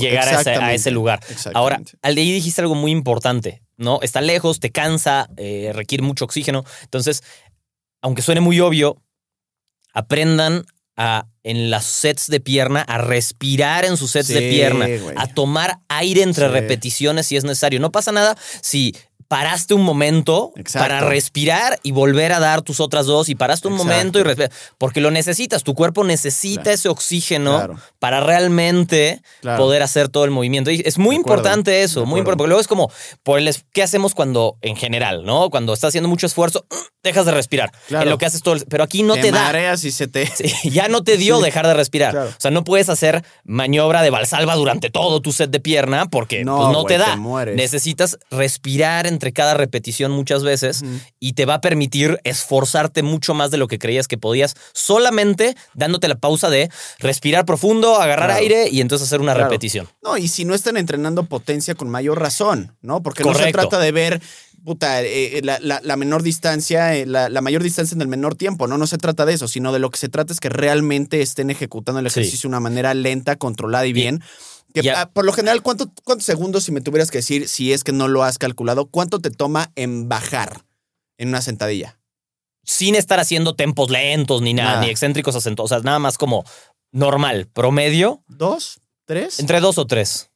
llegar 0.00 0.28
a 0.28 0.74
ese, 0.74 0.90
lugar. 0.90 1.20
Ahora, 1.54 1.80
al 2.02 2.14
de 2.14 2.20
ahí 2.20 2.32
dijiste 2.32 2.60
algo 2.60 2.74
muy 2.74 2.92
importante, 2.92 3.62
¿no? 3.76 3.98
Está 4.02 4.20
lejos, 4.20 4.60
te 4.60 4.70
cansa, 4.70 5.28
eh, 5.36 5.72
requiere 5.74 6.02
mucho 6.02 6.24
oxígeno. 6.24 6.64
Entonces, 6.82 7.22
aunque 8.00 8.22
suene 8.22 8.40
muy 8.40 8.60
obvio, 8.60 9.02
aprendan 9.92 10.64
a, 10.96 11.26
en 11.42 11.70
las 11.70 11.84
sets 11.84 12.28
de 12.28 12.40
pierna, 12.40 12.82
a 12.82 12.98
respirar 12.98 13.84
en 13.84 13.96
sus 13.96 14.12
sets 14.12 14.28
de 14.28 14.40
pierna, 14.40 14.86
a 15.16 15.26
tomar 15.26 15.80
aire 15.88 16.22
entre 16.22 16.46
Sí. 16.46 16.52
repeticiones 16.52 17.26
si 17.26 17.36
es 17.36 17.44
necesario. 17.44 17.80
No 17.80 17.92
pasa 17.92 18.12
nada 18.12 18.36
si 18.62 18.94
paraste 19.28 19.74
un 19.74 19.82
momento 19.82 20.52
Exacto. 20.56 20.88
para 20.88 21.00
respirar 21.08 21.78
y 21.82 21.92
volver 21.92 22.32
a 22.32 22.40
dar 22.40 22.62
tus 22.62 22.80
otras 22.80 23.06
dos 23.06 23.28
y 23.28 23.34
paraste 23.34 23.68
un 23.68 23.74
Exacto. 23.74 23.92
momento 23.94 24.18
y 24.18 24.22
respirar, 24.22 24.50
porque 24.78 25.00
lo 25.00 25.10
necesitas, 25.10 25.64
tu 25.64 25.74
cuerpo 25.74 26.04
necesita 26.04 26.62
Claro. 26.62 26.74
ese 26.74 26.88
oxígeno 26.88 27.56
Claro. 27.56 27.76
para 27.98 28.20
realmente 28.20 29.20
Claro. 29.40 29.58
poder 29.58 29.82
hacer 29.82 30.08
todo 30.08 30.24
el 30.24 30.30
movimiento. 30.30 30.70
Y 30.70 30.82
es 30.84 30.98
muy 30.98 31.16
importante 31.16 31.82
eso, 31.82 32.06
muy 32.06 32.18
importante, 32.20 32.38
porque 32.38 32.48
luego 32.48 32.60
es 32.60 32.68
como, 32.68 32.90
por 33.22 33.38
el, 33.38 33.48
es- 33.48 33.64
¿qué 33.72 33.82
hacemos 33.82 34.14
cuando, 34.14 34.56
en 34.62 34.76
general, 34.76 35.24
no? 35.24 35.50
Cuando 35.50 35.72
estás 35.72 35.88
haciendo 35.88 36.08
mucho 36.08 36.26
esfuerzo, 36.26 36.64
dejas 37.02 37.24
de 37.26 37.32
respirar. 37.32 37.70
En 37.90 38.08
lo 38.10 38.18
que 38.18 38.26
haces 38.26 38.42
todo, 38.42 38.54
el- 38.54 38.66
pero 38.66 38.82
aquí 38.84 39.02
no 39.02 39.14
te, 39.14 39.30
da. 39.30 39.42
mareas 39.44 39.84
y 39.84 39.92
se 39.92 40.06
te... 40.08 40.26
Sí, 40.36 40.70
ya 40.70 40.88
no 40.88 41.02
te 41.02 41.16
dio 41.16 41.36
Sí. 41.38 41.44
dejar 41.44 41.66
de 41.66 41.74
respirar. 41.74 42.16
O 42.16 42.28
sea, 42.38 42.50
no 42.50 42.64
puedes 42.64 42.88
hacer 42.88 43.24
maniobra 43.44 44.02
de 44.02 44.10
valsalva 44.10 44.54
durante 44.56 44.90
todo 44.90 45.20
tu 45.20 45.32
set 45.32 45.50
de 45.50 45.60
pierna 45.60 46.06
porque 46.06 46.44
No, 46.44 46.58
pues, 46.58 46.72
no 46.72 46.84
te 46.84 46.98
da. 46.98 47.16
te. 47.16 47.54
Necesitas 47.56 48.18
respirar 48.30 49.06
entre 49.16 49.32
cada 49.32 49.54
repetición 49.54 50.12
muchas 50.12 50.42
veces 50.44 50.82
y 51.18 51.32
te 51.32 51.46
va 51.46 51.54
a 51.54 51.60
permitir 51.62 52.20
esforzarte 52.24 53.02
mucho 53.02 53.32
más 53.32 53.50
de 53.50 53.56
lo 53.56 53.66
que 53.66 53.78
creías 53.78 54.06
que 54.08 54.18
podías, 54.18 54.54
solamente 54.74 55.56
dándote 55.74 56.06
la 56.08 56.16
pausa 56.16 56.50
de 56.50 56.70
respirar 56.98 57.44
profundo, 57.46 57.96
agarrar 57.96 58.28
Claro. 58.28 58.40
aire 58.42 58.68
y 58.70 58.80
entonces 58.82 59.08
hacer 59.08 59.20
una 59.20 59.32
Claro. 59.32 59.48
repetición. 59.48 59.88
No, 60.02 60.16
y 60.18 60.28
si 60.28 60.44
no 60.44 60.54
están 60.54 60.76
entrenando 60.76 61.22
potencia 61.24 61.74
con 61.74 61.88
mayor 61.88 62.20
razón, 62.20 62.76
¿no? 62.82 63.02
Porque 63.02 63.24
no 63.24 63.34
se 63.34 63.50
trata 63.52 63.78
de 63.78 63.90
ver, 63.92 64.20
puta, 64.66 65.00
eh, 65.02 65.40
la, 65.42 65.58
la- 65.62 65.80
la 65.82 65.96
menor 65.96 66.22
distancia, 66.22 66.94
eh, 66.96 67.06
la, 67.06 67.28
la 67.30 67.40
mayor 67.40 67.62
distancia 67.62 67.94
en 67.94 68.02
el 68.02 68.08
menor 68.08 68.34
tiempo, 68.34 68.66
¿no? 68.66 68.76
No 68.76 68.86
se 68.86 68.98
trata 68.98 69.24
de 69.24 69.32
eso, 69.32 69.48
sino 69.48 69.72
de 69.72 69.78
lo 69.78 69.90
que 69.90 69.98
se 69.98 70.08
trata 70.10 70.32
es 70.32 70.40
que 70.40 70.48
realmente 70.50 71.22
estén 71.22 71.48
ejecutando 71.50 72.00
el 72.00 72.10
Sí. 72.10 72.20
ejercicio 72.20 72.48
de 72.48 72.50
una 72.50 72.60
manera 72.60 72.92
lenta, 72.92 73.36
controlada 73.36 73.86
y 73.86 73.92
bien. 73.94 74.22
Que, 74.74 74.92
por 75.14 75.24
lo 75.24 75.32
general, 75.32 75.62
¿cuánto- 75.62 75.90
¿cuántos 76.04 76.26
segundos, 76.26 76.64
si 76.64 76.72
me 76.72 76.82
tuvieras 76.82 77.10
que 77.10 77.18
decir, 77.18 77.48
si 77.48 77.72
es 77.72 77.82
que 77.84 77.92
no 77.92 78.08
lo 78.08 78.24
has 78.24 78.36
calculado, 78.36 78.86
cuánto 78.86 79.20
te 79.20 79.30
toma 79.30 79.70
en 79.76 80.08
bajar 80.10 80.60
en 81.16 81.28
una 81.28 81.40
sentadilla? 81.40 81.98
Sin 82.64 82.94
estar 82.96 83.18
haciendo 83.20 83.54
tempos 83.54 83.88
lentos 83.90 84.42
ni 84.42 84.52
nada, 84.52 84.72
Nada. 84.72 84.82
ni 84.82 84.90
excéntricos 84.90 85.34
acentuados. 85.36 85.70
O 85.72 85.74
sea, 85.76 85.82
nada 85.84 85.98
más 86.00 86.18
como 86.18 86.44
normal, 86.92 87.48
promedio, 87.52 88.22
¿Dos? 88.26 88.80
¿Tres? 89.06 89.38
entre 89.38 89.60
dos 89.60 89.78
o 89.78 89.86
tres. 89.86 90.30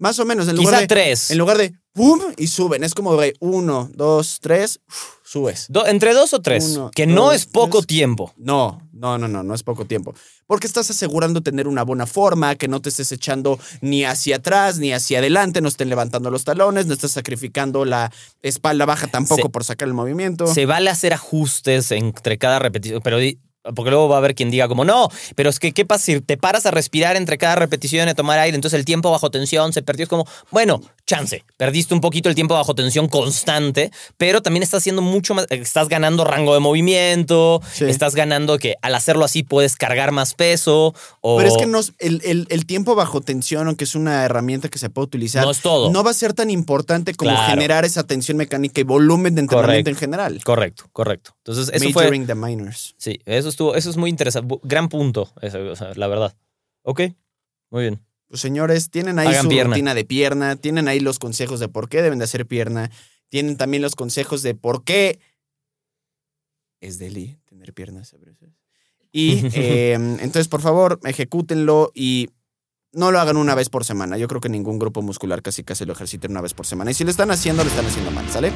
Más 0.00 0.18
o 0.18 0.24
menos, 0.24 0.48
en 0.48 0.56
lugar 0.56 0.74
Quizá 0.74 0.80
de... 0.80 0.86
tres. 0.86 1.30
En 1.30 1.38
lugar 1.38 1.58
de 1.58 1.74
pum 1.98 2.20
y 2.36 2.46
suben. 2.46 2.84
Es 2.84 2.94
como 2.94 3.16
de 3.20 3.34
uno, 3.40 3.90
dos, 3.92 4.38
tres, 4.40 4.80
uf, 4.88 4.94
subes. 5.24 5.66
Do- 5.68 5.86
entre 5.86 6.14
dos 6.14 6.32
o 6.32 6.40
tres, 6.40 6.64
Uno, 6.76 6.90
que 6.94 7.06
no 7.06 7.32
es 7.32 7.44
poco 7.44 7.78
tres. 7.78 7.86
tiempo. 7.88 8.32
No, 8.36 8.80
no, 8.92 9.18
no, 9.18 9.28
no, 9.28 9.42
no 9.42 9.54
es 9.54 9.62
poco 9.62 9.84
tiempo. 9.84 10.14
Porque 10.46 10.66
estás 10.66 10.88
asegurando 10.90 11.42
tener 11.42 11.68
una 11.68 11.82
buena 11.82 12.06
forma, 12.06 12.54
que 12.54 12.68
no 12.68 12.80
te 12.80 12.88
estés 12.88 13.12
echando 13.12 13.58
ni 13.82 14.04
hacia 14.04 14.36
atrás 14.36 14.78
ni 14.78 14.92
hacia 14.92 15.18
adelante, 15.18 15.60
no 15.60 15.68
estén 15.68 15.88
levantando 15.90 16.30
los 16.30 16.44
talones, 16.44 16.86
no 16.86 16.94
estás 16.94 17.10
sacrificando 17.10 17.84
la 17.84 18.10
espalda 18.42 18.86
baja 18.86 19.06
tampoco 19.08 19.42
Se- 19.42 19.48
por 19.50 19.64
sacar 19.64 19.88
el 19.88 19.94
movimiento. 19.94 20.46
Se 20.46 20.64
vale 20.64 20.88
hacer 20.90 21.12
ajustes 21.12 21.90
entre 21.90 22.38
cada 22.38 22.58
repetición, 22.60 23.00
pero 23.02 23.18
porque 23.74 23.90
luego 23.90 24.08
va 24.08 24.16
a 24.16 24.18
haber 24.18 24.34
quien 24.34 24.50
diga 24.50 24.68
como, 24.68 24.84
no, 24.84 25.08
pero 25.34 25.50
es 25.50 25.58
que, 25.58 25.72
¿qué 25.72 25.84
pasa 25.84 26.04
si 26.06 26.20
te 26.20 26.36
paras 26.36 26.64
a 26.66 26.70
respirar 26.70 27.16
entre 27.16 27.36
cada 27.38 27.56
repetición 27.56 28.08
y 28.08 28.10
a 28.10 28.14
tomar 28.14 28.38
aire? 28.38 28.54
Entonces 28.54 28.78
el 28.78 28.84
tiempo 28.84 29.10
bajo 29.10 29.30
tensión 29.30 29.72
se 29.72 29.82
perdió. 29.82 30.04
Es 30.04 30.08
como, 30.08 30.26
bueno, 30.50 30.80
chance, 31.06 31.44
perdiste 31.56 31.92
un 31.94 32.00
poquito 32.00 32.28
el 32.28 32.34
tiempo 32.34 32.54
bajo 32.54 32.74
tensión 32.74 33.08
constante, 33.08 33.90
pero 34.16 34.42
también 34.42 34.62
estás 34.62 34.78
haciendo 34.82 35.02
mucho 35.02 35.34
más, 35.34 35.46
estás 35.50 35.88
ganando 35.88 36.24
rango 36.24 36.54
de 36.54 36.60
movimiento, 36.60 37.60
Sí. 37.72 37.84
estás 37.84 38.14
ganando 38.14 38.58
que 38.58 38.74
al 38.82 38.94
hacerlo 38.94 39.24
así 39.24 39.42
puedes 39.42 39.76
cargar 39.76 40.12
más 40.12 40.34
peso. 40.34 40.94
O 41.20 41.36
Pero 41.38 41.48
es 41.50 41.56
que 41.56 41.66
no, 41.66 41.80
el, 41.98 42.22
el- 42.24 42.46
el 42.50 42.66
tiempo 42.66 42.94
bajo 42.94 43.20
tensión, 43.20 43.66
aunque 43.66 43.84
es 43.84 43.94
una 43.94 44.24
herramienta 44.24 44.68
que 44.68 44.78
se 44.78 44.90
puede 44.90 45.06
utilizar, 45.06 45.44
No 45.44 45.50
es 45.50 45.60
todo. 45.60 45.90
no 45.90 46.02
va 46.04 46.10
a 46.10 46.14
ser 46.14 46.32
tan 46.32 46.50
importante 46.50 47.14
como 47.14 47.30
Claro. 47.32 47.50
generar 47.50 47.84
esa 47.84 48.04
tensión 48.04 48.36
mecánica 48.36 48.80
y 48.80 48.84
volumen 48.84 49.34
de 49.34 49.40
entrenamiento 49.42 49.68
Correcto. 49.68 49.90
en 49.90 49.96
general. 49.96 50.40
Correcto, 50.44 50.84
correcto. 50.92 51.32
Entonces 51.38 51.70
eso 51.74 51.90
fue... 51.92 52.04
Majoring 52.04 52.26
the 52.26 52.34
minors. 52.34 52.94
Sí, 52.98 53.18
eso 53.24 53.47
estuvo, 53.48 53.74
eso 53.74 53.90
es 53.90 53.96
muy 53.96 54.10
interesante. 54.10 54.58
Gran 54.62 54.88
punto, 54.88 55.32
eso, 55.40 55.58
o 55.70 55.76
sea, 55.76 55.92
la 55.94 56.06
verdad. 56.06 56.36
Ok, 56.82 57.00
muy 57.70 57.82
bien. 57.82 58.00
Pues 58.28 58.40
señores, 58.40 58.90
tienen 58.90 59.18
ahí 59.18 59.28
Hagan 59.28 59.44
su 59.44 59.48
pierna. 59.48 59.74
rutina 59.74 59.94
de 59.94 60.04
pierna, 60.04 60.56
tienen 60.56 60.88
ahí 60.88 61.00
los 61.00 61.18
consejos 61.18 61.60
de 61.60 61.68
por 61.68 61.88
qué 61.88 62.02
deben 62.02 62.18
de 62.18 62.24
hacer 62.24 62.46
pierna, 62.46 62.90
tienen 63.28 63.56
también 63.56 63.82
los 63.82 63.94
consejos 63.94 64.42
de 64.42 64.54
por 64.54 64.84
qué 64.84 65.18
es 66.80 66.98
deli 66.98 67.38
tener 67.46 67.72
piernas 67.72 68.14
a 68.14 68.18
veces. 68.18 68.50
Y 69.12 69.46
eh, 69.54 69.94
entonces, 69.94 70.48
por 70.48 70.60
favor, 70.60 71.00
ejecútenlo 71.04 71.90
y 71.94 72.28
no 72.92 73.10
lo 73.10 73.20
hagan 73.20 73.36
una 73.36 73.54
vez 73.54 73.68
por 73.68 73.84
semana. 73.84 74.18
Yo 74.18 74.28
creo 74.28 74.40
que 74.40 74.48
ningún 74.48 74.78
grupo 74.78 75.02
muscular 75.02 75.42
casi 75.42 75.64
casi 75.64 75.84
lo 75.84 75.92
ejercita 75.92 76.28
una 76.28 76.40
vez 76.40 76.54
por 76.54 76.66
semana. 76.66 76.90
Y 76.90 76.94
si 76.94 77.04
lo 77.04 77.10
están 77.10 77.30
haciendo, 77.30 77.64
lo 77.64 77.70
están 77.70 77.86
haciendo 77.86 78.10
mal, 78.10 78.28
¿sale? 78.28 78.52